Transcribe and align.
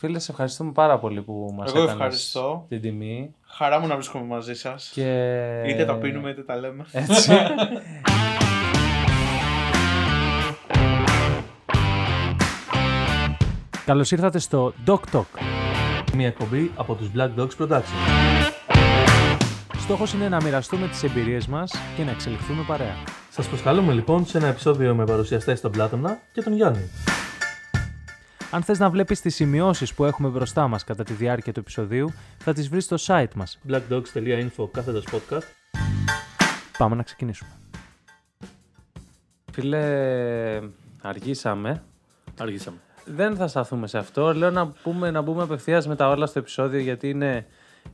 Φίλε, 0.00 0.18
σε 0.18 0.30
ευχαριστούμε 0.30 0.72
πάρα 0.72 0.98
πολύ 0.98 1.22
που 1.22 1.54
μας 1.56 1.72
Εγώ 1.74 1.82
ευχαριστώ. 1.82 2.64
την 2.68 2.80
τιμή. 2.80 3.34
Χαρά 3.46 3.80
μου 3.80 3.86
να 3.86 3.94
βρίσκομαι 3.94 4.24
μαζί 4.24 4.54
σας. 4.54 4.90
Και... 4.94 5.02
Είτε 5.66 5.84
τα 5.84 5.94
πίνουμε 5.94 6.30
είτε 6.30 6.42
τα 6.42 6.56
λέμε. 6.56 6.84
Έτσι. 6.92 7.32
Καλώς 13.84 14.10
ήρθατε 14.10 14.38
στο 14.38 14.72
Doc 14.86 15.00
Talk. 15.12 15.24
Μια 16.14 16.26
εκπομπή 16.26 16.70
από 16.76 16.94
τους 16.94 17.10
Black 17.16 17.30
Dogs 17.40 17.56
Production. 17.58 17.82
Στόχος 19.78 20.12
είναι 20.12 20.28
να 20.28 20.42
μοιραστούμε 20.42 20.88
τις 20.88 21.02
εμπειρίες 21.02 21.46
μας 21.46 21.72
και 21.96 22.04
να 22.04 22.10
εξελιχθούμε 22.10 22.64
παρέα. 22.66 22.94
Σας 23.30 23.46
προσκαλούμε 23.46 23.92
λοιπόν 23.92 24.26
σε 24.26 24.38
ένα 24.38 24.46
επεισόδιο 24.46 24.94
με 24.94 25.04
παρουσιαστές 25.04 25.60
τον 25.60 25.70
Πλάτωνα 25.70 26.18
και 26.32 26.42
τον 26.42 26.52
Γιάννη. 26.52 26.90
Αν 28.50 28.62
θες 28.62 28.78
να 28.78 28.90
βλέπεις 28.90 29.20
τις 29.20 29.34
σημειώσεις 29.34 29.94
που 29.94 30.04
έχουμε 30.04 30.28
μπροστά 30.28 30.68
μας 30.68 30.84
κατά 30.84 31.04
τη 31.04 31.12
διάρκεια 31.12 31.52
του 31.52 31.60
επεισοδίου, 31.60 32.12
θα 32.38 32.52
τις 32.52 32.68
βρεις 32.68 32.84
στο 32.84 32.96
site 33.00 33.34
μας. 33.34 33.58
blackdogs.info 33.68 34.68
κάθετος 34.72 35.04
podcast. 35.12 35.42
Πάμε 36.78 36.94
να 36.96 37.02
ξεκινήσουμε. 37.02 37.50
Φίλε, 39.52 40.60
αργήσαμε. 41.02 41.82
Αργήσαμε. 42.38 42.76
Δεν 43.04 43.36
θα 43.36 43.46
σταθούμε 43.48 43.86
σε 43.86 43.98
αυτό. 43.98 44.34
Λέω 44.34 44.50
να, 44.50 44.66
πούμε, 44.66 45.10
να 45.10 45.20
μπούμε 45.20 45.42
απευθείας 45.42 45.86
με 45.86 45.96
τα 45.96 46.08
όλα 46.08 46.26
στο 46.26 46.38
επεισόδιο 46.38 46.80
γιατί 46.80 47.08
είναι. 47.08 47.46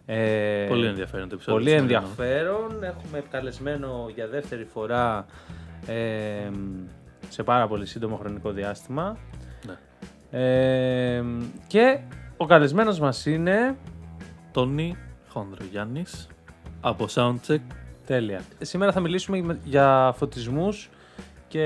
ε, 0.07 0.67
Πολύ 0.69 0.87
ενδιαφέρον 0.87 1.29
το 1.29 1.35
επεισόδιο. 1.35 1.61
Πολύ 1.65 1.71
το 1.77 1.79
σημερινό. 1.79 2.01
ενδιαφέρον. 2.11 2.83
Έχουμε 2.85 3.23
καλεσμένο 3.31 4.11
για 4.15 4.27
δεύτερη 4.29 4.65
φορά 4.65 5.27
ε, 5.87 6.51
σε 7.29 7.43
πάρα 7.43 7.67
πολύ 7.69 7.87
σύντομο 7.87 8.17
χρονικό 8.17 8.51
διάστημα. 8.51 9.17
Ναι. 10.35 11.17
Ε, 11.17 11.25
και 11.67 11.99
ο 12.37 12.47
καλεσμένος 12.47 12.99
μας 12.99 13.27
είναι... 13.27 13.77
Τόνι 14.53 14.97
Χονδρογιάννης 15.29 16.27
από 16.81 17.07
Soundcheck. 17.15 17.59
Τέλεια. 18.07 18.41
Σήμερα 18.61 18.93
θα 18.93 19.01
μιλήσουμε 19.01 19.59
για 19.65 20.15
φωτισμούς 20.17 20.91
και, 21.49 21.61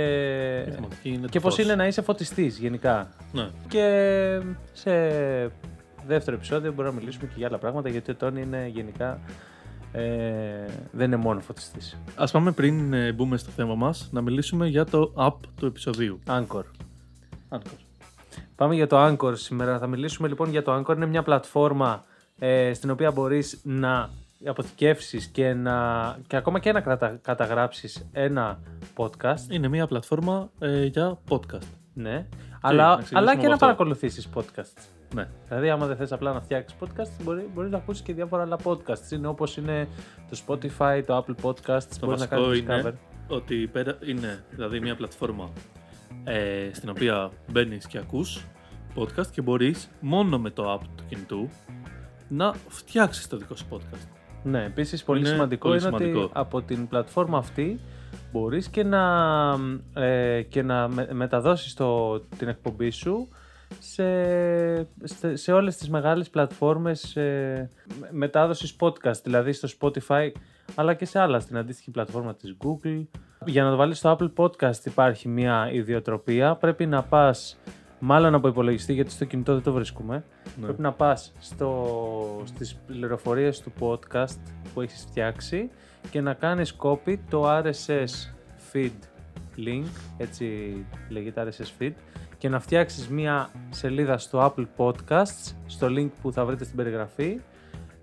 Η 0.68 0.70
θεματική 0.70 1.08
είναι 1.08 1.24
Ε, 1.24 1.28
και 1.28 1.38
το 1.38 1.44
πώς 1.44 1.54
φως. 1.54 1.64
είναι 1.64 1.74
να 1.74 1.86
είσαι 1.86 2.02
φωτιστής 2.02 2.58
γενικά. 2.58 3.08
Ναι. 3.32 3.48
Και 3.68 4.40
σε 4.72 4.90
δεύτερο 6.06 6.36
επεισόδιο 6.36 6.72
μπορούμε 6.72 6.94
να 6.94 7.00
μιλήσουμε 7.00 7.26
και 7.26 7.34
για 7.36 7.46
άλλα 7.46 7.58
πράγματα 7.58 7.88
γιατί 7.88 8.10
ο 8.10 8.14
Τόνι 8.14 8.40
είναι 8.40 8.70
γενικά 8.72 9.20
ε, 9.92 10.02
δεν 10.92 11.06
είναι 11.06 11.16
μόνο 11.16 11.40
φωτιστής. 11.40 11.98
Ας 12.16 12.30
πάμε 12.30 12.52
πριν 12.52 12.92
ε, 12.92 13.12
μπούμε 13.12 13.36
στο 13.36 13.50
θέμα 13.50 13.74
μας 13.74 14.08
να 14.12 14.20
μιλήσουμε 14.20 14.66
για 14.66 14.84
το 14.84 15.12
app 15.16 15.36
του 15.56 15.66
επεισοδίου. 15.66 16.18
Anchor. 16.26 16.62
Anchor. 17.48 17.87
Πάμε 18.56 18.74
για 18.74 18.86
το 18.86 19.06
Anchor 19.06 19.32
σήμερα. 19.36 19.78
Θα 19.78 19.86
μιλήσουμε 19.86 20.28
λοιπόν 20.28 20.50
για 20.50 20.62
το 20.62 20.76
Anchor. 20.76 20.96
Είναι 20.96 21.06
μια 21.06 21.22
πλατφόρμα 21.22 22.04
ε, 22.38 22.72
στην 22.74 22.90
οποία 22.90 23.10
μπορείς 23.10 23.60
να 23.64 24.10
αποθηκεύσεις 24.46 25.26
και, 25.26 25.52
να, 25.54 26.16
και 26.26 26.36
ακόμα 26.36 26.58
και 26.58 26.72
να 26.72 26.80
κατα, 26.80 27.18
καταγράψεις 27.22 28.08
ένα 28.12 28.58
podcast. 28.96 29.50
Είναι 29.50 29.68
μια 29.68 29.86
πλατφόρμα 29.86 30.50
ε, 30.58 30.84
για 30.84 31.18
podcast. 31.28 31.66
Ναι. 31.94 32.12
να 32.12 32.26
Αλλά, 32.60 32.84
ξεκινήσουμε 32.84 33.20
αλλά 33.20 33.30
από 33.30 33.40
και 33.40 33.46
να 33.46 33.52
αυτό; 33.52 33.64
παρακολουθήσεις 33.66 34.28
podcast. 34.34 34.82
Ναι. 35.14 35.28
Δηλαδή, 35.48 35.70
άμα 35.70 35.86
δεν 35.86 35.96
θες 35.96 36.12
απλά 36.12 36.32
να 36.32 36.40
φτιάξεις 36.40 36.78
podcast, 36.80 37.22
μπορεί, 37.22 37.50
μπορείς 37.54 37.70
να 37.70 37.76
ακούσεις 37.76 38.02
και 38.02 38.12
διάφορα 38.12 38.42
άλλα 38.42 38.58
podcasts. 38.64 39.10
Είναι 39.12 39.26
όπως 39.26 39.56
είναι 39.56 39.88
το 40.30 40.38
Spotify, 40.46 41.02
το 41.06 41.16
Apple 41.16 41.44
Podcasts, 41.44 41.96
Το 42.00 42.06
μπορείς 42.06 42.20
να 42.20 42.26
βασικό 42.26 42.42
κάνεις 42.42 42.58
είναι 42.58 42.82
discover. 42.84 42.92
ότι 43.28 43.66
πέρα 43.72 43.96
είναι 44.06 44.44
δηλαδή 44.50 44.80
μια 44.80 44.96
πλατφόρμα 44.96 45.50
ε, 46.28 46.70
στην 46.72 46.88
οποία 46.88 47.30
μπαίνεις 47.52 47.86
και 47.86 47.98
ακούς 47.98 48.46
podcast 48.96 49.26
και 49.26 49.42
μπορείς 49.42 49.90
μόνο 50.00 50.38
με 50.38 50.50
το 50.50 50.72
app 50.74 50.86
του 50.96 51.04
κινητού 51.08 51.48
να 52.28 52.54
φτιάξεις 52.68 53.28
το 53.28 53.36
δικό 53.36 53.56
σου 53.56 53.66
podcast. 53.70 54.06
Ναι, 54.42 54.64
επίσης 54.64 55.04
πολύ 55.04 55.20
Είναι 55.20 55.28
σημαντικό 55.28 55.68
πολύ 55.68 55.80
είναι 55.80 55.86
σημαντικό. 55.86 56.20
ότι 56.22 56.32
από 56.34 56.62
την 56.62 56.88
πλατφόρμα 56.88 57.38
αυτή 57.38 57.80
μπορείς 58.32 58.68
και 58.68 58.82
να, 58.84 59.54
ε, 59.94 60.42
και 60.42 60.62
να 60.62 60.88
με- 60.88 61.08
μεταδώσεις 61.12 61.74
το, 61.74 62.20
την 62.20 62.48
εκπομπή 62.48 62.90
σου 62.90 63.28
σε, 63.78 64.04
σε, 65.04 65.36
σε 65.36 65.52
όλες 65.52 65.76
τις 65.76 65.88
μεγάλες 65.90 66.30
πλατφόρμες 66.30 67.16
ε, 67.16 67.70
με- 68.00 68.08
μετάδοσης 68.10 68.76
podcast, 68.80 69.20
δηλαδή 69.22 69.52
στο 69.52 69.68
Spotify 69.80 70.30
αλλά 70.74 70.94
και 70.94 71.04
σε 71.04 71.18
άλλα, 71.18 71.40
στην 71.40 71.56
αντίστοιχη 71.56 71.90
πλατφόρμα 71.90 72.34
της 72.34 72.56
Google. 72.64 73.06
Για 73.44 73.64
να 73.64 73.70
το 73.70 73.76
βάλεις 73.76 73.98
στο 73.98 74.16
Apple 74.18 74.32
Podcast 74.36 74.84
υπάρχει 74.84 75.28
μια 75.28 75.70
ιδιοτροπία, 75.72 76.54
πρέπει 76.54 76.86
να 76.86 77.02
πας 77.02 77.58
μάλλον 77.98 78.34
από 78.34 78.48
υπολογιστή 78.48 78.92
γιατί 78.92 79.10
στο 79.10 79.24
κινητό 79.24 79.54
δεν 79.54 79.62
το 79.62 79.72
βρίσκουμε. 79.72 80.24
Ναι. 80.56 80.64
Πρέπει 80.64 80.80
να 80.80 80.92
πας 80.92 81.32
στο, 81.38 82.42
στις 82.44 82.74
πληροφορίες 82.86 83.60
του 83.60 83.72
podcast 83.80 84.38
που 84.74 84.80
έχεις 84.80 85.06
φτιάξει 85.08 85.70
και 86.10 86.20
να 86.20 86.34
κάνεις 86.34 86.76
copy 86.78 87.16
το 87.30 87.58
RSS 87.58 88.32
feed 88.72 88.98
link, 89.56 89.86
έτσι 90.16 90.76
λέγεται 91.08 91.48
RSS 91.48 91.82
feed, 91.82 91.92
και 92.38 92.48
να 92.48 92.60
φτιάξεις 92.60 93.08
μία 93.08 93.50
σελίδα 93.70 94.18
στο 94.18 94.54
Apple 94.56 94.66
Podcasts, 94.76 95.54
στο 95.66 95.86
link 95.90 96.10
που 96.22 96.32
θα 96.32 96.44
βρείτε 96.44 96.64
στην 96.64 96.76
περιγραφή, 96.76 97.40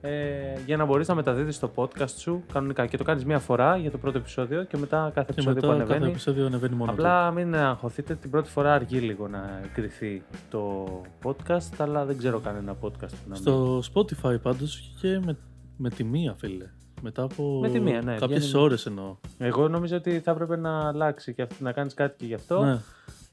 ε, 0.06 0.60
για 0.66 0.78
να 0.78 0.86
μπορείς 0.86 1.08
να 1.08 1.16
μεταδίδεις 1.16 1.60
το 1.60 1.72
podcast 1.76 2.10
σου 2.18 2.44
κανονικά. 2.54 2.86
Και 2.86 2.98
το 2.98 3.04
κάνεις 3.04 3.26
μία 3.26 3.40
φορά 3.40 3.78
για 3.78 3.92
το 3.92 3.98
πρώτο 3.98 4.18
επεισόδιο 4.18 4.64
και 4.64 4.78
μετά 4.78 4.98
κάθε 5.14 5.26
Και 5.26 5.32
επεισόδιο 5.32 5.62
που 5.62 5.68
μετά 5.68 5.78
κάθε 5.80 5.92
ανεβαίνει. 5.92 6.12
επεισόδιο 6.12 6.46
ανεβαίνει 6.46 6.76
μόνο 6.76 6.92
Απλά 6.92 7.32
μην 7.32 7.56
αγχωθείτε, 7.56 8.16
την 8.16 8.30
πρώτη 8.30 8.50
φορά 8.50 8.74
αργεί 8.74 8.98
λίγο 9.00 9.28
να 9.28 9.62
εγκριθεί 9.64 10.24
το 10.50 10.86
podcast, 11.24 11.74
αλλά 11.78 12.06
δεν 12.06 12.18
ξέρω 12.18 12.40
κανένα 12.40 12.76
podcast 12.82 13.10
που 13.10 13.30
να 13.30 13.36
του. 13.36 13.42
Στο 13.42 13.82
Spotify 13.94 14.42
πάντως 14.42 14.94
και 15.02 15.20
με, 15.26 15.38
με 15.78 15.90
τη 15.90 16.04
μία 16.04 16.36
φίλε. 16.38 16.66
Μετά 17.02 17.22
από 17.24 17.60
Με 17.62 17.70
τη 17.70 17.80
μία, 17.80 18.02
ναι, 18.02 18.16
κάποιες 18.16 18.40
βγαίνει- 18.46 18.64
ώρες 18.64 18.86
εννοώ. 18.86 19.16
Εγώ 19.38 19.68
νομίζω 19.68 19.96
ότι 19.96 20.20
θα 20.20 20.32
έπρεπε 20.32 20.56
να 20.58 20.88
αλλάξει 20.88 21.34
και 21.34 21.42
αυτό, 21.42 21.56
να 21.64 21.72
κάνεις 21.72 21.94
κάτι 21.94 22.16
και 22.18 22.26
γι' 22.26 22.34
αυτό. 22.34 22.64
Ναι. 22.64 22.78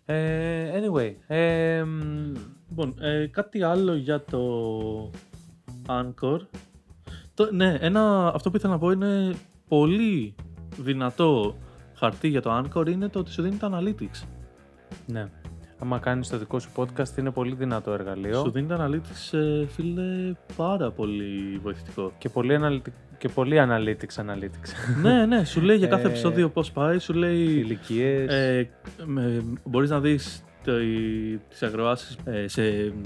Ε, 0.05 0.71
anyway, 0.81 1.15
ε, 1.27 1.83
μ, 1.83 2.33
Λοιπόν, 2.69 2.95
ε, 3.01 3.27
κάτι 3.27 3.63
άλλο 3.63 3.95
για 3.95 4.21
το 4.31 4.41
Anchor. 5.89 6.39
Το, 7.35 7.49
ναι, 7.53 7.77
ένα, 7.81 8.33
αυτό 8.35 8.51
που 8.51 8.57
ήθελα 8.57 8.73
να 8.73 8.79
πω 8.79 8.91
είναι 8.91 9.35
πολύ 9.69 10.35
δυνατό 10.77 11.57
χαρτί 11.95 12.29
για 12.29 12.43
το 12.43 12.59
Anchor 12.65 12.89
είναι 12.91 13.09
το 13.09 13.19
ότι 13.19 13.31
σου 13.31 13.43
δίνει 13.43 13.57
τα 13.57 13.71
analytics. 13.73 14.23
ναι. 15.07 15.27
Άμα 15.79 15.99
κάνεις 15.99 16.29
το 16.29 16.39
δικό 16.39 16.59
σου 16.59 16.71
podcast 16.77 17.17
είναι 17.19 17.31
πολύ 17.31 17.55
δυνατό 17.55 17.93
εργαλείο 17.93 18.35
Σου 18.41 18.51
δίνει 18.51 18.67
τα 18.67 18.89
analytics, 18.89 19.39
ε, 19.39 19.67
φίλε, 19.67 20.33
πάρα 20.57 20.91
πολύ 20.91 21.59
βοηθητικό. 21.63 22.13
και 22.19 22.29
πολύ, 22.29 22.55
αναλυτι... 22.55 22.93
και 23.19 23.29
πολύ 23.29 23.57
analytics 23.59 24.25
analytics. 24.25 25.01
ναι, 25.03 25.27
ναι, 25.27 25.45
σου 25.45 25.61
λέει 25.61 25.77
για 25.77 25.87
κάθε 25.87 26.07
Ε, 26.07 26.09
επεισόδιο 26.09 26.49
πώς 26.49 26.73
πάει, 26.73 26.99
σου 26.99 27.13
λέει... 27.13 27.37
Ηλικίες. 27.39 28.33
Ε, 28.33 28.71
με, 29.05 29.43
μπορείς 29.65 29.91
να 29.91 30.01
δεις 30.01 30.45
το, 30.65 30.73
τις 31.49 31.63
αγροάσεις 31.63 32.17
ε, 32.25 32.49
σε 32.49 32.63
μ, 32.97 33.03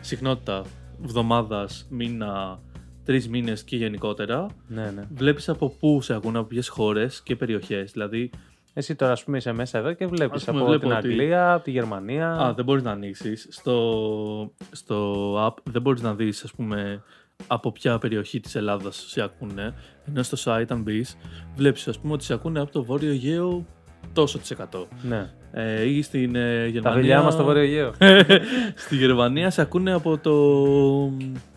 συχνότητα 0.00 0.62
εβδομάδας, 1.04 1.86
μήνα, 1.90 2.60
τρεις 3.04 3.28
μήνες 3.28 3.64
και 3.64 3.76
γενικότερα. 3.76 4.46
ναι, 4.68 4.90
ναι. 4.90 5.02
Βλέπεις 5.14 5.48
από 5.48 5.68
πού 5.68 6.00
σε 6.02 6.14
ακούνε, 6.14 6.38
από 6.38 6.46
ποιες 6.46 6.68
χώρες 6.68 7.22
και 7.22 7.36
περιοχές. 7.36 7.92
Δηλαδή, 7.92 8.30
Εσύ 8.74 8.94
τώρα 8.94 9.12
ας 9.12 9.24
πούμε 9.24 9.36
είσαι 9.36 9.52
μέσα 9.52 9.78
εδώ 9.78 9.92
και 9.92 10.06
βλέπεις 10.06 10.40
Ας 10.40 10.44
πούμε, 10.44 10.58
από 10.58 10.66
βλέπω 10.68 10.82
την 10.88 10.96
ότι- 10.96 11.06
Αγγλία, 11.08 11.52
από 11.52 11.64
τη 11.64 11.70
Γερμανία. 11.70 12.30
α, 12.30 12.52
δεν 12.54 12.64
μπορείς 12.64 12.82
να 12.82 12.90
ανοίξεις. 12.90 13.46
Στο, 13.50 14.52
στο 14.70 15.34
app 15.46 15.54
δεν 15.62 15.82
μπορείς 15.82 16.02
να 16.02 16.14
δεις, 16.14 16.44
ας 16.44 16.52
πούμε, 16.52 17.02
από 17.46 17.72
ποια 17.72 17.98
περιοχή 17.98 18.40
της 18.40 18.54
Ελλάδας 18.54 19.04
σε 19.08 19.22
ακούνε. 19.22 19.74
Ενώ 20.08 20.22
στο 20.22 20.36
site, 20.44 20.64
αν 20.68 20.82
μπεις, 20.82 21.16
βλέπεις, 21.56 21.88
ας 21.88 21.98
πούμε, 21.98 22.12
ότι 22.12 22.24
σε 22.24 22.32
ακούνε 22.34 22.60
από 22.60 22.72
το 22.72 22.84
Βόρειο 22.84 23.10
Αιγαίο 23.10 23.66
τόσο 24.12 24.38
της 24.38 24.50
εκατό. 24.50 24.86
ναι. 25.02 25.30
Ε, 25.52 25.88
ή 25.88 26.02
στην 26.02 26.36
ε, 26.36 26.58
Τα 26.60 26.66
Γερμανία... 26.66 27.00
φιλιά 27.00 27.22
μας 27.22 27.32
στο 27.34 27.44
Βόρειο 27.44 27.62
Αιγαίο. 27.62 27.92
Στη 28.84 28.96
Γερμανία 28.96 29.50
σε 29.50 29.60
ακούνε 29.60 29.92
από 29.92 30.18
το. 30.18 30.34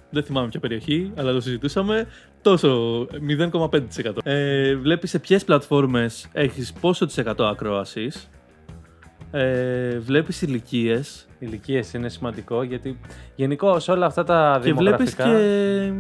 Δεν 0.09 0.23
θυμάμαι 0.23 0.47
ποια 0.47 0.59
περιοχή, 0.59 1.11
αλλά 1.15 1.31
το 1.31 1.41
συζητούσαμε. 1.41 2.07
Τόσο 2.41 3.01
0,5%. 3.51 3.79
Ε, 4.23 4.75
βλέπεις 4.75 5.09
σε 5.09 5.19
ποιες 5.19 5.43
πλατφόρμες 5.43 6.27
έχεις 6.31 6.73
πόσο 6.73 7.05
της 7.05 7.17
εκατό 7.17 7.45
ακρόασης. 7.45 8.29
Ε, 9.31 9.99
βλέπεις 9.99 10.41
ηλικίες 10.41 11.27
Ηλικίες 11.39 11.93
είναι 11.93 12.09
σημαντικό 12.09 12.63
γιατί 12.63 12.99
γενικώς 13.35 13.87
όλα 13.87 14.05
αυτά 14.05 14.23
τα 14.23 14.59
και 14.63 14.73
βλέπεις 14.73 15.15
δημογραφικά. 15.15 15.23
και, 15.23 15.93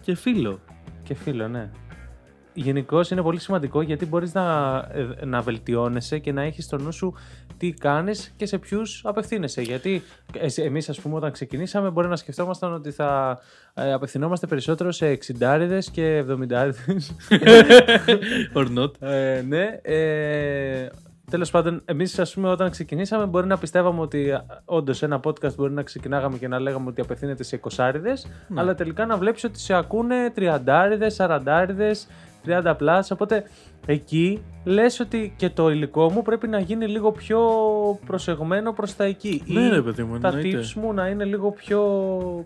και 0.00 0.14
φίλο. 0.14 0.60
Και 1.02 1.14
φίλο, 1.14 1.48
ναι. 1.48 1.70
Γενικώ 2.54 3.00
είναι 3.12 3.22
πολύ 3.22 3.40
σημαντικό 3.40 3.82
γιατί 3.82 4.06
μπορείς 4.06 4.34
να, 4.34 4.76
ε, 4.92 5.24
να 5.24 5.40
βελτιώνεσαι 5.40 6.18
και 6.18 6.32
να 6.32 6.42
έχεις 6.42 6.64
στο 6.64 6.78
νου 6.78 6.92
σου 6.92 7.14
τι 7.58 7.72
κάνεις 7.72 8.32
και 8.36 8.46
σε 8.46 8.58
ποιους 8.58 9.00
απευθύνεσαι. 9.04 9.62
Γιατί 9.62 10.02
εσύ- 10.38 10.64
εμείς 10.64 10.88
ας 10.88 11.00
πούμε 11.00 11.14
όταν 11.14 11.32
ξεκινήσαμε 11.32 11.90
μπορεί 11.90 12.08
να 12.08 12.16
σκεφτόμασταν 12.16 12.72
ότι 12.72 12.90
θα 12.90 13.38
ε, 13.74 13.92
απευθυνόμαστε 13.92 14.46
περισσότερο 14.46 14.92
σε 14.92 15.10
60 15.10 15.90
και 15.92 16.24
70 16.28 16.74
Or 18.54 18.66
not. 18.78 19.08
ε, 19.08 19.42
ναι, 19.48 19.78
ε, 19.82 20.88
τέλος 21.30 21.50
πάντων, 21.50 21.82
εμείς 21.84 22.18
ας 22.18 22.34
πούμε 22.34 22.48
όταν 22.48 22.70
ξεκινήσαμε 22.70 23.26
μπορεί 23.26 23.46
να 23.46 23.58
πιστεύαμε 23.58 24.00
ότι 24.00 24.32
όντως 24.64 25.02
ένα 25.02 25.20
podcast 25.24 25.54
μπορεί 25.56 25.72
να 25.72 25.82
ξεκινάγαμε 25.82 26.38
και 26.38 26.48
να 26.48 26.58
λέγαμε 26.60 26.88
ότι 26.88 27.00
απευθύνεται 27.00 27.42
σε 27.42 27.60
20 27.76 27.92
Ναι. 28.48 28.60
αλλά 28.60 28.74
τελικά 28.74 29.06
να 29.06 29.16
βλέπεις 29.16 29.44
ότι 29.44 29.58
σε 29.58 29.74
ακούνε 29.74 30.32
30 30.36 31.10
40 31.16 31.40
30 32.46 32.76
plus, 32.80 33.00
οπότε 33.12 33.44
εκεί 33.86 34.42
λες 34.64 35.00
ότι 35.00 35.34
και 35.36 35.50
το 35.50 35.70
υλικό 35.70 36.10
μου 36.10 36.22
πρέπει 36.22 36.48
να 36.48 36.58
γίνει 36.60 36.86
λίγο 36.86 37.12
πιο 37.12 37.40
προσεγμένο 38.06 38.72
προς 38.72 38.96
τα 38.96 39.04
εκεί. 39.04 39.42
Ναι, 39.46 39.60
Ή 39.60 39.68
ρε 39.68 39.82
παιδί 39.82 40.02
μου, 40.02 40.18
τα 40.18 40.28
εννοείται. 40.28 40.58
tips 40.60 40.72
μου 40.72 40.92
να 40.92 41.06
είναι 41.08 41.24
λίγο 41.24 41.50
πιο. 41.50 41.80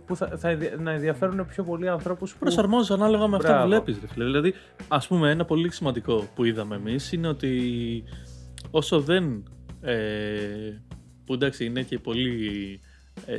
που 0.06 0.16
θα, 0.16 0.26
θα 0.36 0.48
ενδια- 0.48 0.76
να 0.80 0.90
ενδιαφέρουν 0.90 1.46
πιο 1.46 1.64
πολλοί 1.64 1.88
ανθρώπους 1.88 2.32
που. 2.32 2.38
Προσαρμόζεις 2.38 2.90
ανάλογα 2.90 3.26
με 3.26 3.36
αυτά 3.36 3.48
Μπράβο. 3.66 3.82
που 3.82 3.92
βλέπει. 3.92 4.08
Δηλαδή, 4.14 4.54
ας 4.88 5.06
πούμε, 5.06 5.30
ένα 5.30 5.44
πολύ 5.44 5.72
σημαντικό 5.72 6.24
που 6.34 6.44
είδαμε 6.44 6.74
εμείς 6.76 7.12
είναι 7.12 7.28
ότι 7.28 7.52
όσο 8.70 9.00
δεν. 9.00 9.42
Ε, 9.80 9.94
που 11.24 11.34
εντάξει, 11.34 11.64
είναι 11.64 11.82
και 11.82 11.98
πολύ. 11.98 12.80
Ε, 13.26 13.38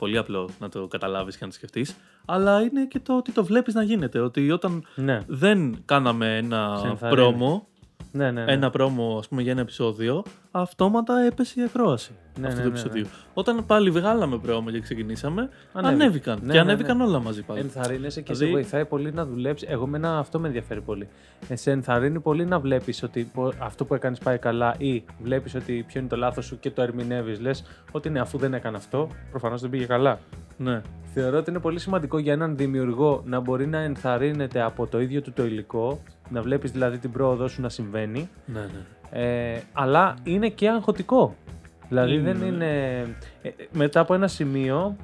πολύ 0.00 0.18
απλό 0.18 0.50
να 0.58 0.68
το 0.68 0.86
καταλάβεις 0.86 1.34
και 1.36 1.44
να 1.44 1.50
το 1.50 1.56
σκεφτείς 1.56 1.96
αλλά 2.24 2.60
είναι 2.60 2.86
και 2.86 3.00
το 3.00 3.16
ότι 3.16 3.32
το 3.32 3.44
βλέπεις 3.44 3.74
να 3.74 3.82
γίνεται 3.82 4.18
ότι 4.18 4.50
όταν 4.50 4.84
Ναι, 4.94 5.22
δεν 5.26 5.82
κάναμε 5.84 6.26
Σε 6.26 6.32
ένα 6.36 6.80
ενθαρρύνεις. 6.84 6.98
πρόμο 7.24 7.66
ναι, 8.12 8.30
ναι. 8.30 8.44
ναι. 8.44 8.52
ένα 8.52 8.70
πρόμο 8.70 9.16
ας 9.18 9.28
πούμε 9.28 9.42
για 9.42 9.52
ένα 9.52 9.60
επεισόδιο 9.60 10.22
αυτόματα 10.50 11.20
έπεσε 11.20 11.60
η 11.60 11.62
ακρόαση 11.64 12.10
Ναι, 12.40 12.46
αυτού 12.46 12.58
ναι, 12.58 12.64
του 12.66 12.72
ναι, 12.72 12.78
επεισοδίου 12.80 13.06
όταν 13.34 13.66
πάλι 13.66 13.90
βγάλαμε 13.90 14.38
πρόμο 14.38 14.70
και 14.70 14.80
ξεκινήσαμε 14.80 15.48
Ανέβηκε. 15.72 16.02
ανέβηκαν 16.02 16.38
Ναι, 16.42 16.46
και 16.46 16.52
ναι, 16.52 16.60
ανέβηκαν 16.60 16.96
ναι. 16.96 17.04
όλα 17.04 17.20
μαζί 17.20 17.42
πάλι 17.42 17.60
Ενθαρρύνεσαι 17.60 18.20
και 18.20 18.32
σε 18.34 18.38
Δηλαδή- 18.44 18.54
βοηθάει 18.62 18.84
πολύ 18.84 19.12
να 19.12 19.26
δουλέψεις. 19.26 19.68
Εγώ 19.68 19.86
μένα 19.86 20.18
αυτό 20.18 20.38
με 20.40 20.46
ενδιαφέρει 20.46 20.80
πολύ. 20.80 21.08
Ε, 21.48 21.56
σε 21.56 21.70
ενθαρρύνει 21.70 22.20
πολύ 22.20 22.44
να 22.44 22.58
βλέπεις 22.58 23.02
ότι 23.02 23.30
πο- 23.34 23.52
αυτό 23.58 23.84
που 23.84 23.94
έκανες 23.94 24.18
πάει 24.18 24.38
καλά 24.38 24.74
ή 24.78 25.04
βλέπεις 25.22 25.54
ότι 25.54 25.84
ποιο 25.88 26.00
είναι 26.00 26.08
το 26.08 26.16
λάθος 26.16 26.44
σου 26.46 26.58
και 26.60 26.70
το 26.70 26.82
ερμηνεύεις. 26.82 27.40
Λες 27.40 27.64
ότι 27.92 28.10
ναι, 28.10 28.20
αφού 28.20 28.38
δεν 28.38 28.54
έκανε 28.54 28.76
αυτό, 28.76 29.08
προφανώς 29.30 29.60
δεν 29.60 29.70
πήγε 29.70 29.84
καλά. 29.84 30.18
ναι. 30.56 30.82
Θεωρώ 31.14 31.38
ότι 31.38 31.50
είναι 31.50 31.58
πολύ 31.60 31.78
σημαντικό 31.78 32.18
για 32.18 32.32
έναν 32.32 32.56
δημιουργό 32.56 33.22
να 33.26 33.40
μπορεί 33.40 33.66
να 33.66 33.78
ενθαρρύνεται 33.78 34.62
από 34.62 34.86
το 34.86 35.00
ίδιο 35.00 35.20
του 35.22 35.32
το 35.32 35.44
υλικό, 35.44 36.02
να 36.30 36.42
βλέπεις 36.42 36.70
δηλαδή 36.70 36.98
την 36.98 37.10
πρόοδό 37.12 37.48
σου 37.48 37.60
να 37.60 37.68
συμβαίνει, 37.68 38.30
ναι, 38.46 38.60
ναι. 38.60 39.24
ε, 39.54 39.62
αλλά 39.72 40.14
είναι 40.22 40.48
και 40.48 40.68
αγχωτικό. 40.68 41.36
Δηλαδή 41.88 42.14
Είναι. 42.14 42.32
δεν 42.32 42.46
είναι. 42.46 42.98
ε, 43.42 43.48
ε, 43.48 43.52
μετά 43.72 44.00
από 44.00 44.14
ένα 44.14 44.28
σημείο 44.28 44.96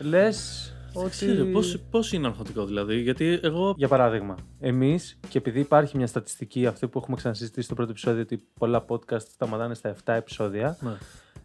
λες 0.00 0.66
ότι. 0.92 1.10
Ξέρω, 1.10 1.44
πώς, 1.44 1.78
πώς 1.90 2.12
είναι 2.12 2.26
αγχωτικό 2.26 2.64
δηλαδή, 2.64 3.00
γιατί 3.00 3.40
εγώ... 3.42 3.74
Για 3.76 3.88
παράδειγμα, 3.88 4.34
εμείς, 4.60 5.18
και 5.28 5.38
επειδή 5.38 5.60
υπάρχει 5.60 5.96
μια 5.96 6.06
στατιστική 6.06 6.66
αυτή 6.66 6.88
που 6.88 6.98
έχουμε 6.98 7.16
ξανασυζητήσει 7.16 7.66
στο 7.66 7.74
πρώτο 7.74 7.90
επεισόδιο, 7.90 8.22
ότι 8.22 8.42
πολλά 8.58 8.84
podcast 8.88 9.20
σταματάνε 9.20 9.74
στα 9.74 9.94
7 10.04 10.12
επεισόδια. 10.12 10.76
Ναι. 10.80 10.92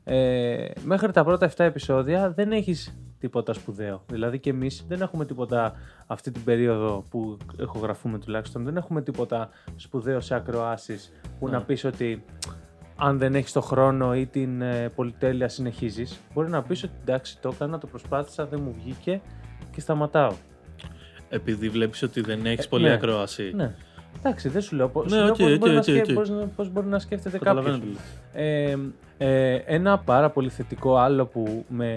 Ε, 0.10 0.68
μέχρι 0.84 1.12
τα 1.12 1.24
πρώτα 1.24 1.50
7 1.50 1.66
επεισόδια 1.66 2.32
δεν 2.32 2.52
έχεις 2.52 2.98
τίποτα 3.20 3.54
σπουδαίο. 3.54 4.04
Δηλαδή 4.10 4.40
και 4.40 4.50
εμείς 4.50 4.86
δεν 4.88 5.02
έχουμε 5.02 5.26
τίποτα 5.26 5.74
αυτή 6.08 6.32
την 6.32 6.44
περίοδο 6.44 7.06
που 7.10 7.38
ηχογραφούμε 7.60 8.20
τουλάχιστον, 8.20 8.64
δεν 8.64 8.78
έχουμε 8.78 9.02
τίποτα 9.02 9.50
σπουδαίο 9.76 10.20
σε 10.20 10.36
ακροάσεις 10.36 11.12
που 11.40 11.46
Ναι. 11.46 11.52
να 11.52 11.62
πεις 11.62 11.84
ότι 11.84 12.24
αν 12.96 13.18
δεν 13.18 13.36
έχεις 13.36 13.52
το 13.52 13.62
χρόνο 13.62 14.16
ή 14.16 14.26
την 14.26 14.62
ε, 14.62 14.90
πολυτέλεια 14.90 15.50
συνεχίζεις. 15.50 16.20
Μπορεί 16.34 16.50
να 16.50 16.62
πεις 16.64 16.84
ότι 16.84 16.94
εντάξει 17.02 17.40
το 17.42 17.52
έκανα, 17.54 17.78
το 17.78 17.88
προσπάθησα, 17.88 18.46
δεν 18.46 18.62
μου 18.64 18.76
βγήκε 18.84 19.22
και 19.72 19.82
σταματάω. 19.82 20.32
Επειδή 21.30 21.70
βλέπεις 21.70 22.02
ότι 22.04 22.22
δεν 22.22 22.46
έχεις 22.46 22.66
Ε, 22.66 22.68
πολύ 22.68 22.84
ναι. 22.84 22.92
ακρόαση. 22.94 23.52
Ναι. 23.56 23.76
Εντάξει, 24.18 24.50
δεν 24.50 24.62
σου 24.62 24.76
λέω, 24.76 24.90
πώς, 24.90 25.12
Ναι, 25.12 25.18
σου 25.18 25.24
λέω 25.24 25.32
οκ, 25.32 25.38
πώς, 25.38 25.52
οκ, 25.52 25.58
μπορεί 25.58 25.72
να 25.72 25.78
οκ, 25.78 25.84
σκέ- 25.84 26.08
οκ. 26.10 26.14
πώς 26.14 26.30
να- 26.30 26.46
πώς 26.48 26.70
μπορεί 26.72 26.88
να 26.88 27.00
σκέφτεται 27.00 27.38
Καταλαβαίνω 27.38 27.78
κάποιος. 27.78 27.96
τι 27.98 28.02
λες. 28.34 28.44
Ε, 28.70 28.78
ε, 29.18 29.56
ένα 29.56 29.98
πάρα 30.00 30.30
πολύ 30.30 30.50
θετικό 30.50 30.96
άλλο 30.98 31.26
που 31.26 31.66
με, 31.70 31.94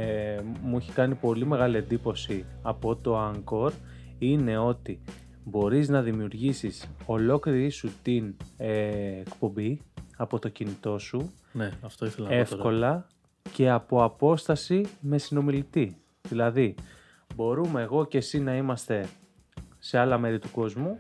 μου 0.62 0.76
έχει 0.76 0.92
κάνει 0.92 1.14
πολύ 1.14 1.46
μεγάλη 1.46 1.76
εντύπωση 1.76 2.44
από 2.62 2.96
το 2.96 3.30
Anchor 3.32 3.70
είναι 4.18 4.58
ότι 4.58 5.00
μπορείς 5.44 5.88
να 5.88 6.02
δημιουργήσεις 6.02 6.90
ολόκληρη 7.06 7.70
σου 7.70 7.90
την 8.02 8.34
ε, 8.56 8.86
εκπομπή 9.20 9.80
από 10.16 10.38
το 10.38 10.48
κινητό 10.48 10.98
σου 10.98 11.32
Ναι, 11.52 11.70
αυτό 11.82 12.06
ήθελα 12.06 12.28
να 12.28 12.30
πω 12.30 12.48
τώρα. 12.50 12.54
εύκολα 12.56 13.06
και 13.52 13.70
από 13.70 14.04
απόσταση 14.04 14.86
με 15.00 15.18
συνομιλητή. 15.18 15.96
Δηλαδή, 16.28 16.74
μπορούμε 17.34 17.82
εγώ 17.82 18.04
και 18.06 18.18
εσύ 18.18 18.40
να 18.40 18.56
είμαστε 18.56 19.06
σε 19.78 19.98
άλλα 19.98 20.18
μέρη 20.18 20.38
του 20.38 20.50
κόσμου 20.52 20.98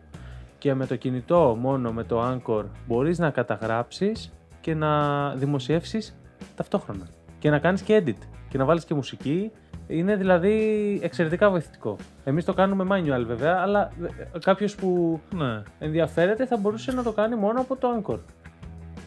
και 0.60 0.74
με 0.74 0.86
το 0.86 0.96
κινητό 0.96 1.56
μόνο 1.60 1.92
με 1.92 2.04
το 2.04 2.22
Anchor 2.30 2.64
μπορείς 2.86 3.18
να 3.18 3.30
καταγράψεις 3.30 4.32
και 4.60 4.74
να 4.74 5.30
δημοσιεύσεις 5.34 6.16
ταυτόχρονα 6.56 7.08
και 7.38 7.50
να 7.50 7.58
κάνεις 7.58 7.82
και 7.82 8.02
edit 8.06 8.26
και 8.48 8.58
να 8.58 8.64
βάλεις 8.64 8.84
και 8.84 8.94
μουσική. 8.94 9.50
Είναι 9.86 10.16
δηλαδή 10.16 10.54
εξαιρετικά 11.02 11.50
βοηθητικό. 11.50 11.96
Εμείς 12.24 12.44
το 12.44 12.54
κάνουμε 12.54 12.86
manual 12.90 13.24
βέβαια, 13.26 13.56
αλλά 13.62 13.90
ε, 14.32 14.38
κάποιος 14.38 14.74
που 14.74 15.20
Ναι. 15.34 15.62
ενδιαφέρεται 15.78 16.46
θα 16.46 16.56
μπορούσε 16.56 16.92
να 16.92 17.02
το 17.02 17.12
κάνει 17.12 17.36
μόνο 17.36 17.60
από 17.60 17.76
το 17.76 17.88
Anchor. 17.96 18.18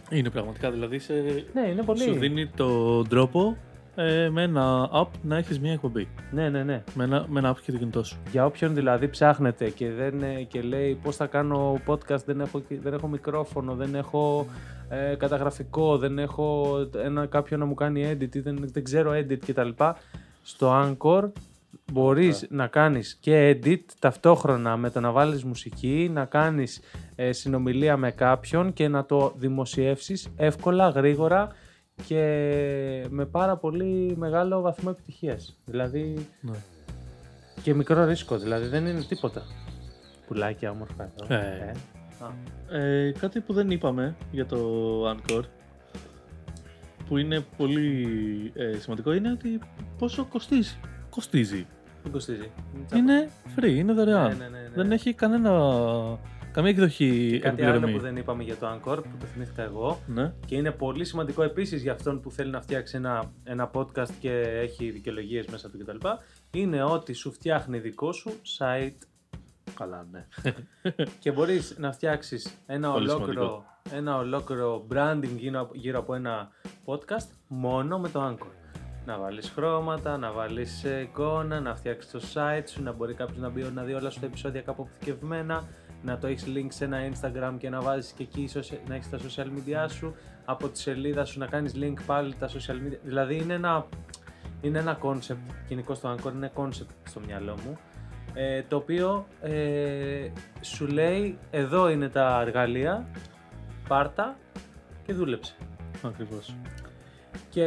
Είναι 0.09 0.29
πραγματικά, 0.29 0.71
δηλαδή 0.71 0.99
σε... 0.99 1.13
Ναι, 1.53 1.67
είναι 1.67 1.83
πολύ. 1.83 1.99
σου 1.99 2.13
δίνει 2.13 2.47
τον 2.47 3.07
τρόπο 3.07 3.57
ε, 3.95 4.29
με 4.29 4.41
ένα 4.41 4.89
app 4.93 5.07
να 5.21 5.37
έχεις 5.37 5.59
μια 5.59 5.71
εκπομπή. 5.71 6.07
Ναι, 6.31 6.49
ναι, 6.49 6.63
ναι. 6.63 6.83
Με 6.93 7.03
ένα, 7.03 7.25
με 7.29 7.39
ένα 7.39 7.51
app 7.53 7.59
και 7.65 7.71
το 7.71 7.77
κινητό 7.77 8.03
σου. 8.03 8.17
Για 8.31 8.45
όποιον 8.45 8.73
δηλαδή 8.73 9.09
ψάχνετε 9.09 9.69
και, 9.69 9.91
δεν, 9.91 10.23
ε, 10.23 10.43
και 10.43 10.61
λέει 10.61 10.99
πώς 11.03 11.15
θα 11.15 11.25
κάνω 11.25 11.81
podcast, 11.87 12.23
δεν 12.25 12.41
έχω, 12.41 12.61
δεν 12.81 12.93
έχω 12.93 13.07
μικρόφωνο, 13.07 13.75
δεν 13.75 13.95
έχω 13.95 14.47
ε, 14.89 15.15
καταγραφικό, 15.15 15.97
δεν 15.97 16.19
έχω 16.19 16.77
ένα, 17.03 17.25
κάποιον 17.25 17.59
να 17.59 17.65
μου 17.65 17.73
κάνει 17.73 18.11
edit 18.11 18.35
ή 18.35 18.39
δεν, 18.39 18.69
δεν 18.71 18.83
ξέρω 18.83 19.11
edit 19.11 19.39
κτλ. 19.45 19.69
Στο 20.41 20.71
Anchor 20.83 21.31
μπορείς 21.91 22.47
να 22.49 22.67
κάνεις 22.67 23.17
και 23.19 23.51
edit 23.51 23.83
ταυτόχρονα 23.99 24.77
με 24.77 24.89
το 24.89 24.99
να 24.99 25.11
βάλεις 25.11 25.43
μουσική, 25.43 26.09
να 26.13 26.25
κάνεις 26.25 26.81
ε, 27.15 27.31
συνομιλία 27.31 27.97
με 27.97 28.11
κάποιον 28.11 28.73
και 28.73 28.87
να 28.87 29.05
το 29.05 29.33
δημοσιεύσεις 29.37 30.29
εύκολα, 30.35 30.89
γρήγορα 30.89 31.49
και 32.05 33.05
με 33.09 33.25
πάρα 33.25 33.57
πολύ 33.57 34.15
μεγάλο 34.17 34.61
βαθμό 34.61 34.89
επιτυχίας. 34.93 35.57
Δηλαδή 35.65 36.27
Ναι. 36.41 36.57
και 37.63 37.73
μικρό 37.73 38.05
ρίσκο, 38.05 38.37
δηλαδή 38.37 38.67
δεν 38.67 38.85
είναι 38.85 39.01
τίποτα. 39.03 39.41
Πουλάκια 40.27 40.71
όμορφα 40.71 41.03
εδώ. 41.03 41.33
Ε. 41.33 41.71
Α. 42.19 42.77
Ε, 42.77 43.11
κάτι 43.19 43.39
που 43.39 43.53
δεν 43.53 43.71
είπαμε 43.71 44.15
για 44.31 44.45
το 44.45 44.59
Anchor 45.11 45.41
που 47.07 47.17
είναι 47.17 47.45
πολύ 47.57 48.51
ε, 48.55 48.77
σημαντικό 48.77 49.13
είναι 49.13 49.31
ότι 49.31 49.59
πόσο 49.97 50.25
κοστίζει. 50.25 50.77
Κοστίζει. 51.09 51.67
Δεν 52.03 52.11
κοστίζει. 52.11 52.51
Είναι 52.95 53.29
free, 53.55 53.69
είναι 53.75 53.93
δωρεάν. 53.93 54.27
Ναι, 54.27 54.33
ναι, 54.33 54.49
ναι, 54.49 54.57
ναι. 54.57 54.69
Δεν 54.75 54.91
έχει 54.91 55.13
κανένα, 55.13 55.51
καμία 56.53 56.69
εκδοχή 56.69 57.27
Και 57.31 57.39
κάτι 57.39 57.61
άλλο 57.61 57.69
επιπληρωμή. 57.69 57.93
που 57.97 57.99
δεν 58.03 58.17
είπαμε 58.17 58.43
για 58.43 58.55
το 58.55 58.67
Anchor 58.73 58.97
που 59.03 59.17
το 59.19 59.25
θυμήθηκα 59.25 59.63
εγώ 59.63 59.99
Ναι. 60.07 60.33
και 60.45 60.55
είναι 60.55 60.71
πολύ 60.71 61.05
σημαντικό 61.05 61.43
επίσης 61.43 61.81
για 61.81 61.91
αυτόν 61.91 62.21
που 62.21 62.31
θέλει 62.31 62.51
να 62.51 62.61
φτιάξει 62.61 62.95
ένα, 62.95 63.31
ένα 63.43 63.71
podcast 63.73 64.09
και 64.19 64.31
έχει 64.39 64.89
δικαιολογίες 64.89 65.45
μέσα 65.47 65.69
του 65.69 65.77
κτλ. 65.77 66.07
Είναι 66.51 66.83
ότι 66.83 67.13
σου 67.13 67.31
φτιάχνει 67.31 67.79
δικό 67.79 68.11
σου 68.11 68.31
site. 68.59 68.97
Καλά, 69.77 70.07
ναι. 70.11 70.25
και 71.19 71.31
μπορείς 71.31 71.75
να 71.77 71.91
φτιάξεις 71.91 72.57
ένα 72.65 72.91
Πολύ 72.91 73.09
ολόκληρο, 73.09 73.63
ένα 73.93 74.17
ολόκληρο 74.17 74.87
branding 74.93 75.35
γύρω, 75.37 75.69
γύρω 75.73 75.99
από 75.99 76.13
ένα 76.15 76.49
podcast 76.85 77.27
μόνο 77.47 77.99
με 77.99 78.09
το 78.09 78.27
Anchor. 78.27 78.47
Να 79.05 79.17
βάλεις 79.17 79.49
χρώματα, 79.49 80.17
να 80.17 80.31
βάλεις 80.31 80.83
ε, 80.83 80.99
εικόνα, 81.01 81.59
να 81.59 81.75
φτιάξεις 81.75 82.11
το 82.11 82.19
site 82.33 82.63
σου, 82.67 82.83
να 82.83 82.91
μπορεί 82.91 83.13
κάποιος 83.13 83.37
να 83.37 83.49
μπει 83.49 83.61
να 83.73 83.83
δει 83.83 83.93
όλα 83.93 84.09
σου 84.09 84.19
τα 84.19 84.25
επεισόδια 84.25 84.61
κάπου 84.61 84.81
αποθηκευμένα, 84.81 85.63
να 86.03 86.17
το 86.17 86.27
έχεις 86.27 86.45
link 86.55 86.67
σε 86.69 86.85
ένα 86.85 86.97
Instagram 87.11 87.53
και 87.57 87.69
να 87.69 87.81
βάζεις 87.81 88.11
και 88.11 88.23
εκεί 88.23 88.49
social- 88.53 88.87
να 88.87 88.95
έχεις 88.95 89.09
τα 89.09 89.17
social 89.17 89.45
media 89.45 89.85
σου, 89.89 90.15
από 90.45 90.69
τη 90.69 90.79
σελίδα 90.79 91.25
σου 91.25 91.39
να 91.39 91.45
κάνεις 91.45 91.73
link 91.75 91.93
πάλι 92.05 92.35
τα 92.35 92.47
social 92.49 92.87
media. 92.87 92.97
Δηλαδή 93.03 93.35
είναι 93.35 93.53
ένα, 93.53 93.85
είναι 94.61 94.79
ένα 94.79 94.97
concept, 95.03 95.53
γενικώς 95.67 95.99
το 95.99 96.13
Anchor 96.13 96.31
είναι 96.33 96.51
concept 96.55 96.93
στο 97.03 97.19
μυαλό 97.25 97.57
μου, 97.65 97.77
ε, 98.33 98.63
το 98.67 98.75
οποίο 98.75 99.27
ε, 99.41 100.27
σου 100.61 100.87
λέει 100.87 101.37
εδώ 101.51 101.89
είναι 101.89 102.09
τα 102.09 102.41
εργαλεία, 102.41 103.07
πάρτα 103.87 104.35
και 105.05 105.13
δούλεψε. 105.13 105.55
Ακριβώς. 106.05 106.55
Και 107.49 107.65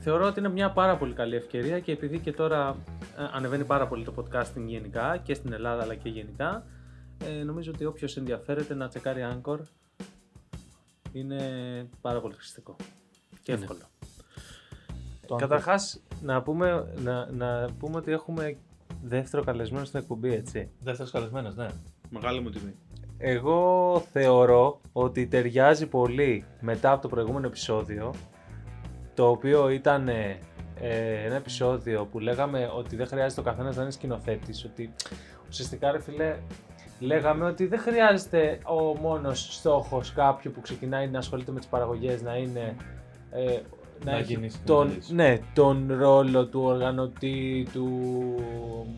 θεωρώ 0.00 0.26
ότι 0.26 0.38
είναι 0.38 0.48
μια 0.48 0.70
πάρα 0.70 0.96
πολύ 0.96 1.12
καλή 1.12 1.36
ευκαιρία 1.36 1.80
και 1.80 1.92
επειδή 1.92 2.18
και 2.18 2.32
τώρα 2.32 2.76
ε, 3.18 3.22
ανεβαίνει 3.32 3.64
πάρα 3.64 3.86
πολύ 3.86 4.04
το 4.04 4.14
podcasting 4.16 4.64
γενικά 4.66 5.16
και 5.22 5.34
στην 5.34 5.52
Ελλάδα 5.52 5.82
αλλά 5.82 5.94
και 5.94 6.08
γενικά, 6.08 6.64
ε, 7.26 7.42
νομίζω 7.42 7.70
ότι 7.74 7.84
όποιος 7.84 8.16
ενδιαφέρεται 8.16 8.74
να 8.74 8.88
τσεκάρει 8.88 9.26
Anchor 9.32 9.58
είναι 11.12 11.40
πάρα 12.00 12.20
πολύ 12.20 12.34
χρηστικό 12.34 12.76
και 13.42 13.52
Είναι. 13.52 13.60
εύκολο. 13.60 13.80
Το 15.26 15.36
Καταρχάς, 15.36 16.00
να 16.22 16.42
πούμε, 16.42 16.92
να, 17.02 17.30
να 17.30 17.68
πούμε 17.78 17.96
ότι 17.96 18.12
έχουμε 18.12 18.56
δεύτερο 19.02 19.44
καλεσμένο 19.44 19.84
στην 19.84 20.00
εκπομπή, 20.00 20.32
έτσι. 20.32 20.70
Δεύτερος 20.80 21.10
καλεσμένος, 21.10 21.56
ναι. 21.56 21.68
Μεγάλη 22.10 22.40
μου 22.40 22.50
τιμή. 22.50 22.74
εγώ 23.18 24.00
θεωρώ 24.12 24.80
ότι 24.92 25.26
ταιριάζει 25.26 25.86
πολύ 25.86 26.44
μετά 26.60 26.92
από 26.92 27.02
το 27.02 27.08
προηγούμενο 27.08 27.46
επεισόδιο 27.46 28.14
το 29.14 29.28
οποίο 29.28 29.68
ήταν 29.68 30.08
ε, 30.08 30.38
ε, 30.80 31.24
ένα 31.24 31.34
επεισόδιο 31.34 32.06
που 32.06 32.18
λέγαμε 32.18 32.70
ότι 32.76 32.96
δεν 32.96 33.06
χρειάζεται 33.06 33.40
ο 33.40 33.44
καθένας 33.44 33.76
να 33.76 33.82
είναι 33.82 33.90
σκηνοθέτης 33.90 34.64
ότι 34.64 34.94
ουσιαστικά 35.48 35.90
ρε 35.90 36.00
φίλε 36.00 36.38
λέγαμε 37.02 37.44
ότι 37.44 37.66
δεν 37.66 37.78
χρειάζεται 37.78 38.58
ο 38.66 38.98
μόνος 39.00 39.54
στόχος 39.54 40.12
κάποιου 40.12 40.50
που 40.50 40.60
ξεκινάει 40.60 41.08
να 41.08 41.18
ασχολείται 41.18 41.52
με 41.52 41.58
τις 41.58 41.68
παραγωγές 41.68 42.22
να 42.22 42.36
είναι 42.36 42.76
ε, 43.30 43.60
να, 44.04 44.10
Να 44.12 44.18
έχει 44.18 44.32
γίνει 44.32 44.50
τον, 44.64 44.78
σκηνοθέτης. 44.88 45.10
ναι, 45.10 45.38
τον 45.54 45.86
ρόλο 45.98 46.46
του 46.46 46.60
οργανωτή, 46.60 47.66
του 47.72 47.88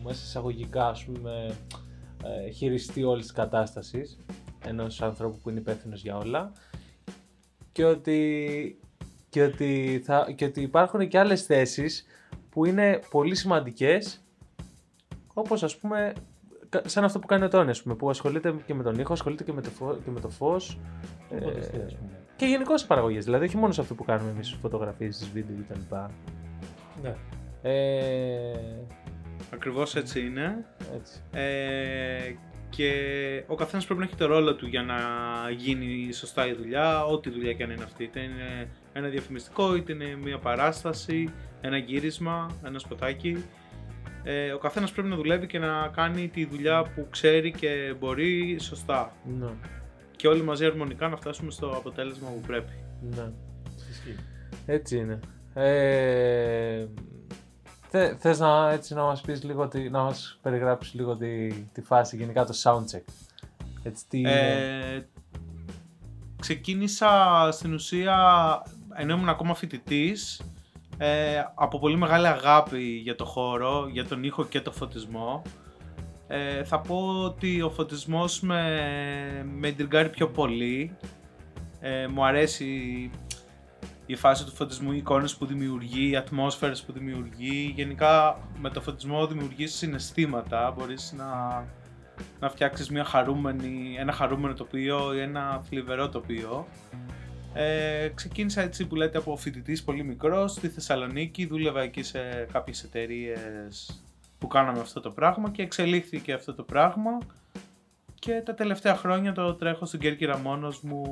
μέσα 0.03 0.21
εισαγωγικά 0.25 0.87
ας 0.87 1.05
πούμε 1.05 1.55
ε, 2.45 2.49
χειριστή 2.49 3.03
όλης 3.03 3.23
της 3.25 3.33
κατάστασης 3.35 4.19
ενός 4.65 5.01
ανθρώπου 5.01 5.39
που 5.39 5.49
είναι 5.49 5.59
υπεύθυνος 5.59 6.01
για 6.01 6.17
όλα 6.17 6.51
και 7.71 7.85
ότι, 7.85 8.79
και, 9.29 9.43
ότι 9.43 10.01
θα, 10.05 10.31
και 10.35 10.45
ότι 10.45 10.61
υπάρχουν 10.61 11.07
και 11.07 11.19
άλλες 11.19 11.43
θέσεις 11.45 12.05
που 12.49 12.65
είναι 12.65 12.99
πολύ 13.09 13.35
σημαντικές 13.35 14.19
όπως 15.33 15.63
ας 15.63 15.77
πούμε 15.77 16.13
κα- 16.13 16.19
σαν 16.85 17.03
αυτό 17.03 17.19
που 17.19 17.27
κάνει 17.27 17.43
ο 17.43 17.49
Τόνι, 17.49 17.69
ας 17.69 17.81
πούμε, 17.81 17.95
που 17.95 18.09
ασχολείται 18.09 18.55
και 18.65 18.73
με 18.73 18.83
τον 18.83 18.99
ήχο, 18.99 19.13
ασχολείται 19.13 19.43
και 19.43 19.53
με 19.53 19.61
το, 19.61 19.69
φω, 19.69 19.97
και 20.05 20.11
με 20.11 20.19
το 20.19 20.29
φως 20.29 20.77
ε, 21.29 21.39
Φωτιστή, 21.39 21.81
ας 21.85 21.95
πούμε. 21.95 22.09
και 22.35 22.45
γενικώς 22.45 22.81
σε 22.81 22.87
παραγωγές, 22.87 23.23
δηλαδή 23.25 23.45
όχι 23.45 23.57
μόνο 23.57 23.73
σε 23.73 23.81
αυτό 23.81 23.93
που 23.95 24.03
κάνουμε 24.03 24.29
εμείς 24.29 24.57
φωτογραφίες, 24.61 25.15
στις 25.15 25.29
βίντεο 25.31 25.55
κτλ. 25.67 25.95
Ναι. 27.01 27.15
Ε, 27.61 28.85
Ακριβώς 29.53 29.95
έτσι 29.95 30.19
είναι. 30.19 30.65
έτσι. 30.95 31.21
Ε, 31.31 32.35
και 32.69 33.43
ο 33.47 33.55
καθένας 33.55 33.85
πρέπει 33.85 33.99
να 33.99 34.05
έχει 34.05 34.15
το 34.15 34.25
ρόλο 34.25 34.55
του 34.55 34.67
για 34.67 34.83
να 34.83 34.95
γίνει 35.57 36.13
σωστά 36.13 36.47
η 36.47 36.53
δουλειά, 36.53 37.05
ό,τι 37.05 37.29
δουλειά 37.29 37.53
και 37.53 37.63
αν 37.63 37.69
είναι 37.69 37.83
αυτή. 37.83 38.03
Είτε 38.03 38.19
είναι 38.19 38.69
ένα 38.93 39.07
διαφημιστικό, 39.07 39.75
είτε 39.75 39.93
είναι 39.93 40.17
μια 40.23 40.37
παράσταση, 40.37 41.33
ένα 41.61 41.77
γύρισμα, 41.77 42.51
ένα 42.65 42.79
σποτάκι. 42.79 43.43
Ε, 44.27 44.51
ο 44.51 44.57
καθένας 44.57 44.91
πρέπει 44.91 45.07
να 45.07 45.15
δουλεύει 45.15 45.47
και 45.47 45.59
να 45.59 45.87
κάνει 45.87 46.27
τη 46.27 46.45
δουλειά 46.45 46.83
που 46.95 47.07
ξέρει 47.09 47.51
και 47.51 47.95
μπορεί 47.99 48.57
σωστά. 48.59 49.11
Ναι, 49.39 49.47
Και 50.15 50.27
όλοι 50.27 50.43
μαζί 50.43 50.65
αρμονικά 50.65 51.07
να 51.07 51.15
φτάσουμε 51.15 51.51
στο 51.51 51.69
αποτέλεσμα 51.69 52.29
που 52.29 52.39
πρέπει. 52.47 52.71
ναι. 53.01 53.31
Ισχύει. 53.89 54.15
Έτσι 54.65 54.97
είναι. 54.97 55.19
Ε, 55.53 56.85
θε, 57.89 58.15
θες 58.17 58.39
να, 58.39 58.71
έτσι, 58.71 58.93
να 58.93 59.03
μας 59.03 59.21
πεις 59.21 59.43
λίγο, 59.43 59.67
τη, 59.67 59.89
να 59.89 60.03
μας 60.03 60.39
περιγράψεις 60.41 60.93
λίγο 60.93 61.15
τη, 61.15 61.53
τη 61.53 61.81
φάση, 61.81 62.15
γενικά 62.17 62.45
το 62.45 62.53
soundcheck. 62.63 63.03
Έτσι, 63.83 64.05
τι 64.09 64.19
είναι; 64.19 64.31
Ε, 64.95 65.07
ξεκίνησα 66.39 67.09
στην 67.51 67.73
ουσία 67.73 68.17
ενώ 68.95 69.13
ήμουν 69.13 69.29
ακόμα 69.29 69.55
φοιτητής. 69.55 70.41
Ε, 70.97 71.43
από 71.55 71.79
πολύ 71.79 71.95
μεγάλη 71.97 72.27
αγάπη 72.27 72.83
για 72.83 73.15
το 73.15 73.25
χώρο, 73.25 73.87
για 73.91 74.05
τον 74.05 74.23
ήχο 74.23 74.45
και 74.45 74.61
το 74.61 74.71
φωτισμό. 74.71 75.41
Ε, 76.27 76.63
θα 76.63 76.79
πω 76.79 77.23
ότι 77.23 77.61
ο 77.61 77.69
φωτισμός 77.69 78.39
με, 78.39 78.61
με 79.59 79.67
εντριγκάρει 79.67 80.09
πιο 80.09 80.29
πολύ. 80.29 80.97
Ε, 81.79 82.07
μου 82.07 82.25
αρέσει 82.25 83.11
η 84.05 84.15
φάση 84.15 84.45
του 84.45 84.51
φωτισμού, 84.51 84.91
οι 84.91 84.97
εικόνες 84.97 85.35
που 85.35 85.45
δημιουργεί, 85.45 86.09
οι 86.09 86.15
ατμόσφαιρες 86.15 86.83
που 86.83 86.91
δημιουργεί. 86.91 87.73
Γενικά 87.75 88.37
με 88.59 88.69
το 88.69 88.81
φωτισμό 88.81 89.27
δημιουργείς 89.27 89.73
συναισθήματα, 89.73 90.73
μπορείς 90.77 91.13
να, 91.17 91.27
να 92.39 92.49
φτιάξεις 92.49 92.89
μια 92.89 93.03
χαρούμενη, 93.03 93.95
ένα 93.99 94.11
χαρούμενο 94.11 94.53
τοπίο 94.53 95.13
ή 95.15 95.19
ένα 95.19 95.61
θλιβερό 95.69 96.09
τοπίο. 96.09 96.67
Ε, 97.57 98.11
ξεκίνησα 98.15 98.61
έτσι 98.61 98.85
που 98.85 98.95
λέτε 98.95 99.17
από 99.17 99.35
φοιτητής 99.35 99.83
πολύ 99.83 100.03
μικρός 100.03 100.51
στη 100.51 100.69
Θεσσαλονίκη, 100.69 101.45
δούλευα 101.45 101.81
εκεί 101.81 102.03
σε 102.03 102.19
κάποιες 102.51 102.83
εταιρείες 102.83 104.03
που 104.39 104.47
κάναμε 104.47 104.79
αυτό 104.79 104.99
το 104.99 105.11
πράγμα 105.11 105.49
και 105.49 105.61
εξελίχθηκε 105.61 106.33
αυτό 106.33 106.53
το 106.53 106.63
πράγμα 106.63 107.17
και 108.19 108.41
τα 108.45 108.53
τελευταία 108.53 108.95
χρόνια 108.95 109.33
το 109.33 109.53
τρέχω 109.53 109.85
στην 109.85 109.99
Κέρκυρα 109.99 110.37
μόνος 110.37 110.81
μου 110.81 111.03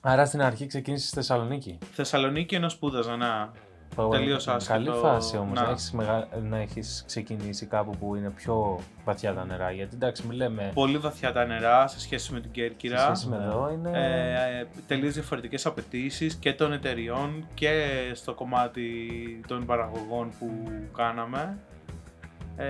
Άρα 0.00 0.26
στην 0.26 0.42
αρχή 0.42 0.66
ξεκίνησες 0.66 1.06
στη 1.06 1.16
Θεσσαλονίκη; 1.16 1.78
Θεσσαλονίκη 1.92 2.54
ενώ 2.54 2.68
σπούδαζα, 2.68 3.16
να. 3.16 3.52
Τελείως 4.10 4.48
άσχετο. 4.48 4.78
Καλή 4.84 4.98
φάση 5.00 5.36
όμως 5.36 5.58
Να. 5.58 5.64
να 5.64 5.70
έχεις, 5.70 5.92
μεγα... 5.92 6.28
να 6.42 6.56
έχεις 6.58 7.02
ξεκινήσει 7.06 7.66
κάπου 7.66 7.96
που 7.98 8.14
είναι 8.14 8.30
πιο 8.30 8.80
βαθιά 9.04 9.34
τα 9.34 9.44
νερά. 9.44 9.70
Γιατί 9.70 9.94
εντάξει, 9.94 10.26
μιλάμε 10.26 10.70
Πολύ 10.74 10.98
βαθιά 10.98 11.32
τα 11.32 11.44
νερά 11.44 11.86
σε 11.86 12.00
σχέση 12.00 12.32
με 12.32 12.40
την 12.40 12.50
σε 12.54 12.60
Κέρκυρα. 12.60 12.98
σχέση 13.04 13.28
με 13.28 13.36
εδώ 13.36 13.70
είναι... 13.72 13.90
ε, 14.60 14.66
τελείως 14.86 15.14
διαφορετικές 15.14 15.66
απαιτήσεις 15.66 16.34
και 16.34 16.52
των 16.52 16.72
εταιριών 16.72 17.46
και 17.54 17.70
στο 18.12 18.34
κομμάτι 18.34 18.90
των 19.46 19.64
παραγωγών 19.66 20.30
που 20.38 20.50
κάναμε. 20.96 21.58
Ε, 22.56 22.66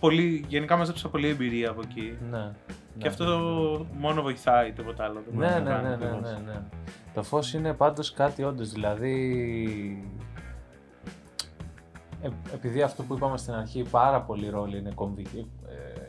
πολύ, 0.00 0.44
γενικά 0.48 0.76
μαζέψα 0.76 1.08
πολύ 1.08 1.28
εμπειρία 1.28 1.70
από 1.70 1.80
εκεί. 1.84 2.18
ναι. 2.30 2.52
Και 2.98 3.08
αυτό 3.08 3.26
μόνο 3.98 4.22
βοηθάει, 4.22 4.72
τίποτα 4.72 5.04
άλλο. 5.04 5.22
δεν 5.28 5.38
Ναι, 5.38 5.46
μπορεί 5.48 5.48
ναι, 5.48 5.58
να 5.58 5.64
ναι, 5.64 5.70
κάνει 5.70 5.88
ναι, 5.88 5.94
ακριβώς. 5.94 6.32
ναι, 6.32 6.52
ναι. 6.52 6.62
Το 7.14 7.22
φως 7.22 7.52
είναι 7.54 7.72
πάντως 7.74 8.12
κάτι 8.12 8.42
όντως, 8.42 8.70
δηλαδή... 8.72 10.14
Ε, 12.22 12.28
επειδή 12.54 12.82
αυτό 12.82 13.02
που 13.02 13.14
είπαμε 13.14 13.38
στην 13.38 13.52
αρχή, 13.54 13.82
πάρα 13.90 14.22
πολύ 14.22 14.48
ρόλο 14.48 14.76
είναι 14.76 14.92
κομβική, 14.94 15.50
ε, 15.68 16.00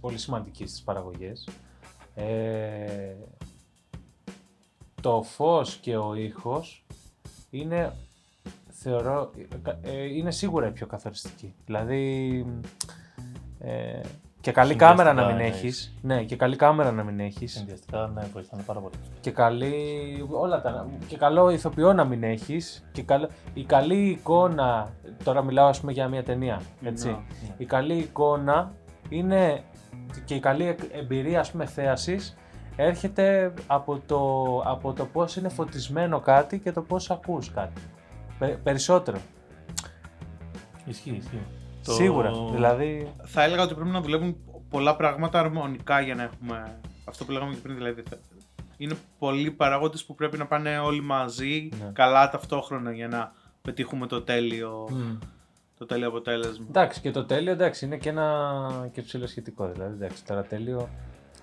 πολύ 0.00 0.18
σημαντική 0.18 0.66
στις 0.66 0.82
παραγωγές. 0.82 1.48
Ε, 2.14 3.14
το 5.02 5.22
φως 5.22 5.76
και 5.76 5.96
ο 5.96 6.14
ήχος 6.14 6.84
είναι, 7.50 7.92
θεωρώ, 8.70 9.30
ε, 9.82 10.02
είναι 10.16 10.30
σίγουρα 10.30 10.66
η 10.66 10.72
πιο 10.72 10.86
καθοριστική. 10.86 11.54
Δηλαδή, 11.64 12.46
ε, 13.58 14.00
και 14.40 14.52
καλή 14.52 14.74
κάμερα 14.74 15.12
να 15.12 15.20
μην 15.22 15.30
Συνδυαστικά 15.30 15.66
έχεις. 15.66 15.94
Ναι, 16.02 16.22
και 16.22 16.36
καλή 16.36 16.56
κάμερα 16.56 16.92
να 16.92 17.02
μην 17.02 17.20
έχεις. 17.20 17.52
Συνδυαστικά, 17.52 18.10
ναι, 18.14 18.22
βοηθάνε 18.32 18.62
πάρα 18.62 18.80
πολύ. 18.80 18.94
Και 19.20 19.30
καλή. 19.30 19.74
Όλα 20.30 20.60
τα. 20.60 20.86
Και 21.06 21.16
καλό 21.16 21.50
ηθοποιό 21.50 21.92
να 21.92 22.04
μην 22.04 22.22
έχεις. 22.22 22.84
Και 22.92 23.02
καλό, 23.02 23.28
η 23.54 23.64
καλή 23.64 24.08
εικόνα. 24.08 24.92
Τώρα 25.24 25.42
μιλάω, 25.42 25.66
ας 25.66 25.80
πούμε, 25.80 25.92
για 25.92 26.08
μια 26.08 26.22
ταινία. 26.22 26.60
Έτσι. 26.82 27.08
Ναι. 27.08 27.16
Η 27.56 27.64
καλή 27.64 27.94
εικόνα 27.94 28.72
είναι. 29.08 29.62
και 30.24 30.34
η 30.34 30.40
καλή 30.40 30.66
εκ- 30.66 30.94
εμπειρία, 30.96 31.40
ας 31.40 31.50
πούμε, 31.50 31.66
θέασης 31.66 32.36
έρχεται 32.76 33.52
από 33.66 34.00
το, 34.06 34.22
από 34.64 34.92
το 34.92 35.04
πώς 35.06 35.36
είναι 35.36 35.48
φωτισμένο 35.48 36.20
κάτι 36.20 36.58
και 36.58 36.72
το 36.72 36.82
πώς 36.82 37.10
ακούς 37.10 37.50
κάτι. 37.50 37.82
Πε- 38.38 38.56
περισσότερο. 38.56 39.18
Ισχύει, 40.84 41.10
ισχύει. 41.16 41.42
Το- 41.84 41.92
Σίγουρα. 41.92 42.32
Δηλαδή. 42.52 43.12
Θα 43.24 43.42
έλεγα 43.42 43.62
ότι 43.62 43.74
πρέπει 43.74 43.90
να 43.90 44.00
δουλεύουν 44.00 44.36
πολλά 44.68 44.96
πράγματα 44.96 45.38
αρμονικά 45.40 46.00
για 46.00 46.14
να 46.14 46.22
έχουμε 46.22 46.78
αυτό 47.04 47.24
που 47.24 47.32
λέγαμε 47.32 47.54
και 47.54 47.60
πριν. 47.60 47.74
Δηλαδή, 47.74 48.02
θα- 48.08 48.18
είναι 48.76 48.94
πολλοί 49.18 49.50
παράγοντες 49.50 50.04
που 50.04 50.14
πρέπει 50.14 50.36
να 50.38 50.46
πάνε 50.46 50.78
όλοι 50.78 51.00
μαζί 51.02 51.68
Ναι. 51.78 51.90
καλά 51.92 52.30
ταυτόχρονα 52.30 52.92
για 52.92 53.08
να 53.08 53.32
πετύχουμε 53.62 54.06
το 54.06 54.22
τέλειο, 54.22 54.88
μ. 54.90 55.24
το 55.78 55.86
τέλειο 55.86 56.08
αποτέλεσμα. 56.08 56.66
Εντάξει, 56.68 57.00
και 57.00 57.10
το 57.10 57.24
τέλειο 57.24 57.52
εντάξει, 57.52 57.84
είναι 57.84 57.96
και 57.96 58.08
ένα 58.08 58.88
και 58.92 59.02
ψηλοσχετικό. 59.02 59.68
Δηλαδή, 59.72 59.94
εντάξει, 59.94 60.24
τώρα 60.24 60.42
τέλειο. 60.42 60.88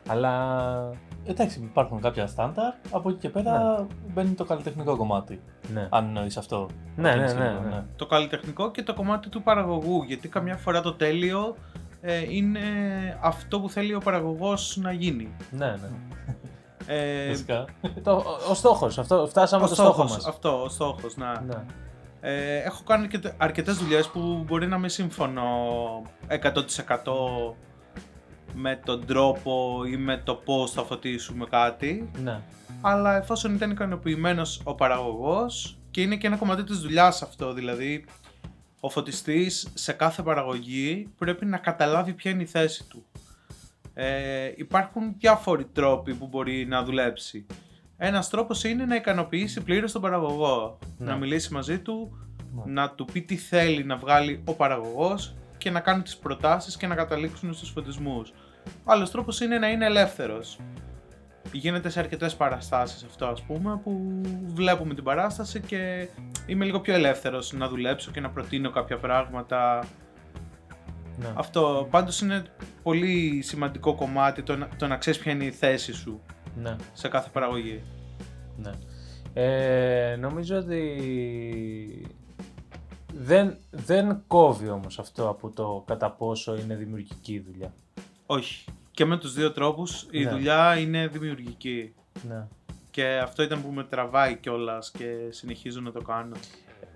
Αλλά. 0.08 0.92
Εντάξει, 1.26 1.60
υπάρχουν 1.60 2.02
κάποια 2.02 2.28
στάνταρ. 2.28 2.74
Από 2.92 3.10
εκεί 3.10 3.18
και 3.18 3.30
πέρα 3.30 3.88
μπαίνει 4.14 4.34
το 4.34 4.46
καλλιτεχνικό 4.46 4.96
κομμάτι. 4.98 5.42
Ναι. 5.74 5.88
Αν 5.92 6.06
εννοείς 6.06 6.38
αυτό. 6.38 6.68
Ναι, 6.96 7.10
Αυτό 7.10 7.22
ναι, 7.22 7.26
είναι 7.32 7.40
ναι, 7.44 7.50
σίγουρο, 7.50 7.70
ναι. 7.70 7.84
Το 7.96 8.06
καλλιτεχνικό 8.06 8.72
και 8.72 8.84
το 8.84 8.94
κομμάτι 8.94 9.30
του 9.30 9.42
παραγωγού. 9.42 10.04
Γιατί 10.04 10.28
καμιά 10.28 10.56
φορά 10.58 10.82
το 10.82 10.94
τέλειο 10.94 11.56
ε, 12.02 12.34
είναι 12.34 12.60
αυτό 13.22 13.60
που 13.60 13.70
θέλει 13.70 13.94
ο 13.94 14.00
παραγωγός 14.00 14.78
να 14.82 14.92
γίνει. 14.92 15.36
ναι, 15.52 15.66
ναι. 15.66 15.90
Ε, 16.86 17.30
Φυσικά. 17.30 17.66
το, 18.04 18.12
ο, 18.12 18.24
ο 18.50 18.54
στόχος, 18.54 18.98
αυτό, 18.98 19.28
φτάσαμε 19.28 19.64
ο 19.64 19.66
στο 19.66 19.76
στόχο 19.76 19.92
στόχος, 19.94 20.12
μας. 20.12 20.26
αυτό, 20.28 20.64
ο 20.64 20.70
στόχος, 20.70 21.18
να. 21.18 21.42
Ναι. 21.42 21.64
Ε, 22.22 22.58
έχω 22.58 22.84
κάνει 22.86 23.08
και 23.08 23.20
αρκετές 23.38 23.78
δουλειές 23.78 24.08
που 24.08 24.44
μπορεί 24.48 24.68
να 24.68 24.78
μην 24.78 24.90
σύμφωνο 24.90 25.42
100% 26.28 26.34
με 28.54 28.82
τον 28.86 29.06
τρόπο 29.06 29.84
ή 29.92 29.98
με 29.98 30.18
το 30.26 30.36
πώς 30.36 30.72
θα 30.72 30.84
φωτίσουμε 30.84 31.46
κάτι 31.46 32.10
ναι. 32.24 32.40
αλλά 32.82 33.18
εφόσον 33.18 33.54
ήταν 33.56 33.72
ικανοποιημένος 33.72 34.62
ο 34.64 34.76
παραγωγός 34.76 35.78
και 35.92 36.02
είναι 36.02 36.16
και 36.16 36.28
ένα 36.28 36.36
κομμάτι 36.38 36.64
της 36.64 36.80
δουλειάς 36.80 37.22
αυτό 37.22 37.54
δηλαδή 37.54 38.06
ο 38.80 38.90
φωτιστής 38.90 39.68
σε 39.74 39.92
κάθε 39.94 40.22
παραγωγή 40.24 41.08
πρέπει 41.18 41.46
να 41.46 41.58
καταλάβει 41.58 42.14
ποια 42.14 42.32
είναι 42.32 42.42
η 42.44 42.46
θέση 42.46 42.88
του 42.90 43.06
ε, 43.94 44.52
υπάρχουν 44.56 45.16
διάφοροι 45.18 45.66
τρόποι 45.66 46.14
που 46.14 46.28
μπορεί 46.28 46.66
να 46.66 46.84
δουλέψει 46.84 47.46
ένας 47.98 48.30
τρόπος 48.30 48.64
είναι 48.64 48.86
να 48.86 48.96
ικανοποιήσει 48.96 49.62
πλήρως 49.62 49.92
τον 49.92 50.02
παραγωγό 50.02 50.78
Ναι. 50.98 51.06
να 51.06 51.16
μιλήσει 51.16 51.54
μαζί 51.54 51.80
του 51.80 52.16
Ναι. 52.66 52.72
να 52.74 52.90
του 52.90 53.06
πει 53.06 53.22
τι 53.22 53.36
θέλει 53.36 53.84
να 53.84 53.96
βγάλει 53.98 54.42
ο 54.46 54.54
παραγωγός 54.54 55.36
και 55.62 55.72
να 55.72 55.80
κάνει 55.80 56.02
τις 56.02 56.18
προτάσεις 56.18 56.78
και 56.78 56.88
να 56.88 56.96
καταλήξουν 56.96 57.54
στους 57.54 57.70
φωτισμούς 57.70 58.34
Άλλος 58.86 59.12
τρόπος 59.12 59.40
είναι 59.42 59.58
να 59.58 59.70
είναι 59.70 59.86
ελεύθερος. 59.86 60.60
Γίνεται 61.52 61.90
σε 61.90 62.00
αρκετές 62.00 62.36
παραστάσεις 62.36 63.04
αυτό, 63.04 63.26
ας 63.26 63.42
πούμε, 63.42 63.80
που 63.84 64.22
βλέπουμε 64.54 64.94
την 64.94 65.04
παράσταση 65.04 65.60
και 65.60 66.08
είμαι 66.46 66.66
λίγο 66.66 66.80
πιο 66.80 66.94
ελεύθερος 66.94 67.54
να 67.54 67.68
δουλέψω 67.68 68.12
και 68.12 68.20
να 68.20 68.30
προτείνω 68.30 68.70
κάποια 68.70 68.98
πράγματα. 68.98 69.84
Ναι. 71.18 71.28
Αυτό 71.34 71.88
πάντως 71.92 72.22
είναι 72.22 72.44
πολύ 72.84 73.42
σημαντικό 73.42 73.96
κομμάτι 73.96 74.44
το, 74.44 74.56
να- 74.56 74.68
το 74.78 74.88
να 74.88 74.98
ξέρεις 74.98 75.20
ποια 75.20 75.32
είναι 75.32 75.44
η 75.46 75.52
θέση 75.52 75.94
σου 75.94 76.22
ναι. 76.56 76.76
σε 76.94 77.08
κάθε 77.08 77.30
παραγωγή. 77.34 77.84
Ναι. 78.58 78.72
Ε, 79.34 80.16
νομίζω 80.16 80.58
ότι 80.58 80.96
δεν, 83.18 83.58
δεν 83.72 84.22
κόβει 84.28 84.70
όμως 84.70 85.00
αυτό 85.00 85.30
από 85.30 85.50
το 85.50 85.84
κατά 85.88 86.12
πόσο 86.12 86.58
είναι 86.58 86.76
δημιουργική 86.76 87.34
η 87.34 87.40
δουλειά. 87.52 87.74
Όχι. 88.26 88.66
Και 88.92 89.06
με 89.06 89.18
τους 89.18 89.34
δύο 89.34 89.52
τρόπους 89.52 90.08
η 90.12 90.24
Ναι. 90.24 90.30
δουλειά 90.30 90.78
είναι 90.78 91.08
δημιουργική. 91.08 91.94
Ναι. 92.28 92.48
Και 92.92 93.20
αυτό 93.24 93.44
ήταν 93.44 93.62
που 93.62 93.72
με 93.72 93.84
τραβάει 93.84 94.36
κιόλας 94.36 94.92
και 94.92 95.06
συνεχίζω 95.30 95.80
να 95.82 95.92
το 95.92 96.02
κάνω. 96.02 96.36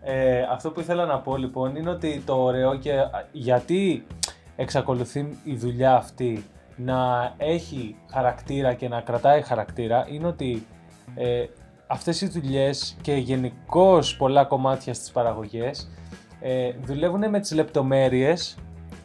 Ε, 0.01 0.41
αυτό 0.51 0.71
που 0.71 0.79
ήθελα 0.79 1.05
να 1.05 1.19
πω 1.19 1.37
λοιπόν 1.37 1.75
είναι 1.75 1.89
ότι 1.89 2.23
το 2.25 2.43
ωραίο 2.43 2.77
και 2.77 2.91
γιατί 3.31 4.05
εξακολουθεί 4.55 5.39
η 5.43 5.55
δουλειά 5.55 5.95
αυτή 5.95 6.45
να 6.75 7.33
έχει 7.37 7.95
χαρακτήρα 8.11 8.73
και 8.73 8.87
να 8.87 9.01
κρατάει 9.01 9.41
χαρακτήρα 9.41 10.07
είναι 10.09 10.27
ότι 10.27 10.67
ε, 11.15 11.45
αυτές 11.87 12.21
οι 12.21 12.27
δουλειές 12.27 12.97
και 13.01 13.13
γενικώς 13.13 14.17
πολλά 14.17 14.43
κομμάτια 14.45 14.93
στις 14.93 15.11
παραγωγές 15.11 15.89
ε, 16.47 16.71
δουλεύουν 16.83 17.29
με 17.29 17.39
τις 17.39 17.53
λεπτομέρειες. 17.53 18.57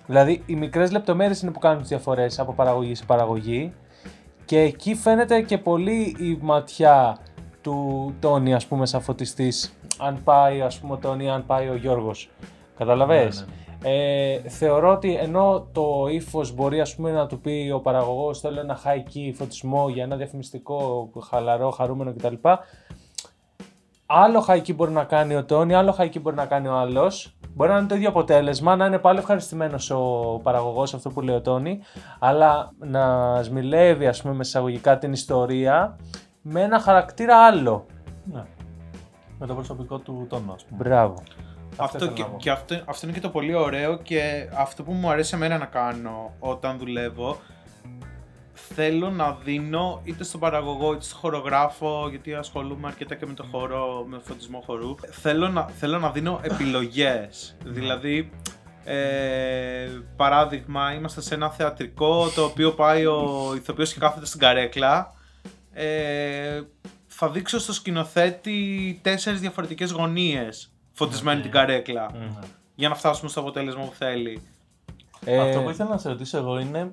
Δηλαδή 0.06 0.42
οι 0.46 0.54
μικρές 0.54 0.92
λεπτομέρειες 0.92 1.42
είναι 1.42 1.50
που 1.50 1.58
κάνουν 1.58 1.80
τις 1.80 1.88
διαφορές 1.88 2.38
από 2.38 2.52
παραγωγή 2.52 2.94
σε 2.94 3.04
παραγωγή. 3.04 3.72
Και 4.44 4.60
εκεί 4.60 4.94
φαίνεται 4.94 5.40
και 5.40 5.58
πολύ 5.58 6.16
η 6.18 6.38
ματιά 6.40 7.18
του 7.60 8.14
Τόνι 8.20 8.54
ας 8.54 8.66
πούμε 8.66 8.86
σαν 8.86 9.00
φωτιστής. 9.00 9.78
Αν 9.98 10.20
πάει 10.24 10.60
ας 10.62 10.78
πούμε 10.78 10.92
ο 10.92 10.96
Τόνι 10.96 11.30
αν 11.30 11.46
πάει 11.46 11.68
ο 11.68 11.74
Γιώργος. 11.74 12.30
Καταλαβες; 12.76 13.46
Ναι, 13.82 13.90
ε, 13.90 14.40
θεωρώ 14.48 14.92
ότι 14.92 15.14
ενώ 15.14 15.66
το 15.72 16.06
ύφος 16.10 16.54
μπορεί 16.54 16.80
ας 16.80 16.94
πούμε, 16.94 17.10
να 17.10 17.26
του 17.26 17.40
πει 17.40 17.70
ο 17.74 17.80
παραγωγός 17.80 18.40
θέλω 18.40 18.60
ένα 18.60 18.78
high 18.84 19.14
key 19.14 19.32
φωτισμό 19.34 19.88
για 19.88 20.02
ένα 20.02 20.16
διαφημιστικό 20.16 21.10
χαλαρό, 21.30 21.70
χαρούμενο 21.70 22.14
κτλ. 22.14 22.34
Άλλο 24.12 24.44
high 24.48 24.60
key 24.60 24.74
μπορεί 24.74 24.92
να 24.92 25.04
κάνει 25.04 25.36
ο 25.36 25.44
Τόνι, 25.44 25.74
άλλο 25.74 25.96
high 25.98 26.08
key 26.08 26.20
μπορεί 26.20 26.36
να 26.36 26.46
κάνει 26.46 26.68
ο 26.68 26.76
άλλος. 26.76 27.34
Μπορεί 27.54 27.70
να 27.70 27.78
είναι 27.78 27.86
το 27.86 27.94
ίδιο 27.94 28.08
αποτέλεσμα, 28.08 28.76
να 28.76 28.86
είναι 28.86 28.98
πάλι 28.98 29.18
ευχαριστημένος 29.18 29.90
ο 29.90 30.40
παραγωγός, 30.42 30.94
αυτό 30.94 31.10
που 31.10 31.20
λέει 31.20 31.36
ο 31.36 31.40
Τόνι, 31.40 31.80
αλλά 32.18 32.72
να 32.78 33.34
σμιλεύει 33.42 34.06
ας 34.06 34.22
πούμε 34.22 34.34
με 34.34 34.40
εισαγωγικά 34.40 34.98
την 34.98 35.12
ιστορία 35.12 35.96
με 36.42 36.62
ένα 36.62 36.80
χαρακτήρα 36.80 37.36
άλλο. 37.46 37.86
Ναι. 38.32 38.44
Με 39.38 39.46
το 39.46 39.54
προσωπικό 39.54 39.98
του 39.98 40.26
τόνο, 40.28 40.52
ας 40.52 40.64
πούμε. 40.64 40.82
Μπράβο. 40.82 41.14
Αυτό, 41.76 41.96
ήθελα 41.96 42.12
και, 42.12 42.22
να 42.22 42.28
πω. 42.28 42.36
και 42.36 42.50
αυτό, 42.50 42.80
αυτό 42.86 43.06
είναι 43.06 43.14
και 43.14 43.22
το 43.22 43.30
πολύ 43.30 43.54
ωραίο 43.54 43.96
και 43.96 44.48
αυτό 44.56 44.82
που 44.82 44.92
μου 44.92 45.10
αρέσει 45.10 45.34
εμένα 45.34 45.58
να 45.58 45.66
κάνω 45.66 46.32
όταν 46.38 46.78
δουλεύω 46.78 47.36
θέλω 48.74 49.10
να 49.10 49.32
δίνω 49.44 50.00
είτε 50.04 50.24
στον 50.24 50.40
παραγωγό 50.40 50.92
είτε 50.92 51.02
στον 51.04 51.18
χορογράφο 51.18 52.06
γιατί 52.10 52.34
ασχολούμαι 52.34 52.86
αρκετά 52.88 53.14
και 53.14 53.26
με 53.26 53.34
το 53.34 53.44
χώρο, 53.50 54.04
με 54.08 54.20
φωτισμό 54.24 54.62
χορού 54.66 54.94
θέλω 55.10 55.48
να, 55.48 55.62
θέλω 55.68 55.98
να 55.98 56.10
δίνω 56.10 56.40
επιλογές 56.42 57.56
δηλαδή 57.64 58.30
ε, 58.84 59.88
παράδειγμα 60.16 60.92
είμαστε 60.94 61.20
σε 61.20 61.34
ένα 61.34 61.50
θεατρικό 61.50 62.28
το 62.34 62.44
οποίο 62.44 62.72
πάει 62.72 63.06
ο 63.06 63.52
ηθοποιός 63.56 63.92
και 63.92 63.98
κάθεται 64.00 64.26
στην 64.26 64.40
καρέκλα 64.40 65.14
ε, 65.72 66.60
θα 67.06 67.28
δείξω 67.30 67.58
στο 67.58 67.72
σκηνοθέτη 67.72 68.98
τέσσερις 69.02 69.40
διαφορετικές 69.40 69.90
γωνίες 69.90 70.72
φωτισμένη 70.92 71.36
Οκ. 71.36 71.42
την 71.42 71.52
καρέκλα 71.52 72.10
Ναι. 72.18 72.28
για 72.74 72.88
να 72.88 72.94
φτάσουμε 72.94 73.30
στο 73.30 73.40
αποτέλεσμα 73.40 73.82
που 73.84 73.94
θέλει. 73.94 74.42
Ε, 75.24 75.40
Αυτό 75.40 75.60
που 75.62 75.70
ήθελα 75.70 75.88
να 75.88 75.98
σε 75.98 76.08
ρωτήσω 76.08 76.38
εγώ 76.38 76.58
είναι 76.58 76.92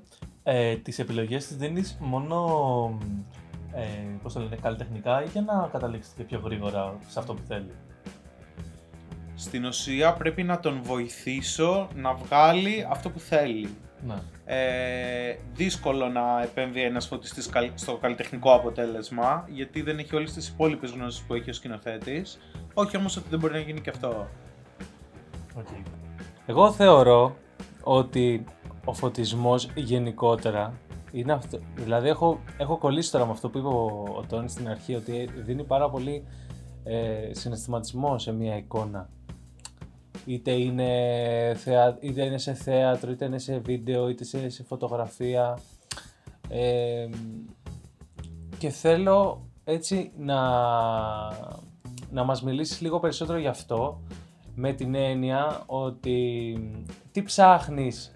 ε, 0.49 0.75
τις 0.75 0.99
επιλογές 0.99 1.47
τις 1.47 1.57
δίνεις 1.57 1.97
μόνο 1.99 2.99
ε, 3.73 3.81
πώς 4.23 4.33
το 4.33 4.39
λένε, 4.39 4.55
καλλιτεχνικά 4.61 5.23
ή 5.23 5.27
για 5.31 5.41
να 5.41 5.69
καταλήξεις 5.71 6.13
και 6.17 6.23
πιο 6.23 6.41
γρήγορα 6.43 6.97
σε 7.07 7.19
αυτό 7.19 7.33
που 7.33 7.41
θέλει; 7.47 7.71
Στην 9.35 9.65
ουσία 9.65 10.13
πρέπει 10.13 10.43
να 10.43 10.59
τον 10.59 10.79
βοηθήσω 10.83 11.87
να 11.95 12.13
βγάλει 12.13 12.87
αυτό 12.89 13.09
που 13.09 13.19
θέλει. 13.19 13.69
Ναι. 14.07 14.15
Ε, 14.45 15.37
δύσκολο 15.53 16.07
να 16.07 16.41
επέμβει 16.41 16.81
ένας 16.81 17.07
φωτιστής 17.07 17.49
καλ- 17.49 17.77
στο 17.77 17.97
καλλιτεχνικό 17.97 18.53
αποτέλεσμα 18.53 19.45
γιατί 19.49 19.81
δεν 19.81 19.99
έχει 19.99 20.15
όλες 20.15 20.33
τις 20.33 20.47
υπόλοιπες 20.47 20.91
γνώσεις 20.91 21.21
που 21.21 21.33
έχει 21.33 21.49
ο 21.49 21.53
σκηνοθέτης. 21.53 22.39
Όχι 22.73 22.97
όμως 22.97 23.17
ότι 23.17 23.29
δεν 23.29 23.39
μπορεί 23.39 23.53
να 23.53 23.59
γίνει 23.59 23.81
και 23.81 23.89
αυτό. 23.89 24.27
Οκ. 25.55 25.67
Εγώ 26.45 26.71
θεωρώ 26.71 27.35
ότι 27.83 28.43
ο 28.87 28.93
φωτισμός 28.93 29.69
γενικότερα 29.75 30.73
είναι 31.11 31.33
αυτό. 31.33 31.59
Δηλαδή 31.75 32.09
έχω, 32.09 32.39
έχω 32.57 32.77
κολλήσει 32.77 33.11
τώρα 33.11 33.25
με 33.25 33.31
αυτό 33.31 33.49
που 33.49 33.57
είπε 33.57 33.67
ο, 33.67 34.03
ο 34.17 34.23
Τόνι 34.29 34.49
στην 34.49 34.69
αρχή 34.69 34.95
ότι 34.95 35.29
δίνει 35.35 35.63
πάρα 35.63 35.89
πολύ 35.89 36.23
ε, 36.83 37.29
συναισθηματισμό 37.31 38.19
σε 38.19 38.31
μια 38.31 38.57
εικόνα. 38.57 39.09
Είτε 40.25 40.51
είναι, 40.51 40.91
θεα, 41.55 41.97
είτε 41.99 42.23
είναι 42.23 42.37
σε 42.37 42.53
θέατρο, 42.53 43.11
είτε 43.11 43.25
είναι 43.25 43.37
σε 43.37 43.57
βίντεο, 43.57 44.09
είτε 44.09 44.23
σε, 44.23 44.49
σε 44.49 44.63
φωτογραφία. 44.63 45.59
Ε, 46.49 47.09
και 48.57 48.69
θέλω 48.69 49.47
έτσι 49.63 50.11
να, 50.17 50.41
να 52.11 52.23
μας 52.23 52.43
μιλήσεις 52.43 52.81
λίγο 52.81 52.99
περισσότερο 52.99 53.39
γι' 53.39 53.47
αυτό 53.47 54.01
με 54.55 54.73
την 54.73 54.95
έννοια 54.95 55.63
ότι 55.65 56.57
τι 57.11 57.23
ψάχνεις 57.23 58.11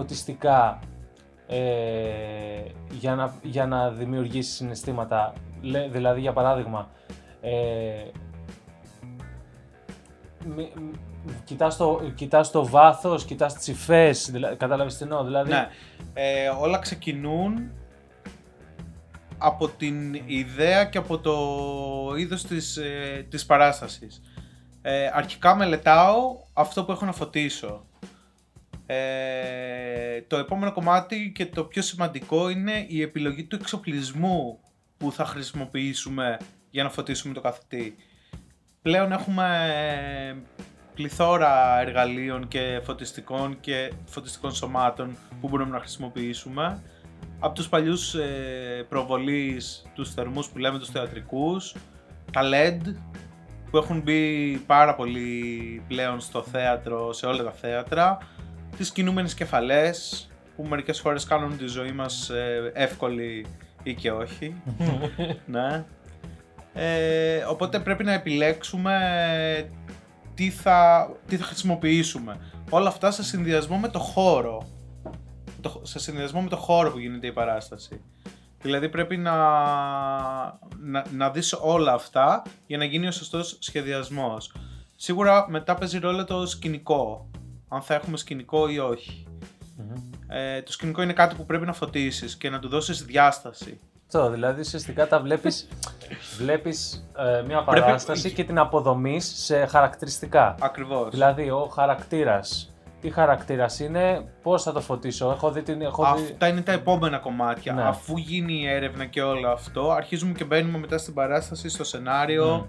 φωτιστικά 0.00 0.78
ε, 1.46 1.58
για, 2.90 3.14
να, 3.14 3.34
για 3.42 3.66
να 3.66 3.90
δημιουργήσεις 3.90 4.54
συναισθήματα. 4.54 5.32
Λέ- 5.62 5.90
δηλαδή, 5.90 6.20
για 6.20 6.32
παράδειγμα, 6.32 6.90
ε, 7.40 7.50
μη- 10.56 10.72
μ- 10.74 11.44
κοιτάς, 11.44 11.76
το, 11.76 12.00
κοιτάς 12.14 12.50
το 12.50 12.66
βάθος, 12.66 13.24
κοιτάς 13.24 13.54
τις 13.54 13.66
υφές, 13.66 14.30
δηλα, 14.30 14.54
κατάλαβες 14.54 14.96
τι 14.96 15.02
εννοώ, 15.02 15.24
δηλαδή... 15.24 15.50
Ναι, 15.50 15.68
ε, 16.14 16.48
όλα 16.48 16.78
ξεκινούν 16.78 17.70
από 19.38 19.68
την 19.68 20.14
ιδέα 20.26 20.84
και 20.84 20.98
από 20.98 21.18
το 21.18 21.36
είδος 22.16 22.42
της, 22.42 22.76
ε, 22.76 23.26
της 23.30 23.46
παράστασης. 23.46 24.22
Ε, 24.82 25.10
αρχικά 25.14 25.54
μελετάω 25.54 26.36
αυτό 26.52 26.84
που 26.84 26.92
έχω 26.92 27.04
να 27.04 27.12
φωτίσω. 27.12 27.84
Ε, 28.92 30.22
το 30.26 30.36
επόμενο 30.36 30.72
κομμάτι 30.72 31.32
και 31.34 31.46
το 31.46 31.64
πιο 31.64 31.82
σημαντικό 31.82 32.48
είναι 32.48 32.84
η 32.88 33.02
επιλογή 33.02 33.44
του 33.44 33.56
εξοπλισμού 33.56 34.60
που 34.96 35.12
θα 35.12 35.24
χρησιμοποιήσουμε 35.24 36.36
για 36.70 36.82
να 36.82 36.90
φωτίσουμε 36.90 37.34
το 37.34 37.40
καθετή. 37.40 37.96
Πλέον 38.82 39.12
έχουμε 39.12 39.46
ε, 40.30 40.36
πληθώρα 40.94 41.80
εργαλείων 41.80 42.48
και 42.48 42.80
φωτιστικών 42.82 43.60
και 43.60 43.92
φωτιστικών 44.04 44.54
σωμάτων 44.54 45.16
που 45.40 45.48
μπορούμε 45.48 45.70
να 45.70 45.78
χρησιμοποιήσουμε. 45.78 46.82
Από 47.38 47.54
τους 47.54 47.68
παλιούς 47.68 48.14
ε, 48.14 48.86
προβολείς, 48.88 49.86
τους 49.94 50.14
θερμούς 50.14 50.48
που 50.48 50.58
λέμε 50.58 50.78
τους 50.78 50.90
θεατρικούς, 50.90 51.74
τα 52.32 52.40
LED 52.44 52.94
που 53.70 53.76
έχουν 53.76 54.00
μπει 54.00 54.56
πάρα 54.66 54.94
πολύ 54.94 55.82
πλέον 55.88 56.20
στο 56.20 56.42
θέατρο, 56.42 57.12
σε 57.12 57.26
όλα 57.26 57.42
τα 57.42 57.52
θέατρα, 57.52 58.18
τις 58.76 58.90
κινούμενες 58.92 59.34
κεφαλές 59.34 60.28
που 60.56 60.62
μερικές 60.68 61.00
φορές 61.00 61.24
κάνουν 61.24 61.56
τη 61.56 61.66
ζωή 61.66 61.92
μας 61.92 62.30
ε, 62.30 62.70
εύκολη 62.74 63.46
ή 63.82 63.94
και 63.94 64.10
όχι. 64.12 64.62
ναι. 65.46 65.84
Ε, 66.72 67.36
οπότε 67.48 67.78
πρέπει 67.80 68.04
να 68.04 68.12
επιλέξουμε 68.12 69.70
τι 70.34 70.50
θα, 70.50 71.08
τι 71.26 71.36
θα 71.36 71.44
χρησιμοποιήσουμε. 71.44 72.36
Όλα 72.70 72.88
αυτά 72.88 73.10
σε 73.10 73.22
συνδυασμό 73.24 73.76
με 73.76 73.88
το 73.88 73.98
χώρο. 73.98 74.66
Το- 75.60 75.80
σε 75.84 75.98
συνδυασμό 75.98 76.40
με 76.42 76.48
το 76.48 76.56
χώρο 76.56 76.90
που 76.90 76.98
γίνεται 76.98 77.26
η 77.26 77.32
παράσταση. 77.32 78.00
Δηλαδή 78.62 78.88
πρέπει 78.88 79.16
να, 79.16 79.32
να, 80.78 81.04
να 81.12 81.30
δεις 81.30 81.52
όλα 81.60 81.92
αυτά 81.92 82.42
για 82.66 82.78
να 82.78 82.84
γίνει 82.84 83.06
ο 83.06 83.10
σωστός 83.12 83.56
σχεδιασμός. 83.60 84.54
Σίγουρα 84.96 85.46
μετά 85.50 85.74
παίζει 85.74 85.98
ρόλο 85.98 86.24
το 86.24 86.46
σκηνικό. 86.46 87.29
Αν 87.72 87.82
θα 87.82 87.94
έχουμε 87.94 88.16
σκηνικό 88.16 88.68
ή 88.68 88.78
όχι. 88.78 89.26
Ε, 90.28 90.62
το 90.62 90.72
σκηνικό 90.72 91.02
είναι 91.02 91.12
κάτι 91.12 91.34
που 91.34 91.46
πρέπει 91.46 91.66
να 91.66 91.72
φωτίσεις 91.72 92.36
και 92.36 92.50
να 92.50 92.58
του 92.58 92.68
δώσεις 92.68 93.04
διάσταση. 93.04 93.80
Αυτό, 94.06 94.30
δηλαδή 94.30 94.60
ουσιαστικά 94.60 95.08
τα 95.08 95.20
βλέπεις, 95.20 95.68
βλέπεις 96.40 97.08
ε, 97.16 97.42
μια 97.46 97.62
παράσταση 97.62 98.32
και 98.32 98.44
την 98.44 98.58
αποδομείς 98.58 99.32
σε 99.36 99.66
χαρακτηριστικά. 99.66 100.54
Ακριβώς. 100.60 101.10
Δηλαδή 101.10 101.50
ο 101.50 101.70
χαρακτήρας 101.74 102.72
τι 103.00 103.10
χαρακτήρας 103.10 103.80
είναι, 103.80 104.24
πώς 104.42 104.62
θα 104.62 104.72
το 104.72 104.80
φωτίσω. 104.80 105.30
Έχω 105.30 105.50
δει 105.50 105.62
την. 105.62 105.82
Έχω 105.82 106.14
δει... 106.16 106.22
Αυτά 106.22 106.48
είναι 106.48 106.60
τα 106.60 106.72
επόμενα 106.72 107.18
κομμάτια. 107.18 107.72
Ναι. 107.72 107.82
Αφού 107.82 108.16
γίνει 108.16 108.52
η 108.52 108.66
έρευνα 108.66 109.04
και 109.04 109.22
όλο 109.22 109.48
αυτό, 109.48 109.90
αρχίζουμε 109.90 110.32
και 110.32 110.44
μπαίνουμε 110.44 110.78
μετά 110.78 110.98
στην 110.98 111.14
παράσταση, 111.14 111.68
στο 111.68 111.84
σενάριο 111.84 112.68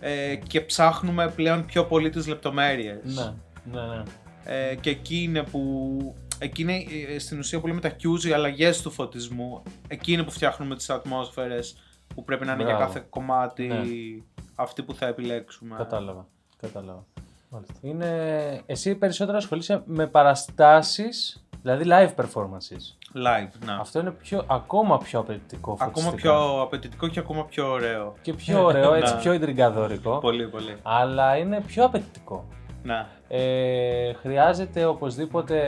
ε, 0.00 0.36
και 0.36 0.60
ψάχνουμε 0.60 1.28
πλέον 1.28 1.64
πιο 1.64 1.84
πολύ 1.84 2.10
τις 2.10 2.26
λεπτομέρειες. 2.26 2.98
Ναι, 3.02 3.32
ναι, 3.72 3.86
ναι. 3.86 4.02
Ε, 4.44 4.74
και 4.74 4.90
εκεί 4.90 5.22
είναι 5.22 5.42
που. 5.42 6.14
Εκεί 6.38 6.62
είναι 6.62 6.84
ε, 7.14 7.18
στην 7.18 7.38
ουσία 7.38 7.60
που 7.60 7.66
λέμε 7.66 7.80
τα 7.80 7.90
cues, 7.90 8.24
οι 8.24 8.32
αλλαγές 8.32 8.82
του 8.82 8.90
φωτισμού. 8.90 9.62
Εκεί 9.88 10.12
είναι 10.12 10.22
που 10.22 10.30
φτιάχνουμε 10.30 10.76
τις 10.76 10.90
ατμόσφαιρες 10.90 11.76
που 12.14 12.24
πρέπει 12.24 12.44
να 12.44 12.52
είναι 12.52 12.62
για 12.62 12.74
Μπράβο. 12.74 12.92
κάθε 12.92 13.06
κομμάτι 13.10 13.66
Ναι. 13.66 13.82
αυτή 14.54 14.82
που 14.82 14.94
θα 14.94 15.06
επιλέξουμε. 15.06 15.74
Κατάλαβα. 15.76 16.26
Κατάλαβα. 16.60 17.04
Μάλιστα. 17.48 17.74
Είναι... 17.80 18.62
Εσύ 18.66 18.94
περισσότερο 18.94 19.36
ασχολείσαι 19.36 19.82
με 19.86 20.06
παραστάσεις, 20.06 21.44
δηλαδή 21.62 21.84
live 21.88 22.14
performances. 22.24 23.08
Live, 23.16 23.48
να. 23.66 23.74
Αυτό 23.76 24.00
είναι 24.00 24.10
πιο, 24.10 24.44
ακόμα 24.48 24.98
πιο 24.98 25.18
απαιτητικό 25.20 25.72
Ακόμα 25.80 25.92
φωτιστικά. 26.06 26.20
πιο 26.34 26.60
απαιτητικό 26.62 27.08
και 27.08 27.18
ακόμα 27.18 27.44
πιο 27.44 27.70
ωραίο. 27.70 28.14
Και 28.22 28.32
πιο 28.32 28.64
ωραίο, 28.64 28.94
έτσι 28.94 29.14
Ναι. 29.14 29.20
πιο 29.20 29.32
ιντριγκαδόρικο. 29.32 30.18
Πολύ, 30.18 30.48
πολύ. 30.48 30.76
Αλλά 30.82 31.36
είναι 31.36 31.60
πιο 31.60 31.84
απαιτητικό. 31.84 32.44
Να. 32.84 33.08
Ε, 33.28 34.12
χρειάζεται 34.12 34.84
οπωσδήποτε 34.84 35.58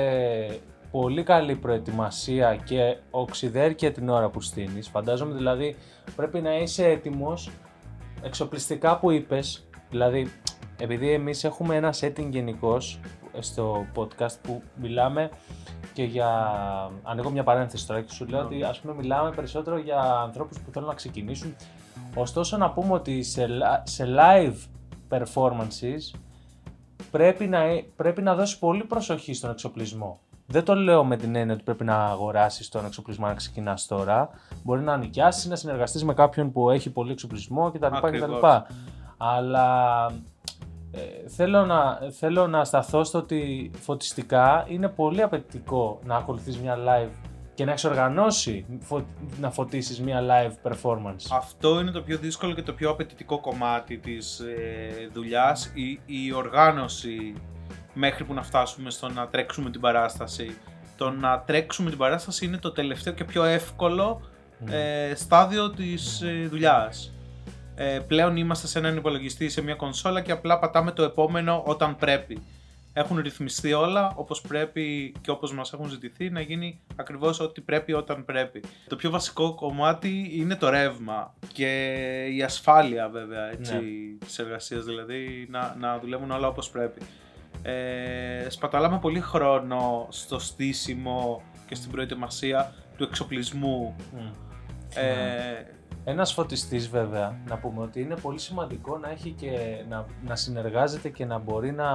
πολύ 0.90 1.22
καλή 1.22 1.54
προετοιμασία 1.56 2.56
και 2.56 2.96
οξυδέρκεια 3.10 3.92
την 3.92 4.08
ώρα 4.08 4.28
που 4.28 4.40
στείνεις. 4.40 4.88
Φαντάζομαι 4.88 5.34
δηλαδή 5.34 5.76
πρέπει 6.16 6.40
να 6.40 6.56
είσαι 6.56 6.86
έτοιμος 6.86 7.50
εξοπλιστικά 8.22 8.98
που 8.98 9.10
είπες. 9.10 9.68
Δηλαδή 9.90 10.32
επειδή 10.80 11.12
εμείς 11.12 11.44
έχουμε 11.44 11.76
ένα 11.76 11.94
setting 12.00 12.28
γενικώς 12.30 13.00
στο 13.38 13.86
podcast 13.94 14.36
που 14.42 14.62
μιλάμε 14.74 15.30
και 15.92 16.02
για... 16.02 16.30
Ανοίγω 17.02 17.30
μια 17.30 17.42
παρένθεση 17.42 17.86
τώρα 17.86 18.00
και 18.00 18.12
σου 18.12 18.26
λέω 18.26 18.40
ότι 18.40 18.62
ας 18.62 18.80
πούμε 18.80 18.94
μιλάμε 18.94 19.30
περισσότερο 19.30 19.78
για 19.78 20.00
ανθρώπους 20.00 20.58
που 20.60 20.70
θέλουν 20.70 20.88
να 20.88 20.94
ξεκινήσουν. 20.94 21.56
Ωστόσο 22.14 22.56
να 22.56 22.70
πούμε 22.70 22.92
ότι 22.92 23.22
σε, 23.22 23.46
li- 23.46 23.82
σε 23.82 24.06
live 24.18 24.56
performances 25.10 26.18
πρέπει 27.16 27.46
να, 27.46 27.58
ε- 27.58 27.84
πρέπει 27.96 28.22
να 28.22 28.34
δώσει 28.34 28.58
πολύ 28.58 28.84
προσοχή 28.84 29.34
στον 29.34 29.50
εξοπλισμό. 29.50 30.18
Δεν 30.46 30.64
το 30.64 30.74
λέω 30.74 31.04
με 31.04 31.16
την 31.16 31.34
έννοια 31.34 31.54
ότι 31.54 31.62
πρέπει 31.62 31.84
να 31.84 32.04
αγοράσεις 32.04 32.68
τον 32.68 32.84
εξοπλισμό 32.84 33.26
να 33.26 33.34
ξεκινάς 33.34 33.86
τώρα. 33.86 34.30
Μπορεί 34.62 34.80
να 34.80 34.96
νοικιάσεις, 34.96 35.46
να 35.46 35.56
συνεργαστείς 35.56 36.04
με 36.04 36.14
κάποιον 36.14 36.52
που 36.52 36.70
έχει 36.70 36.90
πολύ 36.90 37.12
εξοπλισμό 37.12 37.70
κτλ. 37.70 37.86
κτλ. 37.86 38.06
Ακριβώς. 38.06 38.62
Αλλά 39.16 40.06
ε, 40.92 41.28
θέλω, 41.28 41.64
να, 41.64 41.98
θέλω 42.10 42.46
να 42.46 42.64
σταθώ 42.64 43.04
στο 43.04 43.18
ότι 43.18 43.70
φωτιστικά 43.80 44.66
είναι 44.68 44.88
πολύ 44.88 45.22
απαιτητικό 45.22 45.98
να 46.04 46.16
ακολουθείς 46.16 46.58
μια 46.58 46.76
live 46.76 47.25
και 47.56 47.64
να 47.64 47.70
έχεις 47.70 47.84
οργανώσει 47.84 48.66
φω- 48.80 49.06
να 49.40 49.50
φωτίσεις 49.50 50.00
μια 50.00 50.20
live 50.22 50.70
performance. 50.70 51.26
Αυτό 51.30 51.80
είναι 51.80 51.90
το 51.90 52.02
πιο 52.02 52.18
δύσκολο 52.18 52.54
και 52.54 52.62
το 52.62 52.72
πιο 52.72 52.90
απαιτητικό 52.90 53.40
κομμάτι 53.40 53.98
της 53.98 54.38
ε, 54.40 55.08
δουλειάς, 55.12 55.70
η, 55.74 56.00
η 56.06 56.32
οργάνωση 56.32 57.34
μέχρι 57.92 58.24
που 58.24 58.34
να 58.34 58.42
φτάσουμε 58.42 58.90
στο 58.90 59.08
να 59.08 59.28
τρέξουμε 59.28 59.70
την 59.70 59.80
παράσταση. 59.80 60.56
Το 60.96 61.10
να 61.10 61.40
τρέξουμε 61.40 61.88
την 61.88 61.98
παράσταση 61.98 62.44
είναι 62.44 62.58
το 62.58 62.72
τελευταίο 62.72 63.12
και 63.12 63.24
πιο 63.24 63.44
εύκολο 63.44 64.20
ε, 64.70 65.14
στάδιο 65.14 65.70
της 65.70 66.20
ε, 66.22 66.46
δουλειάς. 66.48 67.14
Ε, 67.74 67.98
πλέον 68.06 68.36
είμαστε 68.36 68.66
σε 68.66 68.78
έναν 68.78 68.96
υπολογιστή, 68.96 69.48
σε 69.48 69.62
μια 69.62 69.74
κονσόλα 69.74 70.20
και 70.20 70.32
απλά 70.32 70.58
πατάμε 70.58 70.90
το 70.92 71.02
επόμενο 71.02 71.62
όταν 71.66 71.96
πρέπει. 71.96 72.42
Έχουν 72.98 73.18
ρυθμιστεί 73.18 73.72
όλα 73.72 74.12
όπως 74.14 74.40
πρέπει 74.40 75.14
και 75.20 75.30
όπως 75.30 75.52
μας 75.54 75.72
έχουν 75.72 75.88
ζητηθεί 75.88 76.30
να 76.30 76.40
γίνει 76.40 76.80
ακριβώς 76.96 77.40
ό,τι 77.40 77.60
πρέπει 77.60 77.92
όταν 77.92 78.24
πρέπει. 78.24 78.62
Το 78.88 78.96
πιο 78.96 79.10
βασικό 79.10 79.54
κομμάτι 79.54 80.30
είναι 80.32 80.56
το 80.56 80.68
ρεύμα 80.68 81.34
και 81.52 81.94
η 82.32 82.42
ασφάλεια 82.42 83.08
βέβαια 83.08 83.50
έτσι, 83.50 83.74
Ναι. 83.74 84.26
της 84.26 84.38
εργασίας, 84.38 84.84
δηλαδή 84.84 85.46
να, 85.50 85.76
να 85.80 85.98
δουλεύουν 85.98 86.30
όλα 86.30 86.48
όπως 86.48 86.70
πρέπει. 86.70 87.00
Ε, 87.62 88.46
σπαταλάμε 88.48 88.98
πολύ 88.98 89.20
χρόνο 89.20 90.06
στο 90.10 90.38
στήσιμο 90.38 91.42
και 91.66 91.74
στην 91.74 91.90
προετοιμασία 91.90 92.74
του 92.96 93.04
εξοπλισμού. 93.04 93.96
Μμ. 94.12 94.26
Ε, 94.94 95.66
Ένας 96.08 96.32
φωτιστής 96.32 96.88
βέβαια, 96.88 97.40
να 97.48 97.56
πούμε 97.58 97.82
ότι 97.82 98.00
είναι 98.00 98.16
πολύ 98.16 98.38
σημαντικό 98.38 98.98
να 98.98 99.10
έχει 99.10 99.30
και 99.30 99.50
να, 99.88 100.06
να 100.26 100.36
συνεργάζεται 100.36 101.08
και 101.08 101.24
να 101.24 101.38
μπορεί 101.38 101.72
να 101.72 101.88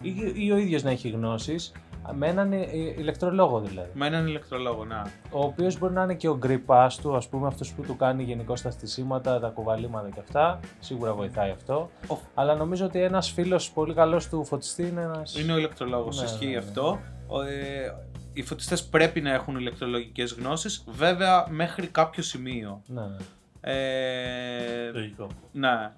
ή, 0.00 0.14
ή 0.34 0.52
ο 0.52 0.56
ίδιος 0.56 0.82
να 0.82 0.90
έχει 0.90 1.08
γνώσεις 1.08 1.72
με 2.12 2.26
έναν 2.28 2.52
ε, 2.52 2.66
ηλεκτρολόγο 2.98 3.60
δηλαδή. 3.60 3.88
με 3.94 4.06
έναν 4.06 4.26
ηλεκτρολόγο, 4.26 4.84
να. 4.84 5.10
Ο 5.30 5.40
οποίος 5.44 5.78
μπορεί 5.78 5.92
να 5.92 6.02
είναι 6.02 6.14
και 6.14 6.28
ο 6.28 6.36
γκριπάς 6.36 6.96
του, 6.96 7.16
ας 7.16 7.28
πούμε 7.28 7.46
αυτός 7.46 7.72
που 7.72 7.82
του 7.82 7.96
κάνει 7.96 8.22
γενικώ 8.22 8.54
τα 8.62 8.70
στισίματα, 8.70 9.40
τα 9.40 9.48
κουβαλήματα 9.48 10.08
και 10.10 10.20
αυτά. 10.20 10.60
Σίγουρα 10.80 11.14
βοηθάει 11.14 11.50
αυτό. 11.50 11.90
Ο- 12.08 12.16
Αλλά 12.34 12.54
νομίζω 12.54 12.84
ότι 12.86 13.02
ένας 13.02 13.30
φίλος 13.30 13.70
πολύ 13.70 13.94
καλός 13.94 14.28
του 14.28 14.44
φωτιστή 14.44 14.82
είναι 14.82 15.00
ένας... 15.02 15.38
Είναι 15.40 15.52
ο 15.52 15.56
ηλεκτρολόγος, 15.58 16.18
Ναι, 16.18 16.24
ισχύει 16.24 16.44
ναι, 16.46 16.50
ναι. 16.52 16.56
αυτό. 16.58 16.98
Ο, 17.26 17.40
ε, 17.42 17.94
οι 18.32 18.42
φωτιστές 18.42 18.84
πρέπει 18.84 19.20
να 19.20 19.32
έχουν 19.32 19.56
ηλεκτρολογικές 19.56 20.32
γνώσεις, 20.32 20.84
βέβαια 20.88 21.46
μέχρι 21.50 21.86
κάποιο 21.86 22.22
σημείο. 22.22 22.82
Ναι, 22.86 23.00
ναι. 23.00 23.16
Ε, 23.60 24.90
Λογικό. 24.92 25.26
ναι. 25.52 25.92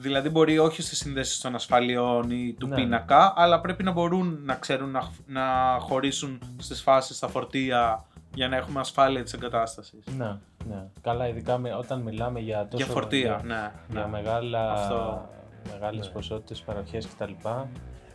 Δηλαδή 0.00 0.28
μπορεί 0.28 0.58
όχι 0.58 0.82
στις 0.82 0.98
συνδέσεις 0.98 1.40
των 1.40 1.54
ασφαλιών 1.54 2.30
ή 2.30 2.56
του 2.58 2.66
Ναι. 2.66 2.74
πίνακα, 2.74 3.32
αλλά 3.36 3.60
πρέπει 3.60 3.82
να 3.82 3.92
μπορούν 3.92 4.38
να 4.44 4.54
ξέρουν 4.54 4.90
να, 4.90 5.10
να 5.26 5.42
χωρίσουν 5.80 6.38
στις 6.58 6.82
φάσεις 6.82 7.18
τα 7.18 7.28
φορτία 7.28 8.04
για 8.34 8.48
να 8.48 8.56
έχουμε 8.56 8.80
ασφάλεια 8.80 9.22
της 9.22 9.32
εγκατάστασης. 9.32 10.04
ναι, 10.16 10.36
ναι. 10.68 10.86
Καλά, 11.00 11.28
ειδικά 11.28 11.58
με- 11.58 11.74
όταν 11.74 12.00
μιλάμε 12.00 12.40
για 12.40 12.66
τόσο... 12.70 12.84
Για 12.84 12.92
φορτία, 12.94 13.18
για- 13.20 13.40
ναι. 13.44 13.72
για 13.90 14.00
ναι. 14.00 14.06
μεγάλα, 14.10 14.72
Αυτό. 14.72 15.28
μεγάλες 15.72 16.06
Ναι. 16.06 16.12
ποσότητες 16.12 16.60
παροχές 16.60 17.06
κτλ. 17.06 17.32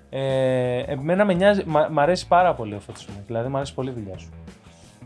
Ε, 0.09 0.77
εμένα 0.79 1.25
με 1.25 1.33
νοιάζει, 1.33 1.63
μ' 1.65 1.85
μ' 1.91 1.99
αρέσει 1.99 2.27
πάρα 2.27 2.53
πολύ 2.53 2.73
ο 2.75 2.79
φωτισμός, 2.79 3.17
δηλαδή 3.25 3.47
μου 3.49 3.55
αρέσει 3.55 3.73
πολύ 3.73 3.89
η 3.89 3.93
δουλειά 3.93 4.17
σου. 4.17 4.29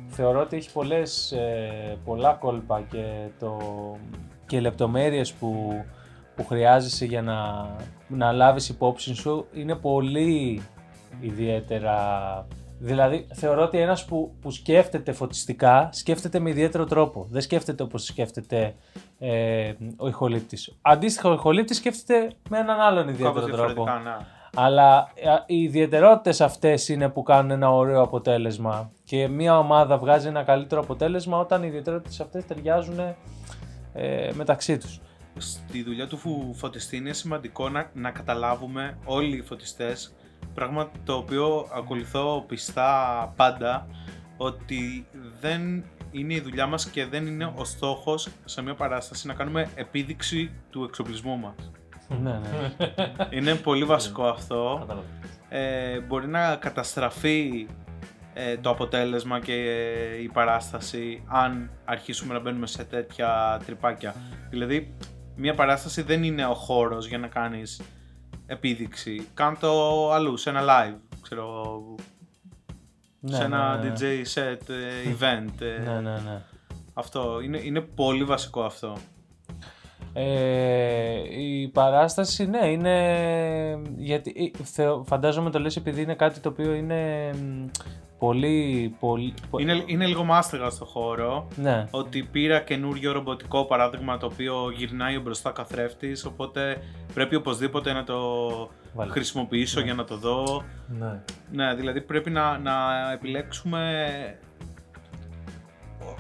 Θεωρώ 0.08 0.40
ότι 0.42 0.56
έχει 0.58 0.72
πολλές, 0.72 1.32
ε, 1.32 1.98
πολλά 2.06 2.34
κόλπα 2.34 2.82
και, 2.82 3.06
το, 3.40 3.58
και 4.46 4.60
λεπτομέρειες 4.60 5.34
που, 5.34 5.74
που 6.40 6.46
χρειάζεσαι 6.46 7.06
για 7.06 7.22
να, 7.22 7.68
να 8.08 8.32
λάβεις 8.32 8.70
υπόψη 8.70 9.16
σου 9.16 9.46
είναι 9.54 9.76
πολύ 9.76 10.62
ιδιαίτερα... 11.20 11.98
Δηλαδή, 12.82 13.28
θεωρώ 13.34 13.64
ότι 13.64 13.78
ένας 13.80 14.06
που, 14.06 14.36
που 14.42 14.52
σκέφτεται 14.52 15.12
φωτιστικά, 15.12 15.90
σκέφτεται 15.92 16.40
με 16.40 16.50
ιδιαίτερο 16.50 16.86
τρόπο. 16.86 17.28
Δεν 17.30 17.42
σκέφτεται 17.42 17.84
όπως 17.84 18.04
σκέφτεται 18.04 18.76
ε, 19.20 19.74
ο 19.98 20.08
ηχολήπτης. 20.08 20.78
Αντίστοιχα, 20.82 21.30
ο 21.30 21.34
ηχολήπτης 21.34 21.78
σκέφτεται 21.78 22.32
με 22.50 22.58
έναν 22.58 22.80
άλλον 22.80 23.06
Κάπως 23.06 23.20
ιδιαίτερο 23.20 23.46
τρόπο. 23.46 23.84
διαφορετικά, 23.84 24.00
ναι. 24.00 24.26
Αλλά 24.56 25.12
ε, 25.16 25.30
οι 25.46 25.62
ιδιαιτερότητες 25.62 26.42
αυτές 26.42 26.90
είναι 26.90 27.10
που 27.10 27.24
κάνουν 27.24 27.52
ένα 27.52 27.72
ωραίο 27.72 28.02
αποτέλεσμα. 28.02 28.92
Και 29.04 29.28
μια 29.28 29.58
ομάδα 29.58 29.98
βγάζει 29.98 30.28
ένα 30.28 30.44
καλύτερο 30.44 30.82
αποτέλεσμα 30.82 31.38
όταν 31.38 31.64
οι 31.64 31.68
ιδιαιτερότητες 31.68 32.20
αυτές 32.20 32.46
ταιριάζουν 32.46 33.00
ε, 33.94 34.30
μεταξύ 34.34 34.78
τους. 34.78 35.02
Στη 35.40 35.84
δουλειά 35.84 36.08
του 36.08 36.18
φου- 36.18 36.56
φωτιστή 36.56 36.98
είναι 36.98 37.14
σημαντικό 37.14 37.70
να, 37.70 37.90
να 37.94 38.12
καταλάβουμε 38.12 38.98
όλοι 39.06 39.38
οι 39.38 39.42
φωτιστές 39.42 40.14
πράγμα 40.54 40.92
το 41.04 41.14
οποίο 41.14 41.68
ακολουθώ 41.74 42.46
πιστά 42.48 43.34
πάντα 43.36 43.88
ότι 44.38 45.06
δεν 45.40 45.84
είναι 46.12 46.34
η 46.34 46.40
δουλειά 46.40 46.68
μας 46.68 46.90
και 46.90 47.06
δεν 47.06 47.26
είναι 47.26 47.54
ο 47.56 47.64
στόχος 47.64 48.28
σε 48.46 48.62
μια 48.62 48.74
παράσταση 48.74 49.28
να 49.28 49.34
κάνουμε 49.34 49.70
επίδειξη 49.76 50.52
του 50.70 50.84
εξοπλισμού 50.84 51.38
μας. 51.38 51.72
ναι, 52.22 52.32
ναι. 52.32 52.74
Είναι 53.38 53.56
πολύ 53.56 53.84
βασικό 53.84 54.24
αυτό. 54.24 54.78
Κατάλαβα. 54.80 55.08
Ε, 55.50 56.00
μπορεί 56.00 56.28
να 56.28 56.56
καταστραφεί 56.56 57.68
ε, 58.34 58.58
το 58.58 58.70
αποτέλεσμα 58.70 59.40
και 59.40 59.54
η 60.22 60.28
παράσταση 60.28 61.24
αν 61.28 61.70
αρχίσουμε 61.86 62.34
να 62.34 62.40
μπαίνουμε 62.40 62.68
σε 62.68 62.84
τέτοια 62.84 63.62
τρυπάκια. 63.66 64.16
Δηλαδή, 64.50 64.94
μια 65.40 65.54
παράσταση 65.56 66.02
δεν 66.02 66.24
είναι 66.24 66.46
ο 66.46 66.54
χώρος 66.54 67.08
για 67.08 67.18
να 67.18 67.28
κάνεις 67.28 67.82
επίδειξη. 68.46 69.28
Κάν 69.34 69.58
το 69.60 70.12
αλλού, 70.12 70.38
σε 70.38 70.50
ένα 70.50 70.62
live, 70.68 70.98
ξέρω, 71.22 71.82
Ναι, 73.20 73.36
σε 73.36 73.44
ένα 73.44 73.78
ναι, 73.78 73.90
ναι. 73.90 73.94
DJ 74.00 74.04
set, 74.34 74.70
ε, 74.70 75.14
event. 75.20 75.62
ε, 75.62 75.80
Ναι, 75.84 76.00
ναι, 76.00 76.12
ναι. 76.12 76.42
Αυτό, 76.94 77.40
είναι, 77.44 77.58
είναι 77.64 77.82
πολύ 77.82 78.24
βασικό 78.24 78.62
αυτό. 78.64 78.98
Ε, 80.14 81.42
η 81.42 81.68
παράσταση, 81.68 82.46
ναι, 82.46 82.68
είναι. 82.68 83.82
Γιατί 83.98 84.54
ε, 84.60 84.64
θεω- 84.64 85.04
φαντάζομαι 85.08 85.50
το 85.50 85.60
λες 85.60 85.76
επειδή 85.76 86.02
είναι 86.02 86.16
κάτι 86.16 86.40
το 86.40 86.50
οποίο 86.50 86.74
είναι 86.74 87.30
μ, 87.34 87.66
πολύ. 88.20 88.96
πολύ 89.00 89.34
πο- 89.50 89.60
Είναι, 89.60 89.84
είναι 89.86 90.06
λίγο 90.06 90.24
μάστιγα 90.24 90.70
στο 90.70 90.86
χώρο. 90.86 91.48
Ναι, 91.56 91.88
ότι 91.92 92.24
πήρα 92.24 92.60
καινούριο 92.60 93.12
ρομποτικό 93.12 93.66
παράδειγμα 93.66 94.18
το 94.18 94.26
οποίο 94.26 94.72
γυρνάει 94.76 95.16
ο 95.18 95.22
μπροστά 95.22 95.52
καθρέφτης 95.52 96.26
οπότε 96.26 96.78
πρέπει 97.14 97.36
οπωσδήποτε 97.36 97.94
να 97.94 98.04
το 98.04 98.20
Βάλε. 98.94 99.12
χρησιμοποιήσω 99.12 99.80
Ναι. 99.80 99.86
για 99.86 99.94
να 99.94 100.04
το 100.04 100.18
δω. 100.18 100.64
Ναι. 101.00 101.22
Ναι, 101.52 101.74
δηλαδή 101.76 102.02
πρέπει 102.02 102.30
να, 102.30 102.58
να 102.58 102.74
επιλέξουμε 103.14 104.06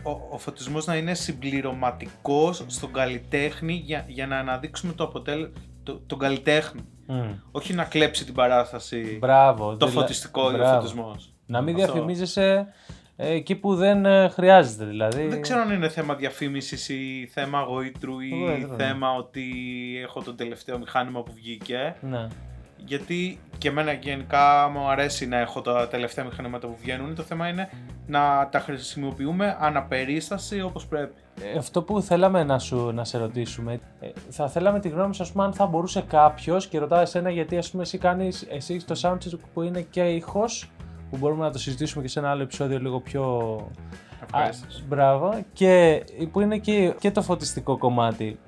ο, 0.03 0.09
ο, 0.11 0.27
ο 0.31 0.37
φωτισμός 0.37 0.85
να 0.85 0.95
είναι 0.95 1.13
συμπληρωματικός 1.13 2.63
στον 2.67 2.93
καλλιτέχνη 2.93 3.73
για, 3.85 4.05
για 4.07 4.27
να 4.27 4.37
αναδείξουμε 4.37 4.93
το 4.93 5.03
αποτέλεσμα, 5.03 5.53
το, 5.83 6.01
τον 6.07 6.19
καλλιτέχνη. 6.19 6.81
Μμ. 7.07 7.31
Όχι 7.51 7.73
να 7.73 7.83
κλέψει 7.83 8.25
την 8.25 8.33
παράσταση 8.33 9.17
Μπράβο. 9.21 9.77
το 9.77 9.85
δηλα- 9.87 10.01
φωτιστικό 10.01 10.51
ή 10.51 10.53
ο 10.53 10.57
μπράβο. 10.57 10.75
φωτισμός. 10.79 11.33
Να 11.49 11.61
μην 11.61 11.75
Αυτό. 11.75 11.91
διαφημίζεσαι 11.91 12.67
ε, 13.15 13.31
εκεί 13.33 13.55
που 13.55 13.75
δεν 13.75 14.05
ε, 14.05 14.29
χρειάζεται 14.29 14.85
δηλαδή. 14.85 15.27
Δεν 15.27 15.41
ξέρω 15.41 15.61
αν 15.61 15.71
είναι 15.71 15.89
θέμα 15.89 16.15
διαφήμισης 16.15 16.89
ή 16.89 17.29
θέμα 17.33 17.61
γοήτρου 17.61 18.19
ή 18.19 18.29
Γοήτρου, 18.29 18.75
ναι. 18.75 18.83
θέμα 18.83 19.13
ότι 19.13 19.43
έχω 20.03 20.21
το 20.21 20.33
τελευταίο 20.33 20.77
μηχάνημα 20.77 21.23
που 21.23 21.31
βγήκε. 21.35 21.95
Ναι. 22.01 22.27
Γιατί 22.85 23.39
και 23.57 23.67
εμένα 23.67 23.91
γενικά 23.91 24.69
μου 24.73 24.89
αρέσει 24.89 25.27
να 25.27 25.37
έχω 25.37 25.61
τα 25.61 25.87
τελευταία 25.87 26.25
μηχανήματα 26.25 26.67
που 26.67 26.75
βγαίνουν. 26.81 27.15
Το 27.15 27.23
θέμα 27.23 27.47
είναι 27.47 27.69
να 28.07 28.49
τα 28.51 28.59
χρησιμοποιούμε 28.59 29.57
αναπερίσταση 29.59 30.61
όπως 30.61 30.85
πρέπει. 30.85 31.13
Ε, 31.53 31.57
Αυτό 31.57 31.81
που 31.81 32.01
θέλαμε 32.01 32.43
να, 32.43 32.59
σου, 32.59 32.91
να 32.91 33.03
σε 33.03 33.17
ρωτήσουμε, 33.17 33.79
ε, 33.99 34.07
θα 34.29 34.49
θέλαμε 34.49 34.79
τη 34.79 34.89
γνώμη 34.89 35.15
σου, 35.15 35.23
ας 35.23 35.31
πούμε, 35.31 35.43
αν 35.43 35.53
θα 35.53 35.65
μπορούσε 35.65 36.01
κάποιος 36.01 36.67
και 36.67 36.79
ρωτάει 36.79 37.01
εσένα 37.01 37.29
γιατί 37.29 37.57
ας 37.57 37.71
πούμε 37.71 37.83
εσύ 37.83 37.97
κάνεις, 37.97 38.47
εσύ 38.49 38.73
έχεις 38.73 38.85
το 38.85 38.95
soundcheck 39.01 39.39
που 39.53 39.61
είναι 39.61 39.81
και 39.81 40.01
ήχος, 40.01 40.71
που 41.09 41.17
μπορούμε 41.17 41.43
να 41.43 41.51
το 41.51 41.59
συζητήσουμε 41.59 42.03
και 42.03 42.09
σε 42.09 42.19
ένα 42.19 42.29
άλλο 42.29 42.41
επεισόδιο 42.41 42.79
λίγο 42.79 42.99
πιο... 42.99 43.57
Ευχαριστώ. 44.23 44.67
μπράβο. 44.87 45.45
Και 45.53 46.03
που 46.31 46.39
είναι 46.39 46.57
και, 46.57 46.93
και 46.99 47.11
το 47.11 47.21
φωτιστικό 47.21 47.77
κομμάτι. 47.77 48.39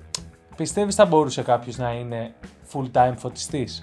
Πιστεύεις 0.56 0.94
θα 0.94 1.06
μπορούσε 1.06 1.42
κάποιος 1.42 1.76
να 1.76 1.92
είναι 1.92 2.34
full 2.72 2.90
time 2.92 3.14
φωτιστής; 3.16 3.82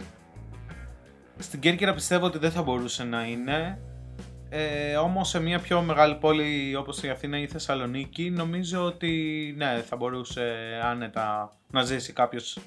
Στην 1.37 1.59
Κέρκυρα 1.59 1.93
πιστεύω 1.93 2.25
ότι 2.25 2.37
δεν 2.37 2.51
θα 2.51 2.61
μπορούσε 2.61 3.03
να 3.03 3.23
είναι. 3.25 3.79
Ε, 4.49 4.95
όμως 4.95 5.29
σε 5.29 5.39
μια 5.39 5.59
πιο 5.59 5.81
μεγάλη 5.81 6.15
πόλη 6.15 6.75
όπως 6.75 7.03
η 7.03 7.09
Αθήνα 7.09 7.37
ή 7.37 7.41
η 7.41 7.47
Θεσσαλονίκη 7.47 8.29
νομίζω 8.29 8.83
ότι 8.85 9.53
ναι 9.57 9.81
θα 9.85 9.95
μπορούσε 9.95 10.55
άνετα 10.83 11.53
να 11.71 11.83
ζήσει 11.83 12.13
κάποιος 12.13 12.57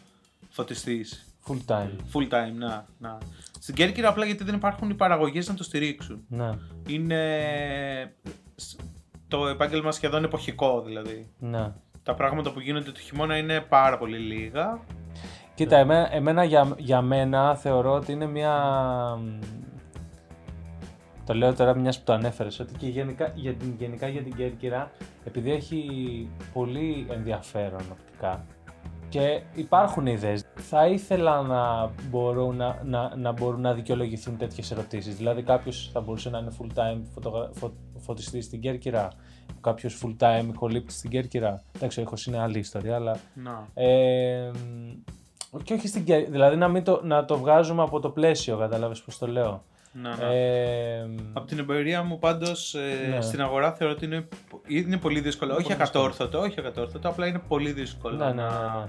φωτιστής. 0.51 1.32
Full 1.47 1.73
time. 1.73 1.91
Full 2.13 2.29
time, 2.29 2.55
να, 2.59 2.87
να. 2.99 3.19
Στην 3.59 3.75
Κέρκυρα 3.75 4.09
απλά 4.09 4.25
γιατί 4.25 4.45
δεν 4.45 4.55
υπάρχουν 4.55 4.91
οι 4.91 4.95
παραγωγές 4.95 5.49
να 5.49 5.55
το 5.55 5.63
στηρίξουν. 5.63 6.25
Ναι. 6.29 6.51
Είναι 6.89 7.21
σ- 8.55 8.81
το 9.29 9.47
επάγγελμα 9.47 9.93
σχεδόν 9.93 10.25
εποχικό 10.25 10.83
δηλαδή. 10.83 11.31
Ναι. 11.39 11.73
Τα 12.03 12.15
πράγματα 12.15 12.53
που 12.53 12.61
γίνονται 12.61 12.91
το 12.91 13.01
χειμώνα 13.01 13.37
είναι 13.37 13.61
πάρα 13.61 13.99
πολύ 13.99 14.19
λίγα. 14.19 14.81
Κοίτα, 15.55 15.77
εμένα, 15.77 16.15
εμένα 16.15 16.45
για, 16.45 16.75
για 16.79 17.01
μένα 17.03 17.57
θεωρώ 17.57 17.93
ότι 17.93 18.13
είναι 18.13 18.27
μια. 18.27 18.55
Το 21.27 21.35
λέω 21.35 21.55
τώρα 21.55 21.75
μιας 21.77 21.99
που 21.99 22.05
το 22.05 22.13
ανέφερες, 22.13 22.61
ότι 22.61 22.75
και 22.79 22.87
γενικά 22.87 23.33
για 23.35 23.53
την, 23.55 23.75
γενικά 23.79 24.09
για 24.09 24.23
την 24.23 24.35
Κέρκυρα, 24.35 24.91
επειδή 25.25 25.53
έχει 25.53 25.89
πολύ 26.53 27.07
ενδιαφέρον 27.11 27.83
οπτικά 27.93 28.45
και 29.13 29.43
υπάρχουν 29.55 30.07
ιδέες, 30.07 30.45
θα 30.55 30.87
ήθελα 30.87 31.43
να 31.43 31.91
μπορούν 32.11 32.57
να, 32.57 32.81
να, 32.85 33.17
να, 33.17 33.33
μπορούν 33.33 33.61
να 33.61 33.75
δικαιολογηθούν 33.75 34.37
τέτοιες 34.37 34.71
ερωτήσεις. 34.71 35.17
Δηλαδή 35.17 35.43
κάποιος 35.43 35.91
θα 35.93 36.01
μπορούσε 36.01 36.31
να 36.31 36.39
είναι 36.39 36.51
full 36.61 36.79
time 36.79 37.01
φωτογρα... 37.15 37.49
φω... 37.53 37.73
φωτιστής 37.99 38.45
στην 38.45 38.61
Κέρκυρα, 38.61 39.09
κάποιος 39.61 40.03
full 40.03 40.17
time 40.19 40.49
ηχολήπτης 40.53 40.97
στην 40.97 41.11
Κέρκυρα. 41.11 41.63
Εντάξει, 41.77 42.01
ο 42.01 42.03
ήχος 42.03 42.27
είναι 42.27 42.39
άλλη 42.39 42.59
ιστορία, 42.59 42.95
αλλά 42.95 43.17
Να. 43.35 43.69
ε, 43.75 44.51
και 45.63 45.75
όχι 45.75 45.89
στην 45.89 46.05
Κέρκυρα, 46.05 46.31
δηλαδή 46.31 46.57
να, 46.57 46.69
μην 46.69 46.85
το, 46.85 47.01
να 47.05 47.25
το 47.25 47.39
βγάζουμε 47.39 47.83
από 47.83 48.01
το 48.01 48.11
πλαίσιο, 48.11 48.57
κατάλαβες 48.57 49.03
πώς 49.03 49.19
το 49.19 49.27
λέω. 49.27 49.63
Να, 49.93 50.17
να. 50.17 50.27
Ε, 50.33 51.11
Από 51.33 51.47
την 51.47 51.59
εμπειρία 51.59 52.03
μου 52.03 52.19
πάντως 52.19 52.75
ε, 52.75 53.09
Ναι. 53.15 53.21
στην 53.21 53.41
αγορά 53.43 53.73
θεωρώ 53.73 53.93
ότι 53.93 54.05
είναι, 54.05 54.29
είναι 54.67 54.97
πολύ 54.99 55.21
δύσκολο. 55.21 55.53
όχι 55.53 55.63
πολύ 55.63 55.75
ακατόρθωτο, 55.75 56.41
όχι 56.41 56.61
ακατόρθωτο, 56.61 57.09
απλά 57.09 57.27
είναι 57.27 57.43
πολύ 57.49 57.73
δύσκολο 57.73 58.17
ναι, 58.17 58.25
ναι, 58.25 58.33
να, 58.33 58.49
ναι, 58.51 58.81
ναι. 58.81 58.89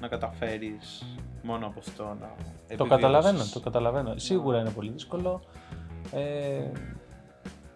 να 0.00 0.08
καταφέρεις 0.08 1.06
μόνο 1.42 1.66
από 1.66 1.78
αυτό 1.78 2.02
να 2.04 2.14
Το 2.16 2.26
επιβιώσεις. 2.68 2.88
καταλαβαίνω, 2.88 3.44
το 3.52 3.60
καταλαβαίνω. 3.60 4.12
Σίγουρα 4.18 4.60
είναι 4.60 4.70
πολύ 4.70 4.90
δύσκολο. 4.90 5.40
Ε, 6.12 6.70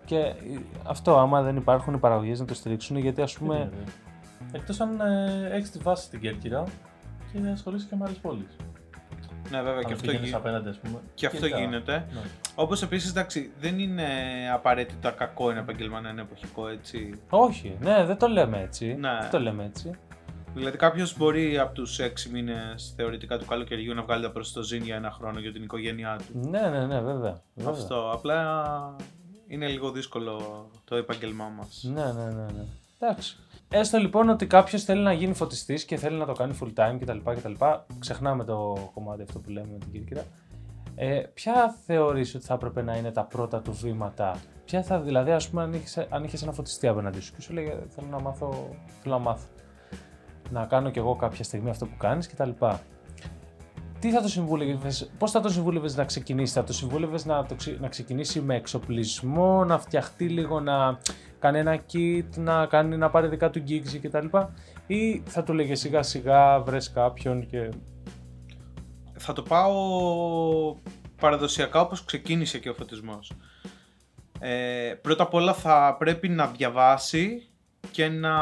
και 0.04 0.18
ε, 0.18 0.34
αυτό, 0.84 1.18
άμα 1.18 1.42
δεν 1.42 1.56
υπάρχουν 1.56 1.94
οι 1.94 1.98
παραγωγές 1.98 2.40
να 2.40 2.46
το 2.46 2.54
στηρίξουν, 2.54 2.96
γιατί 2.96 3.22
ας 3.22 3.38
πούμε... 3.38 3.70
Εκτός 4.52 4.80
αν 4.80 5.00
ε, 5.00 5.48
έχεις 5.52 5.70
τη 5.70 5.78
βάση 5.78 6.04
στην 6.04 6.20
Κέρκυρα 6.20 6.64
και 7.32 7.38
ασχολείσαι 7.52 7.86
και 7.90 7.96
με 7.96 8.04
άλλες 8.04 8.18
πόλεις. 8.18 8.56
Ναι 9.50 9.62
βέβαια 9.62 9.80
και 9.80 9.86
Αν 9.86 9.92
αυτό, 9.92 10.06
πήγαινες 10.06 10.28
γι... 10.28 10.34
απέναντι, 10.34 10.68
ας 10.68 10.76
πούμε. 10.78 10.98
και 11.14 11.26
αυτό 11.26 11.48
τα- 11.48 11.58
γίνεται. 11.58 12.06
Ναι. 12.12 12.20
Όπως 12.54 12.82
επίσης 12.82 13.10
εντάξει 13.10 13.52
δεν 13.60 13.78
είναι 13.78 14.06
απαραίτητα 14.52 15.10
κακό 15.10 15.50
ένα 15.50 15.60
επαγγελμα 15.60 16.00
να 16.00 16.08
είναι 16.08 16.20
εποχικό 16.20 16.68
έτσι. 16.68 17.18
Όχι, 17.30 17.76
ναι, 17.80 18.04
δεν 18.04 18.18
το 18.18 18.26
λέμε 18.28 18.60
έτσι. 18.60 18.94
Ναι. 19.00 19.18
Δεν 19.20 19.30
το 19.30 19.40
λέμε 19.40 19.64
έτσι. 19.64 19.90
Δηλαδή 20.54 20.76
κάποιος 20.76 21.16
μπορεί 21.16 21.58
από 21.58 21.74
τους 21.74 21.98
6 22.00 22.04
μήνες 22.32 22.92
θεωρητικά 22.96 23.38
του 23.38 23.44
καλοκαιριού 23.46 23.94
να 23.94 24.02
βγάλει 24.02 24.22
τα 24.22 24.30
προς 24.30 24.52
το 24.52 24.62
ζήν 24.62 24.82
για 24.82 24.96
ένα 24.96 25.10
χρόνο 25.10 25.38
για 25.38 25.52
την 25.52 25.62
οικογένειά 25.62 26.18
του. 26.26 26.48
Ναι, 26.48 26.60
ναι, 26.60 26.86
ναι, 26.86 27.00
βέβαια. 27.00 27.40
βέβαια. 27.54 27.72
Αυτό. 27.72 28.10
Απλά 28.12 28.96
είναι 29.46 29.66
λίγο 29.66 29.90
δύσκολο 29.90 30.66
το 30.84 30.96
επάγγελμά 30.96 31.48
μας. 31.56 31.82
Ναι, 31.94 32.04
ναι, 32.04 32.24
ναι, 32.24 32.42
ναι. 32.56 32.64
Εντάξει. 32.98 33.36
Έστω 33.76 33.98
λοιπόν 33.98 34.28
ότι 34.28 34.46
κάποιος 34.46 34.84
θέλει 34.84 35.02
να 35.02 35.12
γίνει 35.12 35.34
φωτιστής 35.34 35.84
και 35.84 35.96
θέλει 35.96 36.16
να 36.16 36.26
το 36.26 36.32
κάνει 36.32 36.58
full 36.62 36.72
time 36.80 36.96
κτλ. 37.00 37.18
κτλ. 37.24 37.52
Ξεχνάμε 37.98 38.44
το 38.44 38.90
κομμάτι 38.94 39.22
αυτό 39.22 39.38
που 39.38 39.50
λέμε 39.50 39.68
με 39.72 39.78
την 39.78 39.92
Κύρκυρα. 39.92 40.24
Ε, 40.94 41.22
ποια 41.34 41.76
θεωρείς 41.86 42.34
ότι 42.34 42.44
θα 42.44 42.54
έπρεπε 42.54 42.82
να 42.82 42.96
είναι 42.96 43.10
τα 43.10 43.24
πρώτα 43.24 43.60
του 43.60 43.72
βήματα, 43.72 44.40
Ποια 44.64 44.82
θα, 44.82 45.00
δηλαδή, 45.00 45.30
ας 45.30 45.48
πούμε, 45.48 45.62
αν 45.62 45.72
είχες, 45.72 46.06
αν 46.10 46.24
είχες 46.24 46.42
ένα 46.42 46.52
φωτιστή 46.52 46.86
απέναντί 46.86 47.20
σου 47.20 47.32
και 47.34 47.40
σου 47.40 47.52
λέει 47.52 47.82
θέλω 47.88 48.06
να 48.10 48.20
μάθω, 48.20 48.68
θέλω 49.02 49.14
να 49.14 49.20
μάθω, 49.20 49.46
να 50.50 50.64
κάνω 50.64 50.90
κι 50.90 50.98
εγώ 50.98 51.16
κάποια 51.16 51.44
στιγμή 51.44 51.70
αυτό 51.70 51.86
που 51.86 51.96
κάνεις 51.96 52.28
κτλ. 52.28 52.50
Τι 54.04 54.10
θα 54.10 54.22
το 54.22 54.28
συμβούλευες, 54.28 55.10
πώς 55.18 55.30
θα 55.30 55.40
το 55.40 55.48
συμβούλευες 55.48 55.96
να 55.96 56.04
ξεκινήσει, 56.04 56.52
θα 56.52 56.64
το 56.64 56.72
συμβούλευες 56.72 57.24
να, 57.24 57.46
το, 57.46 57.54
ξε- 57.54 57.80
να 57.80 57.88
ξεκινήσει 57.88 58.40
με 58.40 58.56
εξοπλισμό, 58.56 59.64
να 59.64 59.78
φτιαχτεί 59.78 60.28
λίγο, 60.28 60.60
να 60.60 60.98
κάνει 61.38 61.58
ένα 61.58 61.82
kit, 61.92 62.26
να, 62.36 62.66
κάνει, 62.66 62.96
να 62.96 63.10
πάρει 63.10 63.28
δικά 63.28 63.50
του 63.50 63.62
gigs 63.68 63.98
κτλ. 64.02 64.26
Ή 64.86 65.22
θα 65.26 65.42
του 65.42 65.52
λέγες 65.52 65.80
σιγά 65.80 66.02
σιγά 66.02 66.60
βρες 66.60 66.90
κάποιον 66.90 67.46
και... 67.46 67.70
Θα 69.18 69.32
το 69.32 69.42
πάω 69.42 69.74
παραδοσιακά 71.20 71.80
όπως 71.80 72.04
ξεκίνησε 72.04 72.58
και 72.58 72.68
ο 72.68 72.74
φωτισμός. 72.74 73.32
Ε, 74.38 74.94
πρώτα 75.02 75.22
απ' 75.22 75.34
όλα 75.34 75.54
θα 75.54 75.96
πρέπει 75.98 76.28
να 76.28 76.46
διαβάσει 76.46 77.48
και 77.90 78.08
να 78.08 78.32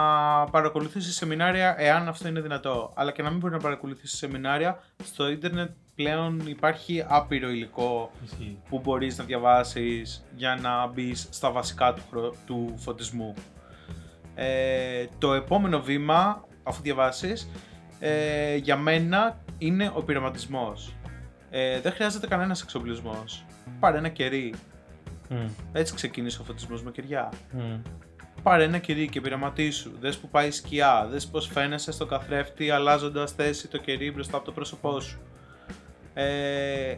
παρακολουθήσει 0.50 1.12
σεμινάρια 1.12 1.74
εάν 1.78 2.08
αυτό 2.08 2.28
είναι 2.28 2.40
δυνατό. 2.40 2.92
Αλλά 2.94 3.12
και 3.12 3.22
να 3.22 3.30
μην 3.30 3.38
μπορεί 3.38 3.52
να 3.52 3.58
παρακολουθήσει 3.60 4.16
σεμινάρια, 4.16 4.78
στο 5.04 5.28
ίντερνετ 5.28 5.70
πλέον 5.94 6.40
υπάρχει 6.46 7.04
άπειρο 7.08 7.48
υλικό 7.48 8.10
Ισχύει. 8.24 8.58
που 8.68 8.78
μπορείς 8.80 9.18
να 9.18 9.24
διαβάσεις 9.24 10.24
για 10.36 10.58
να 10.62 10.86
μπεις 10.86 11.26
στα 11.30 11.50
βασικά 11.50 11.92
του, 11.92 12.02
χρο- 12.10 12.34
του 12.46 12.74
φωτισμού. 12.76 13.34
Ε, 14.34 15.04
το 15.18 15.32
επόμενο 15.32 15.80
βήμα, 15.80 16.44
αφού 16.62 16.82
διαβάσεις, 16.82 17.50
ε, 17.98 18.54
για 18.56 18.76
μένα 18.76 19.38
είναι 19.58 19.90
ο 19.94 20.02
πειραματισμός. 20.02 20.94
Ε, 21.50 21.80
δεν 21.80 21.92
χρειάζεται 21.92 22.26
κανένας 22.26 22.62
εξοπλισμός. 22.62 23.44
Πάρε 23.80 23.98
ένα 23.98 24.08
κερί. 24.08 24.54
Μμ, 25.28 25.46
Έτσι 25.72 25.94
ξεκίνησε 25.94 26.40
ο 26.40 26.44
φωτισμός 26.44 26.82
με 26.82 26.90
κεριά. 26.90 27.28
μμ. 27.52 27.80
Πάρε 28.42 28.64
ένα 28.64 28.78
κερί 28.78 29.08
και 29.08 29.20
πειραματίσου. 29.20 29.90
Δες 30.00 30.18
που 30.18 30.28
πάει 30.28 30.48
η 30.48 30.50
σκιά. 30.50 31.06
Δες 31.10 31.26
πώς 31.26 31.46
φαίνεσαι 31.46 31.92
στο 31.92 32.06
καθρέφτη 32.06 32.70
αλλάζοντας 32.70 33.32
θέση 33.32 33.68
το 33.68 33.78
κερί 33.78 34.12
μπροστά 34.12 34.36
από 34.36 34.44
το 34.44 34.52
πρόσωπό 34.52 35.00
σου. 35.00 35.20
Ε, 36.14 36.96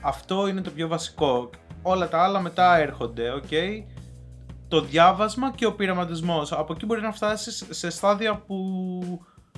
αυτό 0.00 0.46
είναι 0.46 0.60
το 0.60 0.70
πιο 0.70 0.88
βασικό. 0.88 1.50
Όλα 1.82 2.08
τα 2.08 2.22
άλλα 2.22 2.40
μετά 2.40 2.76
έρχονται, 2.76 3.32
οκ. 3.32 3.48
Το 4.68 4.80
διάβασμα 4.80 5.52
και 5.52 5.66
ο 5.66 5.74
πειραματισμός. 5.74 6.52
Από 6.52 6.72
εκεί 6.72 6.86
μπορεί 6.86 7.00
να 7.00 7.12
φτάσεις 7.12 7.66
σε 7.70 7.90
στάδια 7.90 8.36
που 8.36 9.00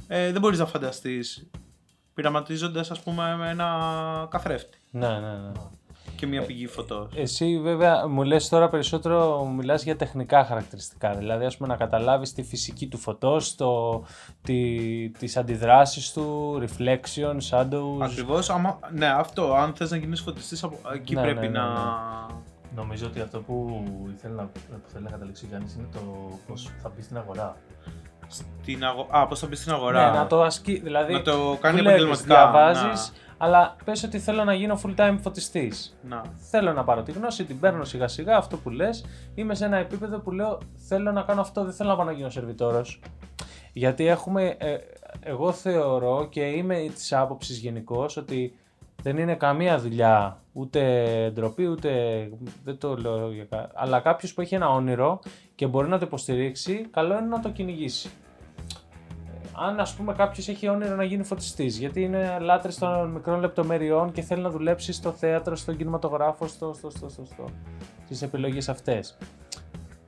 ε, 0.07 0.33
δεν 0.33 0.41
μπορείς 0.41 0.59
να 0.59 0.67
φανταστείς. 0.67 1.51
Πειραματίζοντας 2.15 2.91
ας 2.91 3.01
πούμε 3.01 3.37
με 3.37 3.49
ένα 3.51 3.69
καθρέφτη 4.31 4.79
Ναι, 4.91 5.09
ναι, 5.09 5.33
ναι. 5.33 5.53
Και 6.20 6.26
μια 6.26 6.42
πηγή 6.42 6.66
φωτός. 6.66 7.12
Εσύ 7.14 7.61
βέβαια 7.61 8.09
μου 8.09 8.22
λες 8.22 8.48
τώρα 8.48 8.68
περισσότερο 8.68 9.44
μιλάς 9.44 9.83
για 9.83 9.96
τεχνικά 9.96 10.44
χαρακτηριστικά, 10.44 11.14
δηλαδή 11.14 11.44
ας 11.44 11.56
πούμε 11.56 11.68
να 11.68 11.76
καταλάβεις 11.76 12.33
τη 12.33 12.42
φυσική 12.42 12.87
του 12.88 12.98
φωτός, 12.98 13.54
το, 13.54 14.02
τη, 14.42 15.09
τις 15.09 15.37
αντιδράσεις 15.37 16.12
του, 16.12 16.59
reflection, 16.62 17.37
shadows. 17.50 18.00
Ακριβώς, 18.02 18.50
άμα, 18.50 18.78
ναι 18.92 19.06
αυτό, 19.06 19.54
αν 19.54 19.72
θες 19.74 19.90
να 19.90 19.96
γίνεις 19.96 20.20
φωτιστής 20.20 20.62
από 20.62 20.76
εκεί 20.94 21.14
Ναι, 21.14 21.20
πρέπει 21.20 21.40
ναι, 21.40 21.46
ναι, 21.46 21.59
να... 21.59 21.68
ναι. 21.68 22.35
Νομίζω 22.76 23.06
ότι 23.06 23.20
αυτό 23.20 23.38
που 23.40 23.83
ήθελε 24.16 24.35
να, 24.35 24.42
που 24.44 24.88
θέλει 24.92 25.04
να 25.04 25.11
καταλήξει 25.11 25.44
ο 25.44 25.48
Γιάννης 25.50 25.74
είναι 25.74 25.87
το 25.92 26.00
πώς 26.46 26.70
θα 26.83 26.92
μπεις 26.96 27.04
στην 27.04 27.16
αγορά. 27.16 27.56
Στην 28.28 28.85
αγο... 28.85 29.06
Α, 29.11 29.26
πώς 29.26 29.38
θα 29.38 29.46
μπεις 29.46 29.59
στην 29.61 29.72
αγορά. 29.72 30.11
Ναι, 30.11 30.18
να 30.18 30.26
το 30.26 30.42
ασκεί, 30.42 30.78
δηλαδή 30.78 31.12
Να 31.12 31.22
το 31.22 31.56
κάνει 31.61 31.76
δουλεύεις, 31.76 32.02
επαγγελματικά. 32.02 32.35
διαβάζεις, 32.35 33.12
Αλλά 33.42 33.76
πες 33.85 34.03
ότι 34.03 34.18
θέλω 34.18 34.44
να 34.44 34.55
γίνω 34.55 34.81
full 34.85 34.94
time 34.96 35.16
φωτιστής. 35.20 35.98
Να. 36.03 36.22
Θέλω 36.50 36.72
να 36.72 36.85
πάρω 36.85 37.03
τη 37.03 37.12
γνώση, 37.12 37.44
την 37.44 37.61
παίρνω 37.61 37.85
σιγά 37.85 38.09
σιγά, 38.09 38.37
αυτό 38.37 38.57
που 38.57 38.70
λες. 38.70 39.05
Είμαι 39.35 39.55
σε 39.55 39.64
ένα 39.64 39.76
επίπεδο 39.76 40.18
που 40.18 40.31
λέω 40.31 40.59
θέλω 40.88 41.12
να 41.12 41.22
κάνω 41.22 41.40
αυτό, 41.40 41.64
δεν 41.64 41.72
θέλω 41.72 41.88
να 41.88 41.96
πάω 41.96 42.05
να 42.05 42.12
γίνω 42.12 42.31
σερβιτόρος. 42.31 43.00
Γιατί 43.72 44.07
έχουμε, 44.07 44.57
ε, 44.59 44.76
εγώ 45.20 45.53
θεωρώ 45.53 46.26
και 46.31 46.40
είμαι 46.40 46.90
της 46.94 47.12
άποψης 47.12 47.59
γενικώς 47.59 48.16
ότι 48.16 48.55
δεν 49.03 49.16
είναι 49.16 49.35
καμία 49.35 49.79
δουλειά, 49.79 50.42
ούτε 50.53 51.31
ντροπή, 51.35 51.66
ούτε 51.66 51.90
δεν 52.64 52.79
το 52.79 52.96
λέω 52.96 53.33
για 53.33 53.44
κα... 53.44 53.70
Αλλά 53.74 54.00
κάποιος 54.00 54.35
που 54.35 54.40
έχει 54.40 54.55
ένα 54.55 54.68
όνειρο 54.68 55.20
και 55.55 55.66
μπορεί 55.66 55.88
να 55.88 55.98
το 55.98 56.05
υποστηρίξει, 56.07 56.87
καλό 56.90 57.18
είναι 57.18 57.26
να 57.26 57.40
το 57.40 57.50
κυνηγήσει. 57.50 58.11
Αν 59.62 59.81
ας 59.81 59.94
πούμε 59.94 60.12
κάποιος 60.12 60.49
έχει 60.49 60.68
όνειρο 60.68 60.94
να 60.96 61.05
γίνει 61.05 61.25
φωτιστής, 61.25 61.79
γιατί 61.79 62.03
είναι 62.03 62.38
λάτρε 62.40 62.73
των 62.79 63.11
μικρών 63.11 63.40
λεπτομεριών 63.40 64.12
και 64.12 64.23
θέλει 64.23 64.42
να 64.42 64.51
δουλέψει 64.51 64.92
στο 64.92 65.12
θέατρο, 65.12 65.57
στον 65.57 65.77
κινηματογράφο, 65.77 66.46
στο, 66.46 66.73
στο, 66.73 66.90
στο, 66.90 67.09
στο, 67.09 67.25
στο, 67.25 67.44
στις 68.05 68.23
επιλογές 68.23 68.68
αυτές. 68.68 69.18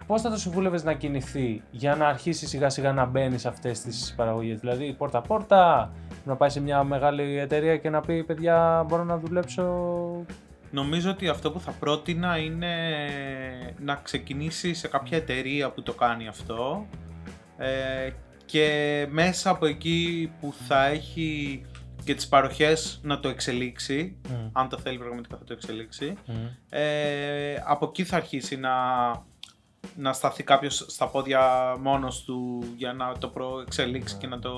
Πώς 0.07 0.23
θα 0.23 0.31
το 0.31 0.37
συμβούλευες 0.37 0.85
να 0.85 0.93
κινηθεί 0.93 1.63
για 1.71 1.97
να 1.97 2.07
αρχίσει 2.07 2.47
σιγά 2.47 2.69
σιγά 2.69 2.93
να 2.93 3.05
μπαίνει 3.05 3.39
σε 3.39 3.49
αυτές 3.49 3.81
τις 3.81 4.15
παραγωγές, 4.17 4.61
Δηλαδή 4.61 4.95
πόρτα-πόρτα, 4.99 5.93
να 6.25 6.37
πάει 6.37 6.49
σε 6.49 6.61
μια 6.61 6.85
μεγάλη 6.85 7.39
εταιρεία 7.39 7.77
και 7.77 7.91
να 7.91 8.01
πει 8.01 8.25
παιδιά 8.25 8.85
μπορώ 8.89 9.05
να 9.05 9.19
δουλέψω 9.19 9.65
Νομίζω 10.71 11.11
ότι 11.11 11.29
αυτό 11.29 11.51
που 11.51 11.61
θα 11.61 11.71
πρότεινα 11.71 12.39
είναι 12.39 12.75
να 13.79 13.95
ξεκινήσει 13.95 14.75
σε 14.75 14.89
κάποια 14.89 15.17
εταιρεία 15.17 15.71
που 15.71 15.83
το 15.83 15.93
κάνει 15.93 16.29
αυτό 16.29 16.87
ε, 17.57 18.11
και 18.53 19.07
μέσα 19.11 19.51
από 19.51 19.67
εκεί 19.67 20.33
που 20.41 20.55
θα 20.67 20.87
έχει 20.87 21.63
και 22.05 22.15
τις 22.15 22.29
παροχές 22.29 23.01
να 23.03 23.21
το 23.21 23.29
εξελίξει, 23.29 24.17
αν 24.53 24.69
το 24.69 24.79
θέλει 24.79 24.99
πραγματικά 24.99 25.37
θα 25.37 25.45
το 25.45 25.53
εξελίξει. 25.53 26.17
Ε, 26.69 27.55
από 27.67 27.87
εκεί 27.87 28.05
θα 28.05 28.17
αρχίσει 28.17 28.57
να, 28.57 28.71
να 29.97 30.13
σταθεί 30.13 30.43
κάποιος 30.43 30.85
στα 30.89 31.09
πόδια 31.09 31.75
μόνος 31.81 32.25
του 32.25 32.65
για 32.77 32.93
να 32.93 33.19
το 33.19 33.29
προεξελίξει 33.29 34.17
και 34.17 34.27
να 34.27 34.39
το 34.39 34.51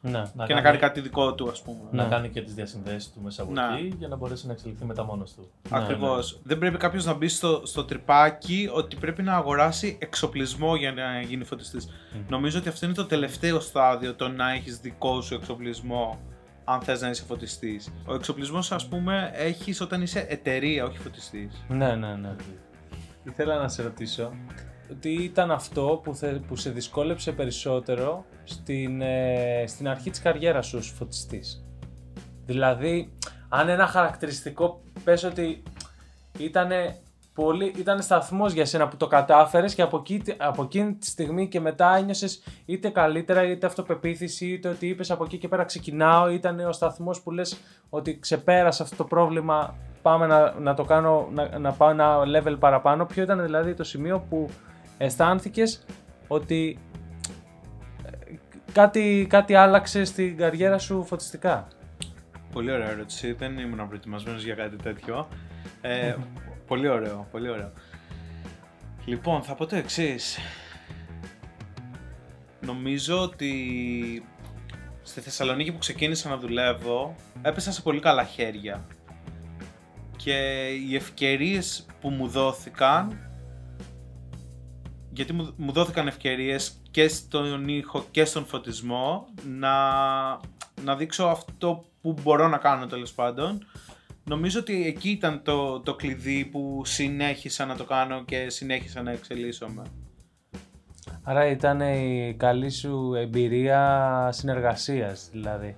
ναι. 0.00 0.22
και 0.46 0.54
να 0.54 0.60
κάνει 0.60 0.78
κάτι 0.78 1.00
δικό 1.00 1.34
του, 1.34 1.50
ας 1.50 1.62
πούμε. 1.62 1.78
Να 1.90 2.02
Ναι. 2.02 2.08
κάνει 2.08 2.28
και 2.28 2.42
τις 2.42 2.54
διασυνδέσεις 2.54 3.12
του 3.12 3.20
μέσα 3.22 3.42
από 3.42 3.52
Ναι. 3.52 3.62
εκεί 3.78 3.94
για 3.98 4.08
να 4.08 4.16
μπορέσει 4.16 4.46
να 4.46 4.52
εξελιχθεί 4.52 4.84
μετά 4.84 5.04
μόνος 5.04 5.32
του. 5.34 5.50
Ακριβώς. 5.70 6.32
ναι. 6.34 6.38
Δεν 6.44 6.58
πρέπει 6.58 6.76
κάποιος 6.76 7.04
να 7.04 7.14
μπει 7.14 7.28
στο, 7.28 7.62
στο 7.64 7.84
τρυπάκι 7.84 8.70
ότι 8.72 8.96
πρέπει 8.96 9.22
να 9.22 9.34
αγοράσει 9.34 9.98
εξοπλισμό 10.00 10.76
για 10.76 10.92
να 10.92 11.20
γίνει 11.20 11.44
φωτιστής. 11.44 11.88
Νομίζω 12.28 12.58
ότι 12.58 12.68
αυτό 12.68 12.86
είναι 12.86 12.94
το 12.94 13.04
τελευταίο 13.06 13.60
στάδιο 13.60 14.14
το 14.14 14.28
να 14.28 14.52
έχεις 14.52 14.78
δικό 14.78 15.20
σου 15.20 15.34
εξοπλισμό 15.34 16.18
αν 16.64 16.80
θες 16.80 17.00
να 17.00 17.08
είσαι 17.08 17.24
φωτιστής. 17.24 17.92
Ο 18.06 18.14
εξοπλισμός, 18.14 18.72
ας 18.72 18.88
πούμε, 18.88 19.30
έχεις 19.34 19.80
όταν 19.80 20.02
είσαι 20.02 20.26
εταιρεία, 20.28 20.84
όχι 20.84 20.98
φωτιστής. 20.98 21.64
Ναι, 21.68 21.94
ναι, 21.94 22.14
ναι. 22.14 22.34
Ήθελα 23.24 23.56
να 23.58 23.68
σε 23.68 23.82
ρωτήσω 23.82 24.32
τι 25.00 25.12
ήταν 25.12 25.50
αυτό 25.50 26.00
που, 26.02 26.14
θε, 26.14 26.32
που 26.32 26.56
σε 26.56 26.70
δυσκόλεψε 26.70 27.32
περισσότερο 27.32 28.24
στην, 28.44 29.00
ε, 29.00 29.64
στην 29.66 29.88
αρχή 29.88 30.10
της 30.10 30.20
καριέρας 30.20 30.66
σου 30.66 30.78
ως 30.78 30.88
φωτιστής. 30.88 31.64
Δηλαδή, 32.46 33.12
αν 33.48 33.68
ένα 33.68 33.86
χαρακτηριστικό 33.86 34.80
πες 35.04 35.24
ότι 35.24 35.62
ήταν 36.38 36.70
πολύ, 37.34 37.72
ήταν 37.76 38.02
σταθμός 38.02 38.52
για 38.52 38.64
σένα 38.64 38.88
που 38.88 38.96
το 38.96 39.06
κατάφερες 39.06 39.74
και 39.74 39.82
από, 39.82 39.96
εκεί, 39.96 40.22
από 40.36 40.62
εκείνη 40.62 40.94
τη 40.94 41.06
στιγμή 41.06 41.48
και 41.48 41.60
μετά 41.60 41.96
ένιωσες 41.96 42.42
είτε 42.64 42.88
καλύτερα 42.88 43.44
είτε 43.44 43.66
αυτοπεποίθηση 43.66 44.46
είτε 44.46 44.68
ότι 44.68 44.86
είπες 44.88 45.10
από 45.10 45.24
εκεί 45.24 45.38
και 45.38 45.48
πέρα 45.48 45.64
ξεκινάω 45.64 46.28
ήταν 46.30 46.60
ο 46.60 46.72
σταθμός 46.72 47.20
που 47.20 47.30
λες 47.30 47.60
ότι 47.88 48.18
ξεπέρασα 48.18 48.82
αυτό 48.82 48.96
το 48.96 49.04
πρόβλημα 49.04 49.76
πάμε 50.02 50.26
να, 50.26 50.54
να 50.60 50.74
το 50.74 50.84
κάνω, 50.84 51.28
να, 51.32 51.58
να 51.58 51.72
πάω 51.72 51.90
ένα 51.90 52.18
level 52.36 52.56
παραπάνω. 52.58 53.04
Ποιο 53.04 53.22
ήταν 53.22 53.42
δηλαδή 53.42 53.74
το 53.74 53.84
σημείο 53.84 54.26
που 54.28 54.48
αισθάνθηκες 54.98 55.84
ότι 56.28 56.78
ε, 58.04 58.34
κάτι, 58.72 59.26
κάτι 59.28 59.54
άλλαξε 59.54 60.04
στην 60.04 60.36
καριέρα 60.36 60.78
σου 60.78 61.04
φωτιστικά; 61.04 61.68
Πολύ 62.52 62.70
ωραία 62.70 62.90
ερώτηση. 62.90 63.32
Δεν 63.32 63.58
ήμουν 63.58 63.88
προετοιμασμένος 63.88 64.44
για 64.44 64.54
κάτι 64.54 64.76
τέτοιο. 64.76 65.28
Ε, 65.80 66.14
πολύ 66.66 66.88
ωραίο, 66.88 67.28
πολύ 67.30 67.48
ωραίο. 67.48 67.72
Λοιπόν, 69.04 69.42
θα 69.42 69.54
πω 69.54 69.66
το 69.66 69.76
εξής. 69.76 70.38
Νομίζω 72.60 73.20
ότι 73.22 73.52
στη 75.02 75.20
Θεσσαλονίκη 75.20 75.72
που 75.72 75.78
ξεκίνησα 75.78 76.28
να 76.28 76.36
δουλεύω 76.36 77.14
έπεσα 77.42 77.72
σε 77.72 77.82
πολύ 77.82 78.00
καλά 78.00 78.24
χέρια. 78.24 78.86
Και 80.16 80.68
οι 80.88 80.96
ευκαιρίες 80.96 81.86
που 82.00 82.10
μου 82.10 82.28
δόθηκαν 82.28 83.27
γιατί 85.18 85.32
μου, 85.32 85.52
μου 85.56 85.72
δόθηκαν 85.72 86.06
ευκαιρίες 86.06 86.80
και 86.90 87.08
στον 87.08 87.68
ήχο 87.68 88.04
και 88.10 88.24
στον 88.24 88.46
φωτισμό 88.46 89.26
να, 89.44 89.70
να 90.84 90.96
δείξω 90.96 91.24
αυτό 91.24 91.84
που 92.00 92.14
μπορώ 92.22 92.48
να 92.48 92.56
κάνω 92.58 92.86
τέλος 92.86 93.12
πάντων. 93.12 93.66
Νομίζω 94.24 94.60
ότι 94.60 94.86
εκεί 94.86 95.10
ήταν 95.10 95.42
το, 95.42 95.80
το 95.80 95.94
κλειδί 95.94 96.44
που 96.44 96.82
συνέχισα 96.84 97.64
να 97.66 97.76
το 97.76 97.84
κάνω 97.84 98.24
και 98.24 98.50
συνέχισα 98.50 99.02
να 99.02 99.10
εξελίσσομαι. 99.10 99.82
Άρα 101.22 101.46
ήταν 101.46 101.80
η 101.80 102.34
καλή 102.38 102.70
σου 102.70 103.14
εμπειρία 103.14 104.28
συνεργασίας 104.32 105.28
δηλαδή. 105.32 105.76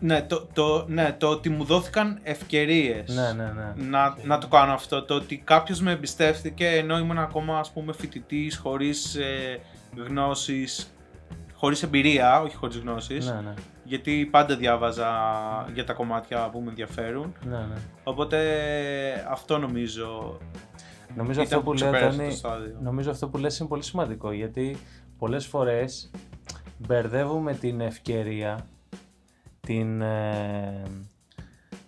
Ναι, 0.00 0.22
το, 0.22 0.46
το, 0.52 0.84
ναι, 0.88 1.16
το 1.18 1.28
ότι 1.28 1.48
μου 1.50 1.64
δόθηκαν 1.64 2.18
ευκαιρίες 2.22 3.14
Ναι, 3.14 3.32
ναι, 3.32 3.52
ναι. 3.52 3.88
να, 3.88 4.16
να 4.24 4.38
το 4.38 4.46
κάνω 4.46 4.72
αυτό. 4.72 5.02
Το 5.02 5.14
ότι 5.14 5.36
κάποιος 5.36 5.80
με 5.80 5.92
εμπιστεύτηκε 5.92 6.66
ενώ 6.66 6.98
ήμουν 6.98 7.18
ακόμα 7.18 7.58
ας 7.58 7.70
πούμε 7.70 7.92
φοιτητής, 7.92 8.56
χωρίς 8.56 9.14
ε, 9.14 9.60
γνώσεις, 10.06 10.94
χωρίς 11.54 11.82
εμπειρία, 11.82 12.40
όχι 12.40 12.56
χωρίς 12.56 12.76
γνώσεις. 12.76 13.26
Ναι, 13.26 13.40
ναι. 13.40 13.54
γιατί 13.84 14.28
πάντα 14.30 14.56
διάβαζα 14.56 15.10
για 15.74 15.84
τα 15.84 15.92
κομμάτια 15.92 16.48
που 16.52 16.60
με 16.60 16.68
ενδιαφέρουν. 16.68 17.34
ναι, 17.44 17.56
ναι. 17.56 17.76
Οπότε 18.04 18.38
αυτό 19.30 19.58
νομίζω 19.58 20.38
Νομίζω 21.16 21.42
ήταν 21.42 21.58
αυτό, 21.58 21.58
που 21.58 21.64
που 21.64 21.72
λέω, 21.72 21.90
ξεπέρασε 21.90 22.16
Τόνι, 22.16 22.30
το 22.30 22.36
στάδιο. 22.36 22.76
νομίζω 22.82 23.10
αυτό 23.10 23.28
που 23.28 23.38
λες 23.38 23.58
είναι 23.58 23.68
πολύ 23.68 23.82
σημαντικό 23.82 24.32
γιατί 24.32 24.76
πολλές 25.18 25.46
φορές 25.46 26.10
μπερδεύουμε 26.78 27.54
την 27.54 27.80
ευκαιρία, 27.80 28.66
την, 29.68 30.00
ε, 30.02 30.82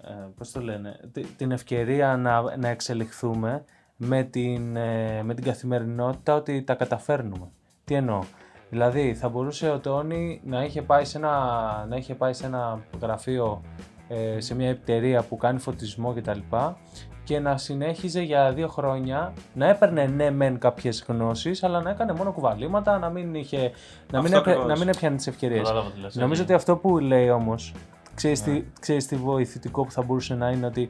ε, 0.03 0.13
πώς 0.37 0.51
το 0.53 0.61
λένε, 0.61 1.01
τη- 1.13 1.25
την 1.27 1.51
ευκαιρία 1.51 2.17
να, 2.17 2.57
να 2.57 2.69
εξελιχθούμε 2.69 3.65
με 3.97 4.23
την, 4.23 4.77
ε, 4.77 5.23
με 5.23 5.35
την 5.35 5.45
καθημερινότητα 5.45 6.35
ότι 6.35 6.63
τα 6.63 6.75
καταφέρνουμε. 6.75 7.51
Τι 7.85 7.95
εννοώ; 7.95 8.21
Δηλαδή 8.71 9.15
θα 9.15 9.29
μπορούσε 9.29 9.71
ο 9.71 9.79
Τόνι 9.79 10.41
να 10.45 10.65
είχε 10.65 10.83
πάει 10.83 11.05
σε 11.05 11.19
ένα, 11.19 11.87
να 11.89 11.97
είχε 11.97 12.15
πάει 12.15 12.33
σε 12.33 12.47
ένα 12.47 12.81
γραφείο 13.01 13.61
ε, 13.65 13.83
σε 14.39 14.55
μια 14.55 14.69
εταιρεία 14.69 15.23
που 15.23 15.37
κάνει 15.37 15.59
φωτισμό 15.59 16.13
κτλ. 16.15 16.39
Και 17.25 17.39
να 17.39 17.57
συνέχιζε 17.57 18.21
για 18.23 18.53
δύο 18.53 18.69
χρόνια 18.69 19.33
να 19.55 19.69
έπαιρνε 19.69 20.07
ναι 20.07 20.31
μεν 20.31 20.59
κάποιες 20.59 21.05
γνώσεις 21.09 21.63
αλλά 21.63 21.81
να 21.81 21.91
έκανε 21.91 22.13
μόνο 22.13 22.33
κουβαλήματα, 22.33 22.99
να 22.99 23.09
μην, 23.09 23.35
είχε, 23.35 23.57
να 24.13 24.23
μην, 24.23 24.27
Αυτό 24.27 24.37
έπαι- 24.37 24.49
ακριβώς. 24.49 24.67
να 24.69 24.79
μην 24.79 24.89
έπιανε 24.89 25.17
τις 25.17 25.27
ευκαιρίες. 25.27 25.61
Κατάλαβα 25.63 25.91
τι 25.91 26.01
λες, 26.01 26.15
Νομίζω 26.17 26.41
ναι. 26.41 26.45
ότι 26.45 26.53
αυτό 26.55 26.77
που 26.77 26.99
λέει 26.99 27.31
όμως, 27.31 27.75
ξέρεις, 28.15 28.43
τι, 28.43 28.65
ξέρεις 28.81 29.07
τι 29.07 29.17
βοηθητικό 29.17 29.85
που 29.85 29.91
θα 29.91 30.03
μπορούσε 30.03 30.35
να 30.35 30.51
είναι 30.51 30.67
ότι 30.67 30.89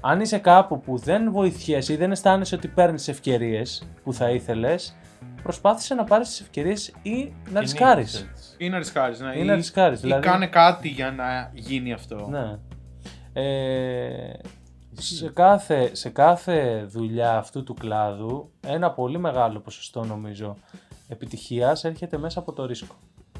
αν 0.00 0.20
είσαι 0.20 0.38
κάπου 0.38 0.80
που 0.80 0.96
δεν 0.96 1.32
βοηθιέσαι 1.32 1.92
ή 1.92 1.96
δεν 1.96 2.10
αισθάνεσαι 2.10 2.54
ότι 2.54 2.68
παίρνεις 2.68 3.08
ευκαιρίες 3.08 3.88
που 4.04 4.12
θα 4.12 4.30
ήθελες, 4.30 4.96
προσπάθησε 5.42 5.94
να 5.94 6.04
πάρεις 6.04 6.28
τις 6.28 6.40
ευκαιρίες 6.40 6.92
ή 7.02 7.32
να 7.52 7.60
ρισκάρεις. 7.60 8.10
Κινείσαι. 8.16 8.45
Ή 8.58 8.68
να 8.68 8.78
ρισκάρεις. 8.78 9.20
Ναι, 9.20 9.32
Ή 9.36 9.40
ή, 9.40 9.44
να 9.44 9.54
ρισκάρεις, 9.54 9.98
ή 9.98 10.02
δηλαδή- 10.02 10.28
κάνε 10.28 10.46
κάτι 10.46 10.88
για 10.88 11.10
να 11.10 11.50
γίνει 11.54 11.92
αυτό. 11.92 12.26
Ναι. 12.30 12.58
Ε, 13.32 14.32
σε, 14.92 15.28
κάθε, 15.30 15.94
σε 15.94 16.08
κάθε 16.10 16.84
δουλειά 16.88 17.36
αυτού 17.36 17.62
του 17.62 17.74
κλάδου, 17.74 18.50
ένα 18.66 18.90
πολύ 18.90 19.18
μεγάλο 19.18 19.58
ποσοστό 19.60 20.04
νομίζω 20.04 20.56
επιτυχίας 21.08 21.84
έρχεται 21.84 22.18
μέσα 22.18 22.38
από 22.38 22.52
το 22.52 22.66
ρίσκο. 22.66 22.94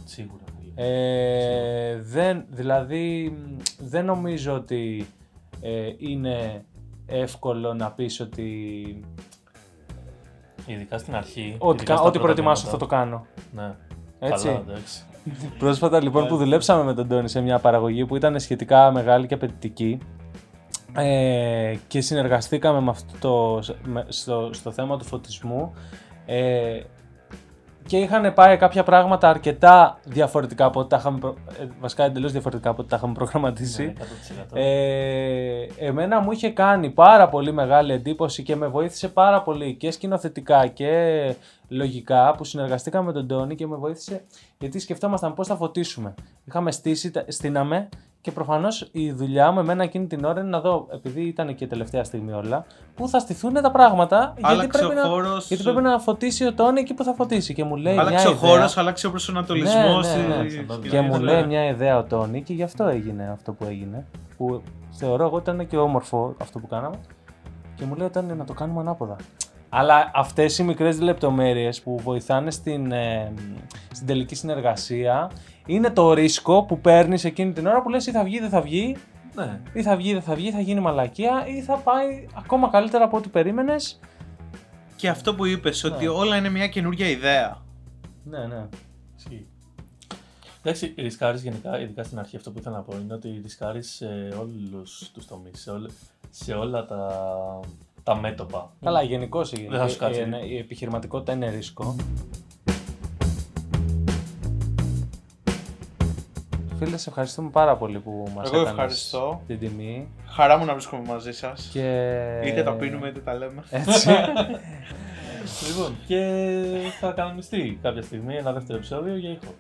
Σίγουρα. 0.05 0.43
Ε, 0.75 1.97
δεν, 2.01 2.45
δηλαδή 2.49 3.31
μ, 3.31 3.57
δεν 3.79 4.05
νομίζω 4.05 4.55
ότι 4.55 5.07
ε, 5.61 5.91
είναι 5.99 6.65
εύκολο 7.07 7.75
να 7.75 7.91
πεις 7.93 8.21
ότι 8.21 8.51
Ειδικά 10.67 10.99
στην 10.99 11.15
αρχή. 11.15 11.57
ό,τι, 11.59 11.75
ειδικά 11.77 11.93
κα- 11.93 11.97
στα 11.99 12.07
ό,τι 12.09 12.19
πρώτα 12.19 12.21
προετοιμάσω 12.21 12.65
θα 12.67 12.77
βήματα. 12.77 12.87
το 12.87 12.97
κάνω. 12.97 13.27
Ναι. 13.55 13.75
Έτσι. 14.19 14.47
Καλά, 14.47 14.59
εντάξει. 14.69 15.03
Πρόσφατα 15.59 16.03
λοιπόν 16.03 16.27
που 16.27 16.37
δουλέψαμε 16.37 16.85
με 16.85 16.95
τον 16.95 17.09
Τόνι 17.09 17.29
σε 17.29 17.41
μια 17.41 17.59
παραγωγή 17.59 18.05
που 18.07 18.17
ήταν 18.17 18.41
σχετικά 18.41 18.93
μεγάλη 18.93 19.27
και 19.27 19.35
απαιτητική 19.35 19.99
ε, 20.97 21.75
και 21.89 22.01
συνεργαστήκαμε 22.01 22.81
με 22.81 22.91
αυτό 22.91 23.13
το, 23.21 23.63
με- 23.85 24.07
στο, 24.09 24.51
στο 24.53 24.71
θέμα 24.71 24.99
του 24.99 25.05
φωτισμού 25.05 25.73
ε, 26.27 26.81
και 27.87 27.97
είχαν 27.99 28.35
πάει 28.35 28.57
κάποια 28.57 28.83
πράγματα 28.83 29.29
αρκετά 29.29 29.99
διαφορετικά 30.05 30.65
από 30.65 30.81
ό,τι 30.81 30.89
τα 30.89 30.97
είχαμε. 30.97 31.19
προ- 31.19 31.37
ε, 31.61 31.67
βασικά 31.81 32.05
εντελώς 32.05 32.33
διαφορετικά 32.33 32.71
από 32.71 32.81
ό,τι 32.81 32.91
τα 32.91 32.97
είχαμε 32.97 33.13
προγραμματίσει. 33.15 33.85
Ναι, 33.85 33.93
100%. 34.53 34.57
Ε, 34.59 35.67
εμένα 35.79 36.21
μου 36.21 36.33
είχε 36.33 36.51
κάνει 36.51 36.91
πάρα 36.91 37.29
πολύ 37.29 37.53
μεγάλη 37.53 37.93
εντύπωση 37.93 38.43
και 38.43 38.57
με 38.57 38.67
βοήθησε 38.67 39.09
πάρα 39.09 39.43
πολύ 39.43 39.75
και 39.75 39.91
σκηνοθετικά 39.91 40.67
και 40.67 41.35
λογικά 41.69 42.35
που 42.37 42.45
συνεργαστήκαμε 42.45 43.07
με 43.07 43.13
τον 43.13 43.27
Τόνι 43.27 43.55
και 43.55 43.67
με 43.67 43.77
βοήθησε 43.77 44.23
γιατί 44.59 44.79
σκεφτόμασταν 44.79 45.35
πώς 45.35 45.47
θα 45.47 45.57
φωτίσουμε. 45.57 46.15
Είχαμε 46.45 46.73
στήσει, 46.73 47.11
τα- 47.11 47.25
στείναμε 47.29 47.89
και 48.27 48.33
προφανώς 48.33 48.89
η 48.93 49.13
δουλειά 49.13 49.51
μου 49.51 49.59
εμένα 49.59 49.83
εκείνη 49.83 50.07
την 50.07 50.25
ώρα 50.25 50.41
είναι 50.41 50.49
να 50.49 50.61
δω, 50.61 50.87
επειδή 50.93 51.23
ήταν 51.23 51.55
και 51.55 51.67
τελευταία 51.67 52.05
στιγμή 52.05 52.33
όλα, 52.33 52.67
πού 52.95 53.09
θα 53.09 53.19
στηθούν 53.19 53.53
τα 53.53 53.71
πράγματα 53.71 54.33
γιατί 54.37 54.53
Άλλαξε 54.53 54.79
πρέπει, 54.79 54.99
ο 54.99 55.03
να, 55.03 55.09
χώρος. 55.09 55.49
γιατί 55.49 55.63
πρέπει 55.63 55.81
να 55.81 55.99
φωτίσει 55.99 56.47
ο 56.47 56.55
Τόνι 56.55 56.81
εκεί 56.81 56.95
που 56.95 57.05
θα 57.05 57.15
φωτίσει 57.15 57.55
και 57.55 57.65
μου 57.65 57.77
λέει 57.77 57.99
Άλλαξε 57.99 58.27
μια 58.29 58.37
ο 58.37 58.39
χώρος, 58.39 58.71
ιδέα. 58.73 58.83
άλλαξε 58.83 59.07
ο 59.07 59.11
προσανατολισμός. 59.11 60.07
Ναι, 60.07 60.23
ναι, 60.23 60.37
ναι. 60.37 60.89
Και 60.89 61.01
μου 61.01 61.21
λέει 61.21 61.47
μια 61.47 61.69
ιδέα 61.69 61.99
ο 61.99 62.05
Τόνι 62.05 62.43
και 62.43 62.53
γι' 62.53 62.63
αυτό 62.63 62.85
έγινε 62.85 63.29
αυτό 63.33 63.53
που 63.53 63.65
έγινε. 63.65 64.07
Που 64.37 64.63
θεωρώ 64.91 65.25
εγώ 65.25 65.39
ήταν 65.39 65.67
και 65.67 65.77
όμορφο 65.77 66.35
αυτό 66.41 66.59
που 66.59 66.67
κάναμε. 66.67 66.97
Και 67.75 67.85
μου 67.85 67.95
λέει 67.95 68.09
Τόνι 68.09 68.33
να 68.35 68.45
το 68.45 68.53
κάνουμε 68.53 68.81
ανάποδα. 68.81 69.17
Αλλά 69.69 70.11
αυτές 70.15 70.59
οι 70.59 70.63
μικρές 70.63 71.01
λεπτομέρειες 71.01 71.81
που 71.83 71.99
βοηθάνε 72.03 72.51
στην, 72.51 72.93
ε, 72.93 73.33
στην 73.93 74.07
τελική 74.07 74.35
συνεργασία 74.35 75.31
είναι 75.67 75.91
το 75.91 76.13
ρίσκο 76.13 76.65
που 76.65 76.81
παίρνεις 76.81 77.25
εκείνη 77.25 77.53
την 77.53 77.67
ώρα 77.67 77.83
που 77.83 77.89
λες 77.89 78.07
ή 78.07 78.11
θα 78.11 78.25
βγει 78.25 78.37
ή 78.37 78.41
δεν 78.41 78.51
θα 78.51 78.61
βγει, 78.61 78.97
Ναι. 79.35 79.61
ή 79.73 79.83
θα 79.83 79.97
βγει 79.97 80.09
ή 80.11 80.13
δεν 80.13 80.23
θα 80.23 80.35
βγει, 80.35 80.51
θα 80.51 80.61
γίνει 80.61 80.81
μαλακία 80.81 81.47
ή 81.47 81.61
θα 81.63 81.77
πάει 81.77 82.27
ακόμα 82.35 82.69
καλύτερα 82.69 83.05
από 83.05 83.17
ό,τι 83.17 83.29
περίμενες. 83.29 84.01
Και 84.97 85.09
αυτό 85.09 85.35
που 85.35 85.45
είπες, 85.47 85.85
ότι 85.85 86.07
όλα 86.07 86.37
είναι 86.37 86.49
μια 86.49 86.69
καινούργια 86.69 87.09
ιδέα. 87.09 87.63
Ναι, 88.25 88.39
ναι. 88.47 88.67
Ισχύει. 89.17 89.47
Εντάξει, 90.63 90.95
ρισκάρεις 90.97 91.43
γενικά, 91.43 91.81
ειδικά 91.81 92.03
στην 92.03 92.19
αρχή, 92.19 92.37
αυτό 92.37 92.51
που 92.51 92.59
ήθελα 92.59 92.77
να 92.77 92.83
πω 92.83 92.97
είναι 93.03 93.15
ότι 93.15 93.41
ρισκάρεις 93.43 93.91
σε 93.95 94.07
όλους 94.41 95.11
τους 95.15 95.27
τομείς, 95.27 95.61
σε, 95.61 95.71
όλε- 95.71 95.91
σε 96.31 96.53
όλα 96.53 96.85
τα, 96.87 97.11
τα 98.03 98.17
μέτωπα. 98.17 98.73
Καλά, 98.83 99.03
γενικώς 99.03 99.53
η, 99.53 99.67
Δεν 99.71 99.79
θα 99.79 99.89
σου 99.89 99.95
η- 99.95 99.99
κάτσει. 99.99 100.21
η- 100.21 100.51
η 100.51 100.57
επιχειρηματικότητα 100.59 101.33
είναι 101.33 101.51
ρίσκο. 101.51 101.97
Φίλε, 106.79 106.97
σε 106.97 107.09
ευχαριστούμε 107.09 107.51
πάρα 107.51 107.77
πολύ 107.77 107.99
που 107.99 108.31
μας 108.35 108.47
Εγώ 108.47 108.57
έκανες 108.61 108.71
ευχαριστώ. 108.71 109.43
την 109.47 109.59
τιμή. 109.59 110.09
Χαρά 110.27 110.59
μου 110.59 110.65
να 110.65 110.73
βρίσκομαι 110.73 111.03
μαζί 111.07 111.33
σας. 111.33 111.69
Και... 111.73 112.41
Είτε 112.45 112.63
τα 112.63 112.73
πίνουμε 112.73 113.09
είτε 113.09 113.21
τα 113.21 113.35
λέμε. 113.35 113.63
Έτσι. 113.71 114.09
Λοιπόν, 115.69 115.97
και 116.07 116.21
θα 117.01 117.11
κανονιστεί 117.13 117.79
κάποια 117.83 118.03
στιγμή 118.03 118.35
ένα 118.37 118.53
δεύτερο 118.53 118.79
επεισόδιο 118.79 119.17
για 119.17 119.31
ήχο. 119.31 119.55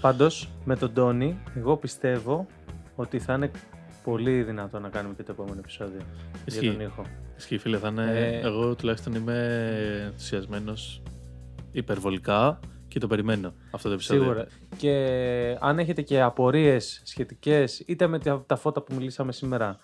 Πάντως, 0.00 0.48
με 0.64 0.76
τον 0.76 0.92
Τόνι, 0.94 1.38
εγώ 1.56 1.76
πιστεύω 1.76 2.46
ότι 2.96 3.18
θα 3.18 3.34
είναι 3.34 3.50
πολύ 4.04 4.42
δυνατό 4.42 4.78
να 4.80 4.88
κάνουμε 4.88 5.14
και 5.14 5.22
το 5.22 5.32
επόμενο 5.32 5.56
επεισόδιο 5.58 6.00
Ισχύει. 6.44 6.60
για 6.64 6.72
τον 6.72 6.80
ήχο. 6.80 7.02
Ισχύει, 7.36 7.58
φίλε, 7.58 7.78
θα 7.78 7.88
είναι. 7.88 8.02
Ε, 8.02 8.46
Εγώ 8.46 8.74
τουλάχιστον 8.74 9.14
είμαι 9.14 9.68
ενθουσιασμένος 10.04 11.02
υπερβολικά 11.72 12.58
και 12.90 12.98
το 12.98 13.06
περιμένω 13.06 13.52
αυτό 13.70 13.88
το 13.88 13.94
επεισόδιο. 13.94 14.22
Σίγουρα. 14.22 14.46
Και 14.76 15.56
αν 15.60 15.78
έχετε 15.78 16.02
και 16.02 16.20
απορίες 16.20 17.00
σχετικές 17.04 17.82
είτε 17.86 18.06
με 18.06 18.18
τα 18.18 18.44
τα 18.46 18.56
φώτα 18.56 18.80
που 18.80 18.94
μιλήσαμε 18.94 19.32
σήμερα, 19.32 19.78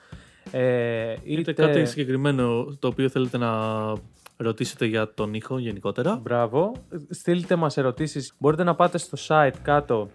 ε, 0.51 1.15
Είτε 1.25 1.53
κάτι 1.53 1.87
συγκεκριμένο 1.87 2.77
το 2.79 2.89
οποίο 2.89 3.09
θέλετε 3.09 3.39
να 3.39 3.51
ρωτήσετε 4.37 4.87
για 4.87 5.15
τον 5.15 5.35
ήχο 5.35 5.59
γενικότερα. 5.59 6.17
Μπράβο. 6.23 6.73
Στείλτε 7.11 7.57
μας 7.57 7.77
ερωτήσεις. 7.77 8.35
Μπορείτε 8.39 8.65
να 8.65 8.75
πάτε 8.75 8.99
στο 8.99 9.19
site 9.27 9.57
κάτω. 9.63 10.09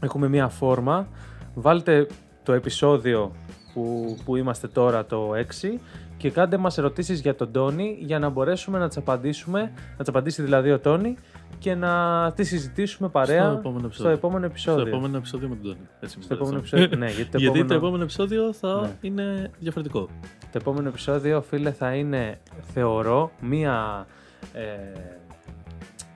Έχουμε 0.00 0.28
μία 0.28 0.48
φόρμα. 0.48 1.08
Βάλτε 1.54 2.06
το 2.42 2.52
επεισόδιο 2.52 3.32
που, 3.74 4.16
που 4.24 4.36
είμαστε 4.36 4.68
τώρα 4.68 5.06
το 5.06 5.32
6 5.34 5.78
και 6.24 6.30
κάντε 6.30 6.56
μας 6.56 6.78
ερωτήσεις 6.78 7.20
για 7.20 7.34
τον 7.34 7.52
Τόνι 7.52 7.96
για 8.00 8.18
να 8.18 8.28
μπορέσουμε 8.28 8.78
να 8.78 8.88
τις 8.88 8.96
απαντήσουμε, 8.96 9.60
να 9.90 9.96
τις 9.98 10.08
απαντήσει 10.08 10.42
δηλαδή 10.42 10.70
ο 10.72 10.78
Τόνι 10.80 11.16
και 11.58 11.74
να 11.74 12.32
τις 12.36 12.48
συζητήσουμε 12.48 13.08
παρέα 13.08 13.42
Στο 13.44 13.52
επόμενο 13.58 13.78
στο 13.78 13.86
επεισόδιο. 13.86 14.10
επόμενο 14.12 14.46
επεισόδιο. 14.46 14.80
Στο 14.80 14.88
επόμενο 14.88 15.16
επεισόδιο 15.16 15.48
με 15.48 15.54
τον 15.54 15.64
Τόνι. 15.64 15.88
Έτσι 16.00 16.18
Στο 16.20 16.34
μου 16.34 16.40
επόμενο 16.40 16.60
το 16.60 16.66
επεισόδιο, 16.76 16.98
ναι, 16.98 17.06
γιατί 17.10 17.30
το 17.30 17.38
Γιατί 17.44 17.58
επόμενο- 17.58 17.68
το 17.68 17.74
επόμενο 17.74 18.02
επεισόδιο 18.02 18.52
θα 18.52 18.80
Ναι. 18.80 18.90
είναι 19.00 19.50
διαφορετικό. 19.58 20.08
Το 20.40 20.58
επόμενο 20.60 20.88
επεισόδιο, 20.88 21.42
φίλε, 21.42 21.70
θα 21.72 21.94
είναι, 21.94 22.38
θεωρώ, 22.72 23.30
μία 23.40 24.06
ε, 24.52 24.62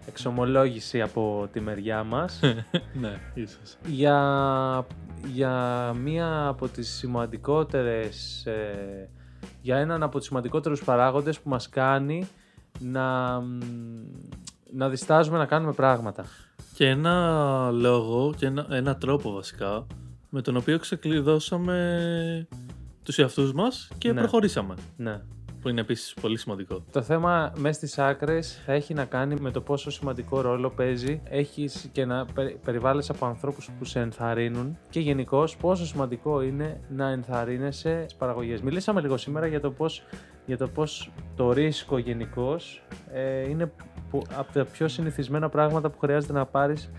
εξομολόγηση 0.09 1.01
από 1.01 1.49
τη 1.53 1.61
μεριά 1.61 2.05
μας 2.05 2.41
ναι, 3.01 3.19
ίσως. 3.35 3.77
για, 3.87 4.87
για 5.35 5.53
μία 6.03 6.47
από 6.47 6.69
τις 6.69 6.89
σημαντικότερες 6.89 8.47
ε, 8.47 9.09
για 9.63 9.77
έναν 9.77 10.03
από 10.03 10.19
τους 10.19 10.27
σημαντικότερους 10.27 10.85
παράγοντες 10.85 11.41
που 11.41 11.49
μας 11.49 11.69
κάνει 11.69 12.29
να, 12.81 13.39
μ, 13.41 13.59
να 14.73 14.89
διστάζουμε 14.89 15.39
να 15.39 15.47
κάνουμε 15.47 15.73
πράγματα. 15.73 16.25
Και 16.75 16.89
ένα 16.89 17.71
λόγο 17.71 18.35
και 18.37 18.47
ένα, 18.47 18.67
ένα 18.71 18.97
τρόπο 18.97 19.33
βασικά 19.33 19.87
με 20.29 20.43
τον 20.43 20.57
οποίο 20.57 20.79
ξεκλειδώσαμε 20.79 22.47
τους 23.03 23.19
εαυτούς 23.19 23.53
μας 23.53 23.89
και 23.99 24.13
Ναι. 24.13 24.21
προχωρήσαμε. 24.21 24.75
Ναι. 24.97 25.21
Που 25.61 25.69
είναι 25.69 25.81
επίσης 25.81 26.15
πολύ 26.21 26.39
σημαντικό. 26.39 26.85
Το 26.93 27.03
θέμα 27.03 27.53
μέσα 27.57 27.73
στις 27.73 27.99
άκρες 27.99 28.63
θα 28.67 28.73
έχει 28.73 28.95
να 28.95 29.05
κάνει 29.05 29.35
με 29.41 29.51
το 29.51 29.61
πόσο 29.61 29.91
σημαντικό 29.91 30.41
ρόλο 30.41 30.71
παίζει 30.71 31.21
έχεις 31.25 31.89
και 31.93 32.05
να 32.05 32.25
περι- 32.27 32.57
περιβάλλεσαι 32.57 33.13
από 33.13 33.27
ανθρώπους 33.27 33.71
που 33.79 33.85
σε 33.85 34.01
ενθαρρύνουν 34.01 34.79
και 34.91 35.01
γενικώ 35.01 35.49
πόσο 35.61 35.87
σημαντικό 35.87 36.43
είναι 36.43 36.81
να 36.89 37.09
ενθαρρύνεσαι 37.09 38.01
στις 38.03 38.15
παραγωγές. 38.15 38.61
Μιλήσαμε 38.61 39.01
λίγο 39.01 39.17
σήμερα 39.17 39.47
για 39.47 39.61
το 39.61 39.71
πώς, 39.71 40.03
για 40.47 40.57
το, 40.57 40.69
πώς 40.69 41.11
το 41.37 41.53
ρίσκο 41.53 41.99
γενικώς 41.99 42.83
ε, 43.13 43.49
είναι 43.49 43.73
που- 44.11 44.23
από 44.37 44.53
τα 44.53 44.65
πιο 44.65 44.89
συνηθισμένα 44.89 45.49
πράγματα 45.49 45.91
που 45.91 45.99
χρειάζεται 45.99 46.33
να 46.33 46.47
πάρεις 46.47 46.91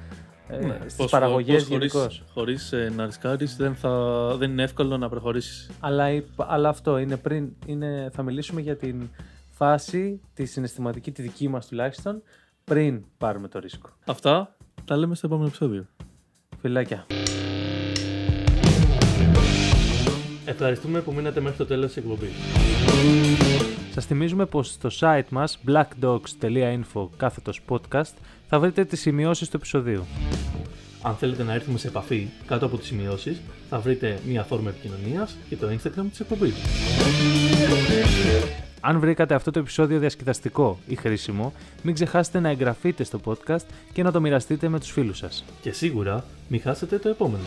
ε, 0.49 0.77
στις 0.81 0.95
Πώς- 0.95 1.11
παραγωγές 1.11 1.63
πώς 1.63 1.71
χωρίς- 1.73 1.93
γενικώς. 1.93 2.23
Χωρίς 2.33 2.71
ε, 2.71 2.91
να 2.95 3.05
ρισκάρεις 3.05 3.55
δεν, 3.55 3.75
θα, 3.75 3.89
δεν 4.37 4.51
είναι 4.51 4.63
εύκολο 4.63 4.97
να 4.97 5.09
προχωρήσεις. 5.09 5.69
Αλλά, 5.79 6.11
η- 6.11 6.23
αλλά 6.37 6.69
αυτό 6.69 6.97
είναι 6.97 7.17
πριν. 7.17 7.49
Είναι, 7.65 8.09
θα 8.13 8.23
μιλήσουμε 8.23 8.61
για 8.61 8.75
την 8.77 9.09
φάση, 9.51 10.21
τη 10.33 10.45
συναισθηματική, 10.45 11.11
τη 11.11 11.21
δική 11.21 11.47
μας 11.47 11.67
τουλάχιστον, 11.67 12.21
πριν 12.63 13.03
πάρουμε 13.17 13.47
το 13.47 13.59
ρίσκο. 13.59 13.89
Αυτά 14.05 14.55
τα 14.85 14.97
λέμε 14.97 15.15
στο 15.15 15.27
επόμενο 15.27 15.47
επεισόδιο. 15.47 15.85
Φιλάκια. 16.61 17.05
Ευχαριστούμε 20.45 21.01
που 21.01 21.13
μείνατε 21.13 21.39
μέχρι 21.39 21.57
το 21.57 21.65
τέλος 21.65 21.87
της 21.87 21.97
εκπομπής. 21.97 22.29
Σας 23.93 24.05
θυμίζουμε 24.05 24.45
πως 24.45 24.67
στο 24.69 24.89
site 24.99 25.27
μας 25.29 25.59
blackdogs.info 25.67 27.07
κάθετος 27.17 27.61
podcast 27.69 28.13
θα 28.49 28.59
βρείτε 28.59 28.85
τις 28.85 28.99
σημειώσεις 28.99 29.49
του 29.49 29.55
επεισοδίου. 29.55 30.05
Αν 31.01 31.15
θέλετε 31.15 31.43
να 31.43 31.53
έρθουμε 31.53 31.77
σε 31.77 31.87
επαφή 31.87 32.27
κάτω 32.45 32.65
από 32.65 32.77
τις 32.77 32.87
σημειώσεις, 32.87 33.41
θα 33.69 33.79
βρείτε 33.79 34.19
μια 34.27 34.43
φόρμα 34.43 34.69
επικοινωνίας 34.69 35.37
και 35.49 35.55
το 35.55 35.67
Instagram 35.67 36.05
της 36.09 36.19
εκπομπής. 36.19 36.53
Αν 38.81 38.99
βρήκατε 38.99 39.33
αυτό 39.33 39.51
το 39.51 39.59
επεισόδιο 39.59 39.99
διασκεδαστικό 39.99 40.79
ή 40.87 40.95
χρήσιμο, 40.95 41.53
μην 41.81 41.93
ξεχάσετε 41.93 42.39
να 42.39 42.49
εγγραφείτε 42.49 43.03
στο 43.03 43.19
podcast 43.25 43.65
και 43.93 44.03
να 44.03 44.11
το 44.11 44.21
μοιραστείτε 44.21 44.67
με 44.67 44.79
τους 44.79 44.91
φίλους 44.91 45.17
σας. 45.17 45.43
Και 45.61 45.71
σίγουρα 45.71 46.23
μην 46.47 46.61
χάσετε 46.61 46.97
το 46.97 47.09
επόμενο. 47.09 47.43